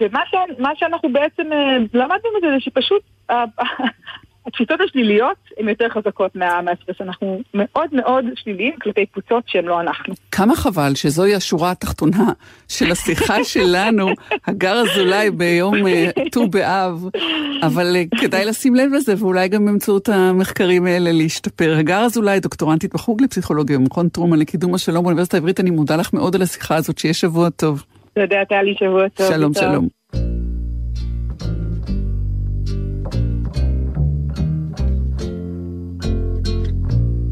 ומה 0.00 0.20
ש, 0.30 0.34
שאנחנו 0.74 1.12
בעצם 1.12 1.52
אה, 1.52 1.76
למדנו 1.94 2.30
מזה 2.38 2.46
זה 2.50 2.60
שפשוט 2.60 3.02
התפיסות 4.46 4.80
השליליות 4.80 5.36
הן 5.58 5.68
יותר 5.68 5.88
חזקות 5.88 6.36
מה, 6.36 6.62
מהסטרס. 6.62 6.96
אנחנו 7.00 7.40
מאוד 7.54 7.88
מאוד 7.92 8.24
שליליים 8.34 8.72
כלפי 8.82 9.06
קבוצות 9.06 9.44
שהן 9.46 9.64
לא 9.64 9.80
אנחנו. 9.80 10.14
כמה 10.32 10.56
חבל 10.56 10.94
שזוהי 10.94 11.34
השורה 11.34 11.70
התחתונה 11.70 12.32
של 12.68 12.92
השיחה 12.92 13.44
שלנו, 13.54 14.08
הגר 14.46 14.82
אזולאי 14.82 15.30
ביום 15.30 15.86
אה, 15.86 16.10
ט"ו 16.32 16.48
באב, 16.48 17.08
אבל 17.62 17.96
אה, 17.96 18.02
כדאי 18.20 18.44
לשים 18.44 18.74
לב 18.74 18.92
לזה, 18.92 19.14
ואולי 19.18 19.48
גם 19.48 19.64
באמצעות 19.66 20.08
המחקרים 20.08 20.86
האלה 20.86 21.12
להשתפר. 21.12 21.76
הגר 21.78 22.00
אזולאי, 22.00 22.40
דוקטורנטית 22.40 22.94
בחוג 22.94 23.22
לפסיכולוגיה 23.22 23.78
במכון 23.78 24.08
טרומן 24.08 24.38
לקידום 24.38 24.74
השלום 24.74 25.04
באוניברסיטה 25.04 25.36
העברית, 25.36 25.60
אני 25.60 25.70
מודה 25.70 25.96
לך 25.96 26.12
מאוד 26.12 26.34
על 26.34 26.42
השיחה 26.42 26.76
הזאת, 26.76 26.98
שיהיה 26.98 27.14
שבוע 27.14 27.50
טוב. 27.50 27.84
תודה, 28.14 28.44
טלי, 28.48 28.74
שבוע 28.78 29.08
טוב. 29.08 29.28
שלום, 29.28 29.54
שלום. 29.54 30.43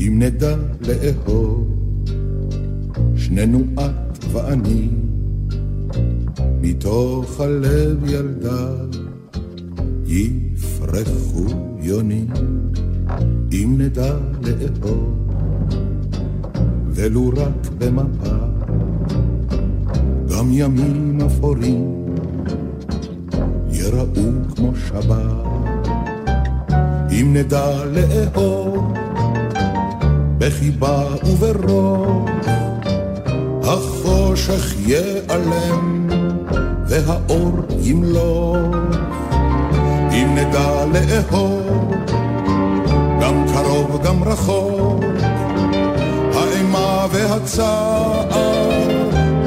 אם 0.06 0.22
נדע 0.22 0.56
לאהוב, 0.80 1.68
שנינו 3.16 3.64
את 3.74 4.24
ואני, 4.32 4.88
מתוך 6.60 7.40
הלב 7.40 8.04
ילדה 8.06 8.74
יפרחו 10.06 11.44
יונים. 11.80 12.26
אם 13.52 13.74
נדע 13.78 14.14
לאהוב, 14.42 15.28
ולו 16.90 17.28
רק 17.28 17.70
במפה, 17.78 18.36
גם 20.28 20.48
ימים 20.52 21.18
אפורים 21.26 22.04
יראו 23.70 24.06
כמו 24.56 24.72
שבת. 24.76 25.52
אם 27.12 27.36
נדע 27.36 27.84
לאהוב, 27.84 28.92
בחיבה 30.42 31.02
וברוך, 31.24 32.28
החושך 33.62 34.74
ייעלם 34.86 36.08
והאור 36.86 37.52
ימלוך. 37.80 38.56
אם 40.12 40.34
נדע 40.34 40.84
לאהוב, 40.92 41.94
גם 43.20 43.44
קרוב 43.54 44.02
גם 44.04 44.24
רחוק, 44.24 45.04
האימה 46.34 47.06
והצער 47.10 48.28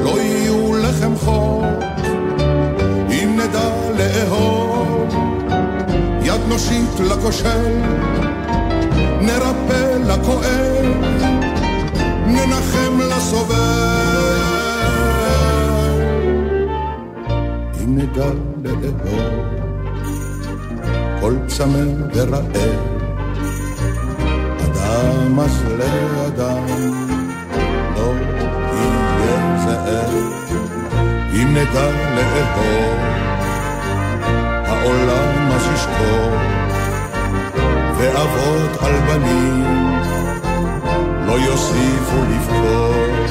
לא 0.04 0.20
יהיו 0.20 0.74
לחם 0.74 1.16
חוק. 1.16 1.64
אם 3.10 3.38
נדע 3.40 3.70
לאהוב, 3.98 5.14
יד 6.22 6.40
נושיט 6.48 7.00
לכושל, 7.00 7.72
נרפא 9.20 9.96
לכואב, 10.06 10.65
לסובל. 13.26 14.40
אם 17.82 17.98
נדע 17.98 18.26
לאהוב, 18.64 19.44
כל 21.20 21.34
צמא 21.46 21.78
ורעב, 22.14 22.46
אדם 24.64 25.40
אז 25.40 25.62
לאדם, 25.78 26.66
לא 27.96 28.12
יהיה 28.72 29.58
זאב. 29.64 30.14
אם 31.32 31.56
נדע 31.56 31.90
לאהוב, 32.16 32.98
העולם 34.66 35.50
אז 35.52 35.66
ישקור. 35.74 36.30
ואבות 37.98 38.82
על 38.82 38.92
בנים 39.06 39.86
יוסיפו 41.38 42.16
לבכות. 42.30 43.30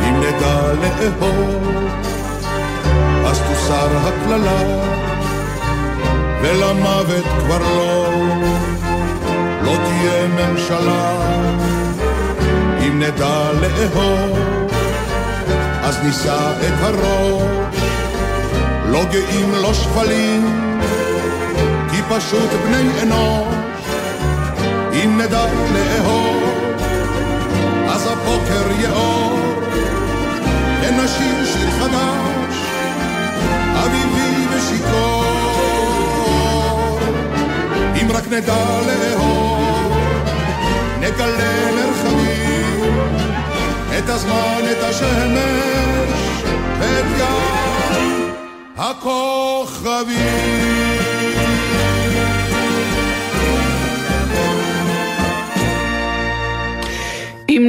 אם 0.00 0.20
נדע 0.20 0.72
לאהוב, 0.80 1.74
אז 3.26 3.40
תוסר 3.48 3.88
הקללה, 3.96 4.82
ולמוות 6.42 7.24
כבר 7.38 7.58
לא, 7.58 8.08
לא 9.62 9.76
תהיה 9.76 10.26
ממשלה. 10.28 11.16
אם 12.86 13.02
נדע 13.02 13.50
לאהוב, 13.60 14.38
אז 15.82 15.98
נישא 16.02 16.52
את 16.60 16.74
הראש, 16.80 17.82
לא 18.86 19.04
גאים, 19.04 19.52
לא 19.62 19.74
שפלים. 19.74 20.64
פשוט 22.08 22.50
בני 22.66 23.02
אנוש, 23.02 23.54
אם 24.92 25.20
נדע 25.20 25.44
לאהוב, 25.74 26.43
אז 28.54 28.60
הבוקר 28.60 28.80
יאור, 28.80 29.38
ונשיר 30.82 31.44
שיר 31.44 31.70
חדש, 31.70 32.56
אביבי 33.74 34.46
ושיכור. 34.50 35.24
אם 38.02 38.12
רק 38.12 38.28
נדע 38.28 38.80
לאהוב, 38.86 39.92
נגלה 41.00 41.72
מרחבים, 41.74 42.98
את 43.98 44.08
הזמן, 44.08 44.62
את 44.72 44.82
השמש, 44.82 46.42
ואת 46.78 47.06
ים 47.18 48.32
הכוכבים. 48.76 50.14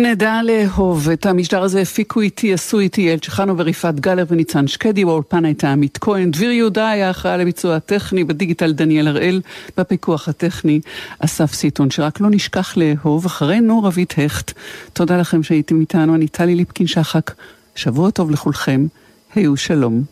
נדע 0.05 0.39
לאהוב 0.43 1.09
את 1.09 1.25
המשדר 1.25 1.63
הזה 1.63 1.81
הפיקו 1.81 2.21
איתי, 2.21 2.53
עשו 2.53 2.79
איתי 2.79 3.13
אל 3.13 3.17
צ'חנו 3.19 3.57
וריפת 3.57 3.93
גלר 3.99 4.25
וניצן 4.27 4.67
שקדי, 4.67 5.05
באולפן 5.05 5.45
הייתה 5.45 5.71
עמית 5.71 5.97
כהן, 6.01 6.31
דביר 6.31 6.51
יהודה 6.51 6.89
היה 6.89 7.11
אחראי 7.11 7.33
על 7.33 7.41
הביצוע 7.41 7.75
הטכני, 7.75 8.23
בדיגיטל 8.23 8.73
דניאל 8.73 9.07
הראל, 9.07 9.41
בפיקוח 9.77 10.29
הטכני 10.29 10.79
אסף 11.19 11.53
סיטון, 11.53 11.91
שרק 11.91 12.19
לא 12.19 12.29
נשכח 12.29 12.77
לאהוב, 12.77 13.25
אחרינו 13.25 13.83
רבית 13.83 14.13
הכט. 14.17 14.51
תודה 14.93 15.17
לכם 15.17 15.43
שהייתם 15.43 15.79
איתנו, 15.79 16.15
אני 16.15 16.27
טלי 16.27 16.55
ליפקין 16.55 16.87
שחק, 16.87 17.31
שבוע 17.75 18.11
טוב 18.11 18.31
לכולכם, 18.31 18.87
היו 19.35 19.57
שלום. 19.57 20.03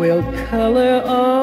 Will 0.00 0.22
color 0.48 1.02
all 1.06 1.39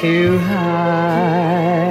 too 0.00 0.38
high. 0.38 1.88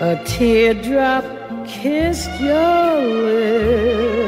A 0.00 0.22
teardrop 0.24 1.24
kissed 1.66 2.40
your 2.40 3.00
lips 3.00 4.19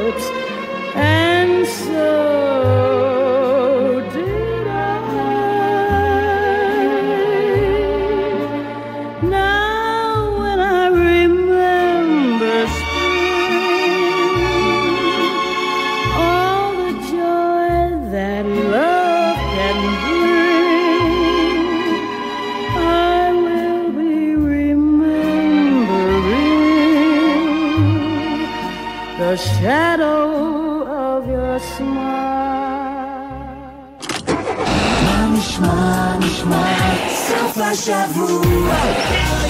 גלי 37.85 37.93
צהל 37.93 39.49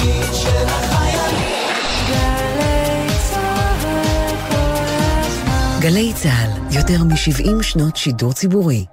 כל 4.49 4.57
הזמן. 5.21 5.79
גלי 5.81 6.13
צה"ל, 6.13 6.75
יותר 6.75 7.03
מ-70 7.03 7.63
שנות 7.63 7.95
שידור 7.95 8.33
ציבורי. 8.33 8.85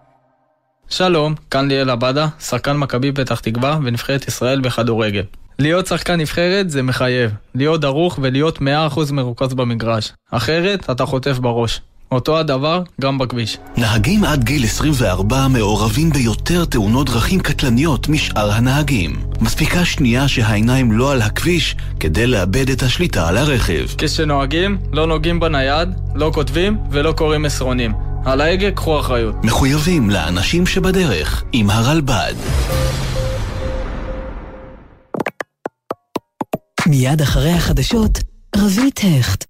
שלום, 0.89 1.35
כאן 1.51 1.69
ליאל 1.69 1.91
עבדה, 1.91 2.29
שחקן 2.41 2.77
מכבי 2.77 3.13
פתח 3.13 3.41
תקווה 3.41 3.79
ונבחרת 3.85 4.29
ישראל 4.29 4.61
בכדורגל. 4.61 5.25
להיות 5.59 5.87
שחקן 5.87 6.21
נבחרת 6.21 6.71
זה 6.71 6.83
מחייב, 6.83 7.31
להיות 7.55 7.81
דרוך 7.81 8.19
ולהיות 8.23 8.59
100% 8.59 9.13
מרוכז 9.13 9.55
במגרש. 9.55 10.13
אחרת, 10.31 10.91
אתה 10.91 11.07
חוטף 11.07 11.39
בראש. 11.39 11.81
אותו 12.13 12.39
הדבר 12.39 12.83
גם 13.01 13.19
בכביש. 13.19 13.59
נהגים 13.77 14.25
עד 14.25 14.45
גיל 14.45 14.65
24 14.65 15.49
מעורבים 15.49 16.11
ביותר 16.11 16.65
תאונות 16.65 17.11
דרכים 17.11 17.41
קטלניות 17.41 18.09
משאר 18.09 18.53
הנהגים. 18.53 19.17
מספיקה 19.41 19.85
שנייה 19.85 20.29
שהעיניים 20.29 20.93
לא 20.93 21.13
על 21.13 21.23
הכביש 21.23 21.77
כדי 22.01 22.27
לאבד 22.27 22.71
את 22.71 22.83
השליטה 22.83 23.29
על 23.29 23.37
הרכב. 23.37 23.87
כשנוהגים, 23.99 24.79
לא 24.93 25.07
נוגעים 25.07 25.41
בנייד, 25.41 25.89
לא 26.15 26.31
כותבים 26.35 26.79
ולא 26.91 27.13
קוראים 27.13 27.43
מסרונים. 27.43 27.93
על 28.25 28.41
ההגה 28.41 28.71
קחו 28.71 29.01
אחריות. 29.01 29.45
מחויבים 29.45 30.11
לאנשים 30.11 30.67
שבדרך 30.67 31.45
עם 31.53 31.71
הרלב"ד. 31.71 32.35
מיד 36.87 37.21
אחרי 37.23 37.53
החדשות, 37.53 38.19
רבית 38.57 39.01
הכט. 39.21 39.45